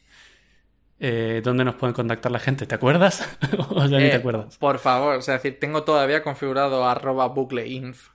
Eh, 1.02 1.40
¿Dónde 1.42 1.64
nos 1.64 1.76
pueden 1.76 1.94
contactar 1.94 2.30
la 2.30 2.38
gente? 2.38 2.66
¿Te 2.66 2.74
acuerdas? 2.74 3.26
o 3.70 3.86
ya 3.86 3.98
ni 3.98 4.04
Eh, 4.04 4.10
te 4.10 4.16
acuerdas. 4.16 4.58
Por 4.58 4.78
favor, 4.78 5.16
o 5.16 5.22
sea, 5.22 5.36
es 5.36 5.42
decir, 5.42 5.58
tengo 5.58 5.82
todavía 5.82 6.22
configurado 6.22 6.86
arroba 6.86 7.26
bucleinf 7.28 8.08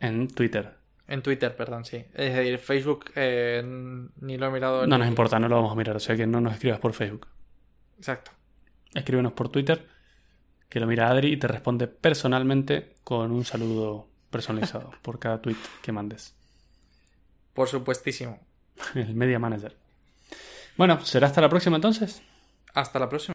En 0.00 0.26
Twitter. 0.28 0.76
en 1.06 1.22
Twitter, 1.22 1.54
perdón, 1.56 1.84
sí. 1.84 2.04
Es 2.14 2.34
decir, 2.34 2.58
Facebook 2.58 3.12
eh, 3.14 3.62
ni 4.20 4.36
lo 4.36 4.46
he 4.46 4.50
mirado. 4.50 4.86
No 4.86 4.96
ni- 4.96 5.02
nos 5.02 5.08
importa, 5.08 5.38
no 5.38 5.48
lo 5.48 5.56
vamos 5.56 5.72
a 5.72 5.76
mirar. 5.76 5.94
O 5.96 6.00
sea 6.00 6.16
que 6.16 6.26
no 6.26 6.40
nos 6.40 6.54
escribas 6.54 6.80
por 6.80 6.92
Facebook. 6.92 7.28
Exacto. 7.98 8.32
Escríbenos 8.94 9.32
por 9.32 9.48
Twitter, 9.50 9.86
que 10.68 10.80
lo 10.80 10.86
mira 10.88 11.08
Adri 11.08 11.32
y 11.32 11.36
te 11.36 11.46
responde 11.46 11.86
personalmente 11.86 12.94
con 13.04 13.30
un 13.30 13.44
saludo 13.44 14.08
personalizado 14.30 14.90
por 15.02 15.18
cada 15.20 15.40
tweet 15.40 15.56
que 15.82 15.92
mandes. 15.92 16.34
Por 17.54 17.68
supuestísimo. 17.68 18.40
El 18.96 19.14
Media 19.14 19.38
Manager. 19.38 19.76
Bueno, 20.78 21.04
será 21.04 21.26
hasta 21.26 21.40
la 21.40 21.48
próxima 21.48 21.74
entonces. 21.76 22.22
Hasta 22.72 23.00
la 23.00 23.08
próxima. 23.08 23.32